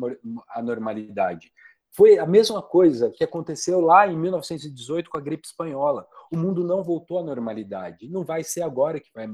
à 0.50 0.62
normalidade. 0.62 1.52
Foi 1.96 2.18
a 2.18 2.26
mesma 2.26 2.60
coisa 2.60 3.12
que 3.12 3.24
aconteceu 3.24 3.80
lá 3.80 4.08
em 4.08 4.18
1918 4.18 5.12
com 5.12 5.18
a 5.18 5.22
gripe 5.22 5.46
espanhola. 5.46 6.08
O 6.32 6.38
mundo 6.38 6.64
não 6.64 6.84
voltou 6.84 7.20
à 7.20 7.24
normalidade. 7.24 8.10
Não 8.10 8.24
vai 8.24 8.44
ser 8.44 8.64
agora 8.64 9.00
que 9.00 9.12
vai 9.14 9.28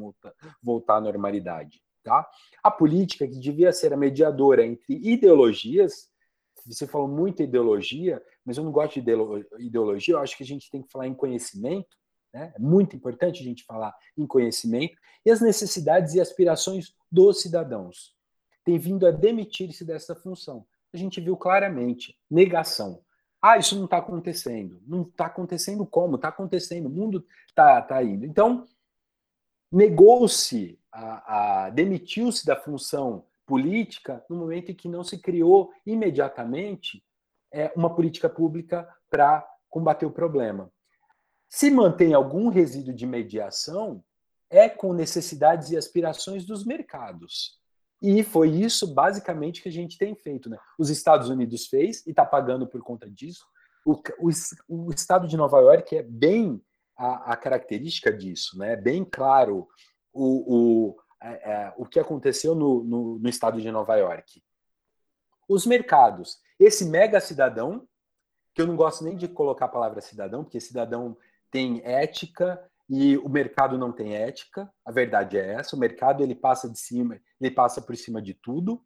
voltar 0.61 0.98
à 0.98 1.02
normalidade. 1.02 1.81
Tá? 2.03 2.30
A 2.61 2.69
política, 2.69 3.26
que 3.26 3.40
devia 3.40 3.72
ser 3.72 3.94
a 3.94 3.98
mediadora 3.98 4.65
entre 4.65 4.95
ideologias, 4.95 6.10
você 6.65 6.86
falou 6.86 7.07
muito 7.07 7.41
ideologia, 7.41 8.22
mas 8.44 8.57
eu 8.57 8.64
não 8.64 8.72
gosto 8.73 9.02
de 9.02 9.10
ideologia, 9.60 10.15
eu 10.15 10.19
acho 10.19 10.36
que 10.36 10.44
a 10.44 10.45
gente 10.45 10.69
tem 10.69 10.81
que 10.81 10.91
falar 10.91 11.07
em 11.07 11.14
conhecimento, 11.14 11.98
né? 12.34 12.52
é 12.56 12.60
muito 12.60 12.95
importante 12.95 13.41
a 13.41 13.44
gente 13.44 13.64
falar 13.64 13.95
em 14.18 14.27
conhecimento, 14.27 14.98
e 15.26 15.31
as 15.31 15.40
necessidades 15.40 16.14
e 16.14 16.22
aspirações 16.22 16.94
dos 17.11 17.41
cidadãos. 17.41 18.14
Tem 18.65 18.77
vindo 18.77 19.07
a 19.07 19.11
demitir-se 19.11 19.86
dessa 19.86 20.15
função 20.15 20.65
a 20.94 20.98
gente 20.98 21.22
viu 21.22 21.38
claramente 21.38 22.18
negação. 22.30 23.02
Ah, 23.41 23.57
isso 23.57 23.76
não 23.76 23.86
está 23.86 23.98
acontecendo. 23.98 24.82
Não 24.86 25.03
está 25.03 25.28
acontecendo 25.28 25.86
como? 25.86 26.16
Está 26.16 26.28
acontecendo. 26.28 26.88
O 26.88 26.90
mundo 26.90 27.26
está 27.48 27.82
tá 27.82 28.03
indo. 28.03 28.26
Então, 28.26 28.66
negou-se, 29.72 30.80
a, 30.91 31.66
a 31.66 31.70
demitiu-se 31.70 32.45
da 32.45 32.56
função 32.56 33.26
política 33.45 34.24
no 34.30 34.36
momento 34.36 34.72
em 34.72 34.76
que 34.76 34.90
não 34.90 35.03
se 35.03 35.18
criou 35.18 35.72
imediatamente 35.86 37.03
é, 37.52 37.72
uma 37.76 37.94
política 37.94 38.30
pública 38.30 38.88
para 39.10 39.48
combater 39.70 40.06
o 40.06 40.11
problema. 40.11 40.72
Se 41.48 41.72
mantém 41.72 42.14
algum 42.14 42.49
resíduo 42.49 42.94
de 42.94 43.06
mediação, 43.06 44.03
é 44.49 44.68
com 44.68 44.94
necessidades 44.94 45.72
e 45.72 45.78
aspirações 45.78 46.45
dos 46.45 46.66
mercados. 46.66 47.60
E 48.01 48.23
foi 48.23 48.49
isso 48.49 48.93
basicamente 48.93 49.61
que 49.61 49.69
a 49.69 49.71
gente 49.71 49.97
tem 49.97 50.15
feito. 50.15 50.49
Né? 50.49 50.57
Os 50.77 50.89
Estados 50.89 51.30
Unidos 51.30 51.67
fez 51.67 52.05
e 52.05 52.11
está 52.11 52.26
pagando 52.26 52.67
por 52.67 52.81
conta 52.81 53.09
disso. 53.09 53.45
O, 53.85 53.93
o, 53.93 54.30
o, 54.67 54.91
estado 54.91 55.27
de 55.27 55.35
Nova 55.35 55.59
York 55.59 55.97
é 55.97 56.03
bem 56.03 56.61
a, 56.97 57.34
a 57.34 57.38
característica 57.38 58.11
disso, 58.11 58.57
né? 58.57 58.76
bem 58.76 59.03
claro 59.03 59.67
o, 60.13 60.91
o, 60.93 60.97
é, 61.21 61.51
é, 61.51 61.73
o 61.77 61.85
que 61.85 61.99
aconteceu 61.99 62.55
no, 62.55 62.84
no, 62.84 63.19
no 63.19 63.30
estado 63.30 63.59
de 63.61 63.71
Nova 63.71 63.95
York. 63.95 64.43
Os 65.47 65.65
mercados, 65.65 66.38
esse 66.59 66.85
mega 66.85 67.19
cidadão, 67.19 67.88
que 68.53 68.61
eu 68.61 68.67
não 68.67 68.76
gosto 68.76 69.03
nem 69.03 69.15
de 69.15 69.27
colocar 69.27 69.65
a 69.65 69.69
palavra 69.69 70.01
cidadão, 70.01 70.43
porque 70.43 70.59
cidadão 70.59 71.17
tem 71.51 71.81
ética, 71.84 72.68
e 72.90 73.18
o 73.18 73.30
mercado 73.30 73.78
não 73.78 73.91
tem 73.91 74.16
ética. 74.16 74.70
A 74.84 74.91
verdade 74.91 75.38
é 75.38 75.53
essa. 75.53 75.76
O 75.76 75.80
mercado 75.80 76.24
ele 76.24 76.34
passa 76.34 76.70
de 76.70 76.80
cima, 76.80 77.22
ele 77.40 77.52
passa 77.52 77.82
por 77.82 77.95
cima 77.95 78.22
de 78.22 78.34
tudo. 78.34 78.84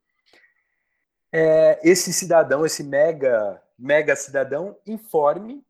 É, 1.32 1.80
esse 1.84 2.12
cidadão, 2.14 2.66
esse 2.66 2.84
mega 2.84 3.60
mega 3.78 4.16
cidadão 4.16 4.78
informe 4.86 5.66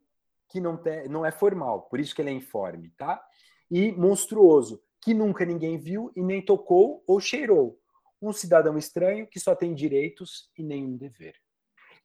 que 0.50 0.60
não, 0.60 0.78
tem, 0.78 1.08
não 1.08 1.26
é 1.26 1.32
formal, 1.32 1.84
por 1.84 2.00
isso 2.00 2.14
que 2.14 2.22
ele 2.22 2.30
é 2.30 2.34
informe, 2.34 2.92
tá? 2.98 3.24
E 3.72 3.92
monstruoso, 3.92 4.84
que 5.02 5.14
nunca 5.14 5.46
ninguém 5.46 5.80
viu 5.80 6.12
e 6.16 6.22
nem 6.22 6.44
tocou 6.44 7.04
ou 7.08 7.20
cheirou. 7.20 7.80
Um 8.22 8.32
cidadão 8.32 8.78
estranho 8.78 9.28
que 9.28 9.40
só 9.40 9.56
tem 9.56 9.74
direitos 9.74 10.52
e 10.58 10.64
nenhum 10.64 10.96
dever. 10.96 11.36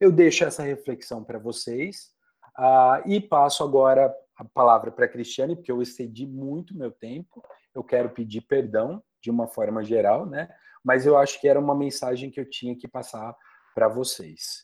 Eu 0.01 0.11
deixo 0.11 0.45
essa 0.45 0.63
reflexão 0.63 1.23
para 1.23 1.39
vocês 1.39 2.11
uh, 2.59 3.07
e 3.07 3.21
passo 3.21 3.63
agora 3.63 4.15
a 4.39 4.44
palavra 4.44 4.93
para 4.93 5.06
a 5.06 5.09
Cristiane, 5.09 5.56
porque 5.56 5.73
eu 5.73 5.82
excedi 5.82 6.24
muito 6.24 6.77
meu 6.77 6.93
tempo. 6.93 7.43
Eu 7.74 7.82
quero 7.82 8.10
pedir 8.10 8.43
perdão 8.43 9.02
de 9.20 9.31
uma 9.31 9.48
forma 9.48 9.82
geral, 9.82 10.24
né? 10.24 10.48
Mas 10.85 11.05
eu 11.05 11.19
acho 11.19 11.40
que 11.40 11.48
era 11.48 11.59
uma 11.59 11.74
mensagem 11.74 12.31
que 12.31 12.39
eu 12.39 12.48
tinha 12.48 12.77
que 12.77 12.86
passar 12.86 13.35
para 13.74 13.89
vocês. 13.89 14.56